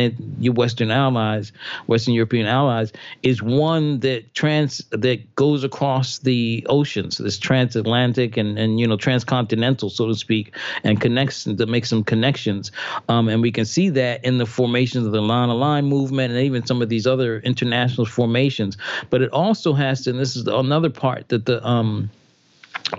[0.55, 1.51] Western allies,
[1.87, 2.93] Western European allies,
[3.25, 8.97] is one that trans that goes across the oceans, this transatlantic and and you know
[8.97, 10.55] transcontinental, so to speak,
[10.85, 12.71] and connects to make some connections.
[13.09, 16.33] Um, and we can see that in the formations of the Line of Line movement
[16.33, 18.76] and even some of these other international formations.
[19.10, 22.10] But it also has to, and this is another part that the um,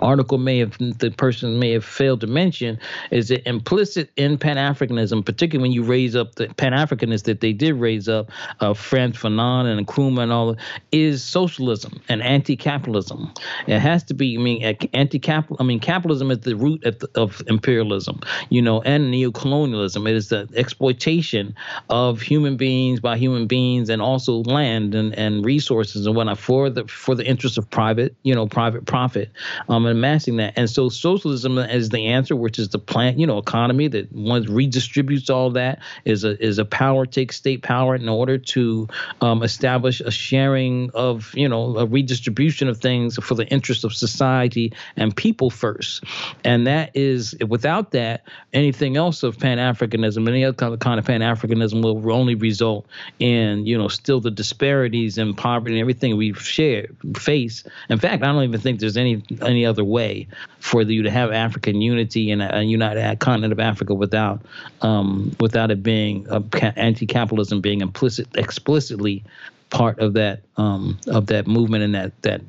[0.00, 2.78] article may have the person may have failed to mention
[3.10, 7.40] is that implicit in Pan Africanism, particularly when you raise up the Pan Africanists that
[7.40, 8.30] they did raise up,
[8.60, 10.56] uh, Frantz Fanon and Nkrumah and all,
[10.92, 13.32] is socialism and anti-capitalism.
[13.66, 14.36] It has to be.
[14.36, 15.56] I mean, anti-capital.
[15.60, 20.06] I mean, capitalism is the root of, of imperialism, you know, and neo-colonialism.
[20.06, 21.54] It is the exploitation
[21.90, 26.70] of human beings by human beings and also land and, and resources and whatnot for
[26.70, 29.30] the for the interest of private, you know, private profit.
[29.68, 30.54] Um, um, amassing that.
[30.56, 34.46] And so socialism is the answer, which is the plant, you know, economy that once
[34.46, 38.88] redistributes all that is a is a power takes state power in order to
[39.20, 43.94] um, establish a sharing of you know a redistribution of things for the interest of
[43.94, 46.04] society and people first.
[46.42, 51.20] And that is without that, anything else of Pan Africanism, any other kind of Pan
[51.20, 52.86] Africanism will only result
[53.18, 56.86] in you know still the disparities and poverty and everything we share
[57.16, 57.64] face.
[57.90, 60.26] In fact, I don't even think there's any any other way
[60.60, 64.42] for you to have African unity and a, a united continent of Africa without
[64.82, 66.40] um, without it being uh,
[66.76, 69.24] anti-capitalism being implicit explicitly
[69.70, 72.40] part of that um, of that movement and that that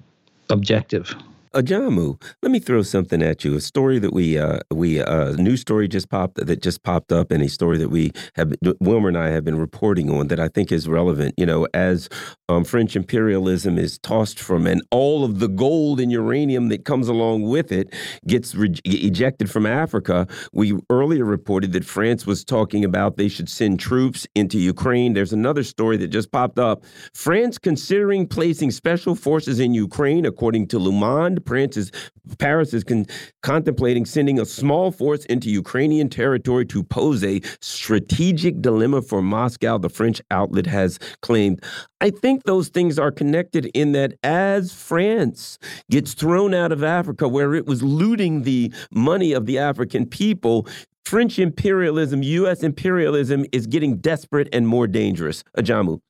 [0.49, 1.15] objective.
[1.57, 3.55] Ajamu, let me throw something at you.
[3.55, 7.31] A story that we uh, we uh, news story just popped that just popped up,
[7.31, 10.49] and a story that we have Wilmer and I have been reporting on that I
[10.49, 11.33] think is relevant.
[11.35, 12.09] You know, as
[12.47, 17.07] um, French imperialism is tossed from, and all of the gold and uranium that comes
[17.07, 17.91] along with it
[18.27, 18.53] gets
[18.85, 20.27] ejected from Africa.
[20.53, 25.13] We earlier reported that France was talking about they should send troops into Ukraine.
[25.13, 26.83] There's another story that just popped up.
[27.15, 31.07] France considering placing special forces in Ukraine, according to Le.
[31.47, 31.91] France is,
[32.37, 33.05] Paris is con
[33.41, 39.77] contemplating sending a small force into Ukrainian territory to pose a strategic dilemma for Moscow,
[39.77, 41.63] the French outlet has claimed.
[42.01, 45.57] I think those things are connected in that as France
[45.89, 50.67] gets thrown out of Africa, where it was looting the money of the African people,
[51.05, 52.63] French imperialism, U.S.
[52.63, 55.43] imperialism is getting desperate and more dangerous.
[55.57, 56.01] Ajamu.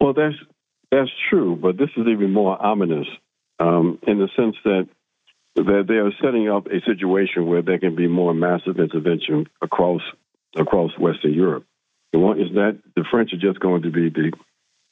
[0.00, 0.36] Well, that's
[0.90, 3.06] that's true, but this is even more ominous
[3.58, 4.88] um, in the sense that
[5.56, 10.02] that they are setting up a situation where there can be more massive intervention across
[10.54, 11.64] across Western Europe.
[12.12, 14.32] The one is that the French are just going to be the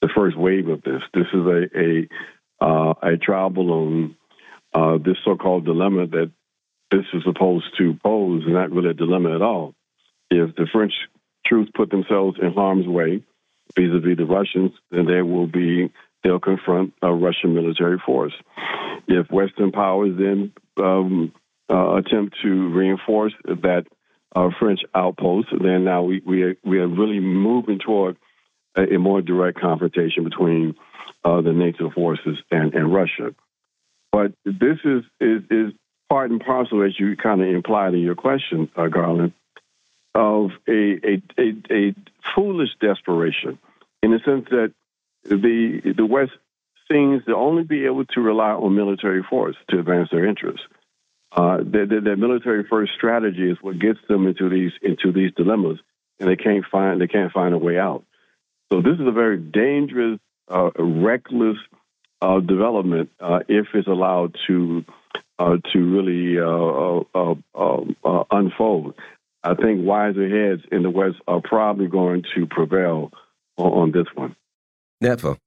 [0.01, 1.03] the first wave of this.
[1.13, 2.09] This is a a
[2.65, 4.17] uh, a trial balloon.
[4.73, 6.33] Uh, this so-called dilemma that
[6.91, 9.73] this is supposed to pose, is not really a dilemma at all.
[10.31, 10.93] If the French
[11.47, 13.23] troops put themselves in harm's way
[13.77, 15.93] vis-a-vis the Russians, then there will be
[16.25, 18.33] they'll confront a Russian military force.
[19.07, 21.33] If Western powers then um,
[21.71, 23.85] uh, attempt to reinforce that
[24.35, 28.17] uh, French outpost, then now we we are, we are really moving toward
[28.75, 30.75] a, a more direct confrontation between
[31.25, 33.35] uh, the NATO forces and, and Russia.
[34.11, 35.73] But this is, is is
[36.09, 39.33] part and parcel, as you kind of implied in your question, uh, Garland,
[40.15, 41.95] of a, a, a, a
[42.35, 43.59] foolish desperation
[44.03, 44.73] in the sense that
[45.25, 46.33] the the West
[46.91, 50.67] seems to only be able to rely on military force to advance their interests.
[51.33, 55.81] Uh, their, their, military first strategy is what gets them into these into these dilemmas,
[56.21, 58.05] and they can't find they can't find a way out.
[58.73, 61.57] So this is a very dangerous, uh, reckless
[62.21, 64.85] uh, development uh, if it's allowed to
[65.39, 68.95] uh, to really uh, unfold.
[69.43, 73.11] I think wiser heads in the West are probably going to prevail
[73.57, 74.37] on, on this one.
[75.05, 75.44] Never.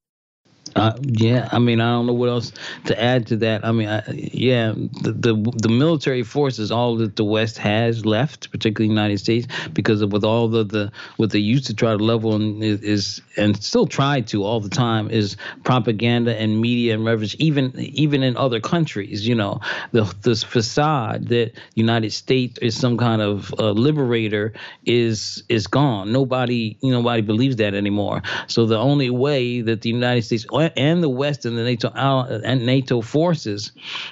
[0.75, 2.51] Uh, yeah, I mean, I don't know what else
[2.85, 3.65] to add to that.
[3.65, 8.05] I mean, I, yeah, the, the, the military force is all that the West has
[8.05, 11.73] left, particularly the United States, because of with all the, the what they used to
[11.73, 16.35] try to level and is, is and still try to all the time is propaganda
[16.39, 19.27] and media and leverage, even even in other countries.
[19.27, 19.59] You know,
[19.91, 24.53] the this facade that United States is some kind of uh, liberator
[24.85, 26.11] is is gone.
[26.11, 28.21] Nobody, nobody believes that anymore.
[28.47, 32.65] So the only way that the United States and the West and the NATO and
[32.65, 33.71] NATO forces,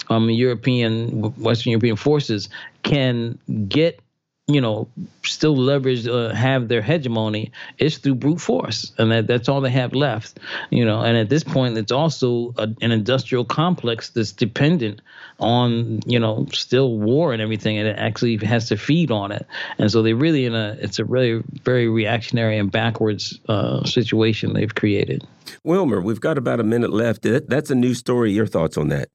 [0.09, 2.49] um, European Western European forces
[2.84, 3.99] can get
[4.47, 4.88] you know,
[5.23, 9.72] still leverage, uh, have their hegemony is through brute force, and that, that's all they
[9.72, 10.39] have left.
[10.69, 15.01] You know, and at this point, it's also a, an industrial complex that's dependent
[15.39, 19.47] on you know still war and everything, and it actually has to feed on it.
[19.80, 24.53] And so they really in a it's a really very reactionary and backwards uh, situation
[24.53, 25.26] they've created.
[25.63, 27.23] Wilmer, we've got about a minute left.
[27.23, 28.31] That's a new story.
[28.31, 29.09] Your thoughts on that?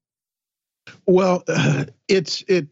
[1.05, 2.67] Well, uh, it's it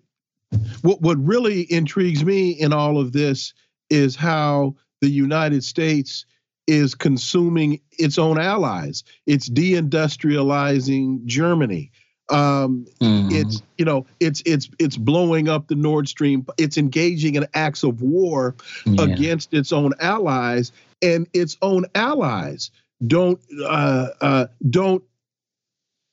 [0.82, 3.54] what what really intrigues me in all of this
[3.90, 6.26] is how the United States
[6.68, 9.04] is consuming its own allies.
[9.26, 11.92] It's deindustrializing Germany.
[12.30, 13.32] Um, mm.
[13.32, 16.46] It's you know it's it's it's blowing up the Nord Stream.
[16.58, 18.56] It's engaging in acts of war
[18.86, 19.04] yeah.
[19.04, 20.72] against its own allies,
[21.02, 22.70] and its own allies
[23.08, 25.04] don't uh, uh, don't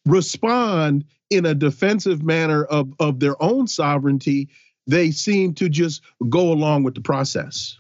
[0.07, 4.49] respond in a defensive manner of, of their own sovereignty,
[4.87, 7.79] they seem to just go along with the process.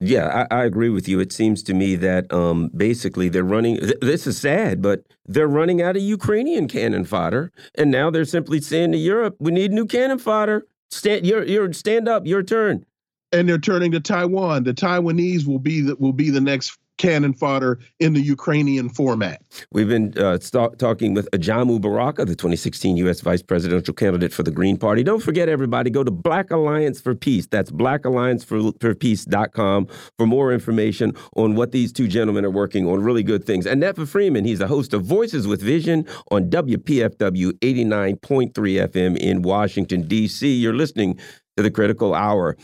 [0.00, 1.20] Yeah, I, I, agree with you.
[1.20, 3.78] It seems to me that um, basically they're running.
[3.78, 8.26] Th this is sad, but they're running out of Ukrainian cannon fodder, and now they're
[8.26, 10.66] simply saying to Europe, "We need new cannon fodder.
[10.90, 12.84] Stand, you're, you're stand up, your turn."
[13.32, 14.64] And they're turning to Taiwan.
[14.64, 19.40] The Taiwanese will be the will be the next cannon fodder in the Ukrainian format.
[19.72, 23.20] We've been uh, talking with Ajamu Baraka, the 2016 U.S.
[23.20, 25.02] Vice Presidential candidate for the Green Party.
[25.02, 27.46] Don't forget, everybody, go to Black Alliance for Peace.
[27.46, 29.86] That's blackallianceforpeace.com
[30.16, 33.02] for more information on what these two gentlemen are working on.
[33.02, 33.66] Really good things.
[33.66, 39.42] And Netfa Freeman, he's the host of Voices with Vision on WPFW 89.3 FM in
[39.42, 40.54] Washington, D.C.
[40.54, 41.18] You're listening
[41.56, 42.56] to the Critical Hour.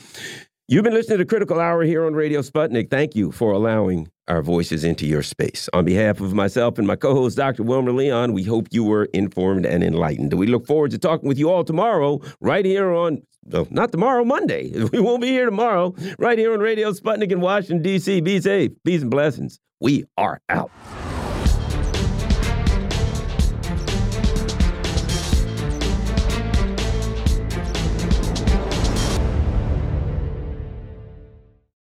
[0.68, 2.89] You've been listening to Critical Hour here on Radio Sputnik.
[2.89, 5.68] Thank you for allowing our voices into your space.
[5.72, 7.64] On behalf of myself and my co host, Dr.
[7.64, 10.32] Wilmer Leon, we hope you were informed and enlightened.
[10.34, 14.24] We look forward to talking with you all tomorrow, right here on, well, not tomorrow,
[14.24, 14.70] Monday.
[14.93, 18.20] We won't be here tomorrow, right here on Radio Sputnik in Washington, D.C.
[18.20, 18.70] Be safe.
[18.84, 19.59] Peace and blessings.
[19.80, 20.70] We are out.